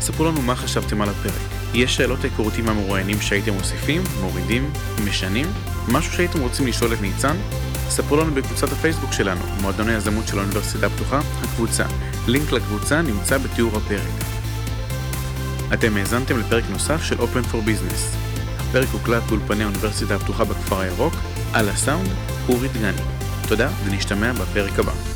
ספרו 0.02 0.24
לנו 0.24 0.42
מה 0.42 0.56
חשבתם 0.56 1.02
על 1.02 1.08
הפרק. 1.08 1.32
יש 1.74 1.96
שאלות 1.96 2.24
היכרותי 2.24 2.62
מהמרואיינים 2.62 3.20
שהייתם 3.20 3.52
מוסיפים, 3.52 4.02
מורידים, 4.20 4.72
משנים? 5.04 5.46
משהו 5.88 6.12
שהייתם 6.12 6.40
רוצים 6.40 6.66
לשאול 6.66 6.92
את 6.92 7.00
ניצן? 7.00 7.36
ספרו 7.88 8.16
לנו 8.16 8.34
בקבוצת 8.34 8.72
הפייסבוק 8.72 9.12
שלנו, 9.12 9.40
מועדון 9.60 9.88
היזמות 9.88 10.28
של 10.28 10.38
האוניברסיטה 10.38 10.86
הפתוחה, 10.86 11.20
הקבוצה. 11.42 11.84
לינק 12.26 12.52
לקבוצה 12.52 13.02
נמצא 13.02 13.38
בתיאור 13.38 13.76
הפרק. 13.76 14.24
אתם 15.74 15.96
האזנתם 15.96 16.40
לפרק 16.40 16.64
נוסף 16.70 17.02
של 17.02 17.16
Open 17.18 17.52
for 17.52 17.56
Business. 17.66 18.16
הפרק 18.58 18.88
הוקלט 18.92 19.22
באולפני 19.22 19.64
האוניברסיטה 19.64 20.14
הפתוחה 20.14 20.44
בכפר 20.44 20.80
הירוק, 20.80 21.14
על 21.52 21.68
הסאונד, 21.68 22.08
אורי 22.48 22.68
דגני. 22.68 23.02
תודה 23.48 23.68
ונשתמע 23.84 24.32
בפרק 24.32 24.78
הבא. 24.78 25.11